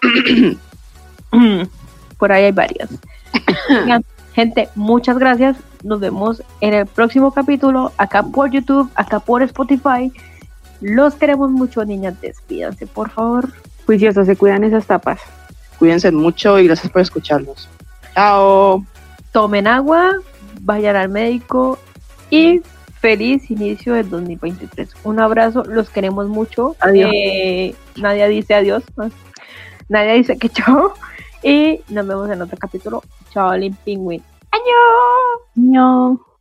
por 2.18 2.32
ahí 2.32 2.44
hay 2.44 2.52
varias. 2.52 2.88
Gente, 4.34 4.68
muchas 4.74 5.18
gracias. 5.18 5.56
Nos 5.84 6.00
vemos 6.00 6.42
en 6.62 6.72
el 6.72 6.86
próximo 6.86 7.30
capítulo, 7.30 7.92
acá 7.98 8.22
por 8.22 8.50
YouTube, 8.50 8.90
acá 8.94 9.20
por 9.20 9.42
Spotify. 9.42 10.10
Los 10.80 11.14
queremos 11.14 11.50
mucho, 11.50 11.84
niñas. 11.84 12.18
Despídanse, 12.22 12.86
por 12.86 13.10
favor. 13.10 13.50
Juiciosos, 13.84 14.26
se 14.26 14.34
cuidan 14.34 14.64
esas 14.64 14.86
tapas. 14.86 15.20
Cuídense 15.78 16.10
mucho 16.10 16.58
y 16.58 16.66
gracias 16.66 16.90
por 16.90 17.02
escucharnos. 17.02 17.68
Chao. 18.14 18.82
Tomen 19.30 19.66
agua, 19.66 20.12
vayan 20.62 20.96
al 20.96 21.10
médico 21.10 21.78
y 22.30 22.62
feliz 23.00 23.50
inicio 23.50 23.92
del 23.92 24.08
2023. 24.08 24.88
Un 25.04 25.20
abrazo, 25.20 25.64
los 25.64 25.90
queremos 25.90 26.28
mucho. 26.28 26.76
Adiós. 26.80 27.10
Eh, 27.14 27.74
nadie 27.96 28.26
dice 28.28 28.54
adiós. 28.54 28.84
¿no? 28.96 29.10
Nadie 29.90 30.14
dice 30.14 30.38
que 30.38 30.48
chao. 30.48 30.94
Y 31.42 31.80
nos 31.90 32.06
vemos 32.06 32.30
en 32.30 32.40
otro 32.40 32.56
capítulo. 32.56 33.02
Chao, 33.34 33.54
Lin 33.54 33.76
Penguin. 33.84 34.22
¡Año! 34.54 34.76
No. 35.56 36.33